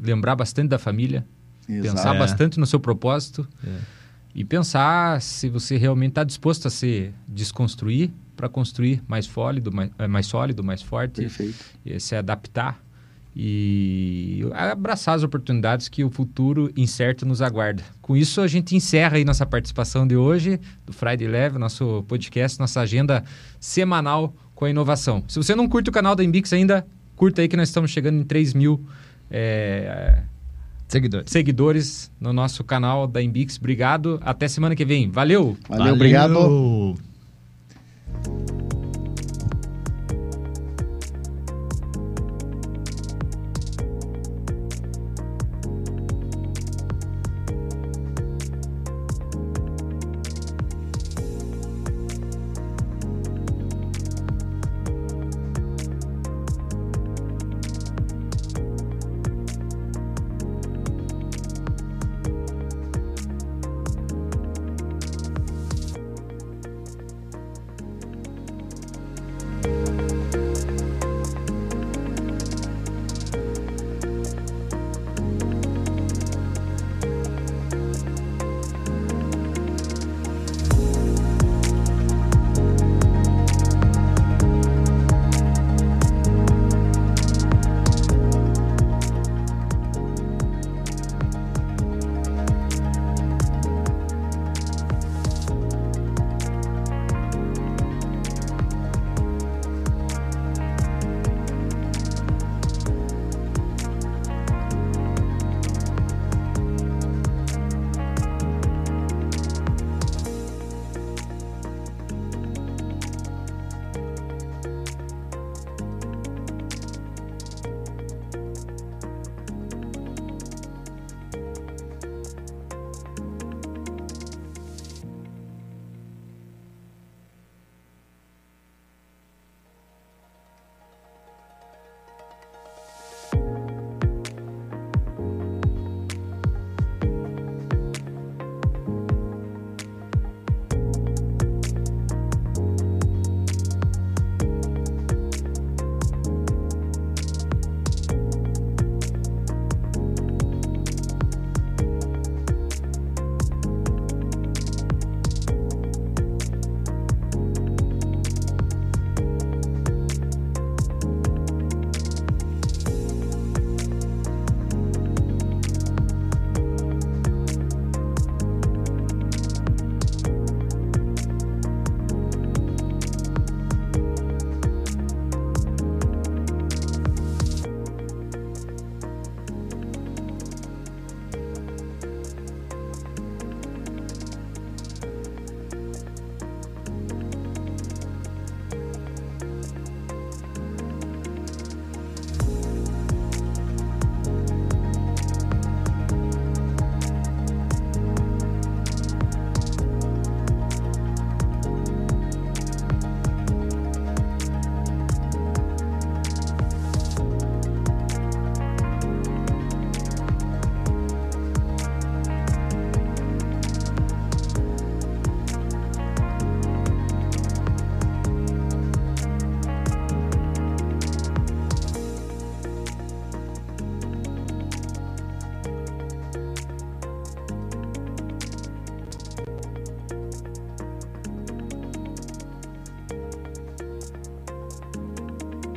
lembrar 0.02 0.38
bastante 0.38 0.70
da 0.70 0.80
família, 0.80 1.26
pensar 1.68 2.16
É. 2.16 2.18
bastante 2.20 2.58
no 2.58 2.66
seu 2.66 2.80
propósito 2.80 3.46
É. 3.62 3.78
e 4.34 4.46
pensar 4.46 5.22
se 5.22 5.50
você 5.50 5.76
realmente 5.76 6.12
está 6.12 6.24
disposto 6.24 6.66
a 6.66 6.72
se 6.72 7.12
desconstruir 7.28 8.10
para 8.38 8.48
construir 8.48 9.04
mais 9.06 9.26
sólido, 9.26 9.70
mais, 9.70 9.92
eh, 10.00 10.08
mais 10.08 10.26
sólido, 10.28 10.64
mais 10.64 10.82
forte, 10.82 11.22
Perfeito. 11.24 11.66
e 11.86 12.00
se 12.00 12.16
adaptar 12.16 12.82
e 13.40 14.42
abraçar 14.52 15.14
as 15.14 15.22
oportunidades 15.22 15.88
que 15.88 16.04
o 16.04 16.10
futuro 16.10 16.72
incerto 16.76 17.24
nos 17.24 17.40
aguarda. 17.40 17.84
Com 18.02 18.18
isso, 18.18 18.42
a 18.42 18.48
gente 18.48 18.76
encerra 18.76 19.18
aí 19.18 19.24
nossa 19.24 19.46
participação 19.46 20.08
de 20.08 20.16
hoje 20.16 20.60
do 20.84 20.92
Friday 20.92 21.28
Leve, 21.28 21.60
nosso 21.60 22.04
podcast, 22.08 22.60
nossa 22.60 22.82
agenda 22.82 23.24
semanal 23.60 24.34
com 24.56 24.66
a 24.66 24.72
inovação. 24.72 25.24
Se 25.28 25.38
você 25.38 25.54
não 25.54 25.70
curte 25.70 25.92
o 25.92 25.94
canal 25.94 26.16
da 26.16 26.24
Embix 26.24 26.52
ainda, 26.52 26.88
curta 27.16 27.44
aí 27.44 27.48
que 27.48 27.56
nós 27.56 27.70
estamos 27.70 27.92
chegando 27.92 28.20
em 28.20 28.24
3 28.24 28.56
mil 28.56 28.84
eh, 29.30 30.24
Seguidores. 30.88 31.32
seguidores 31.32 32.12
no 32.20 32.34
nosso 32.34 32.64
canal 32.64 33.06
da 33.06 33.22
Embix. 33.22 33.58
Obrigado. 33.58 34.20
Até 34.24 34.48
semana 34.48 34.76
que 34.76 34.84
vem. 34.84 35.12
Valeu! 35.12 35.56
Valeu, 35.70 35.94
obrigado. 35.94 36.34
Valeu. 36.34 36.98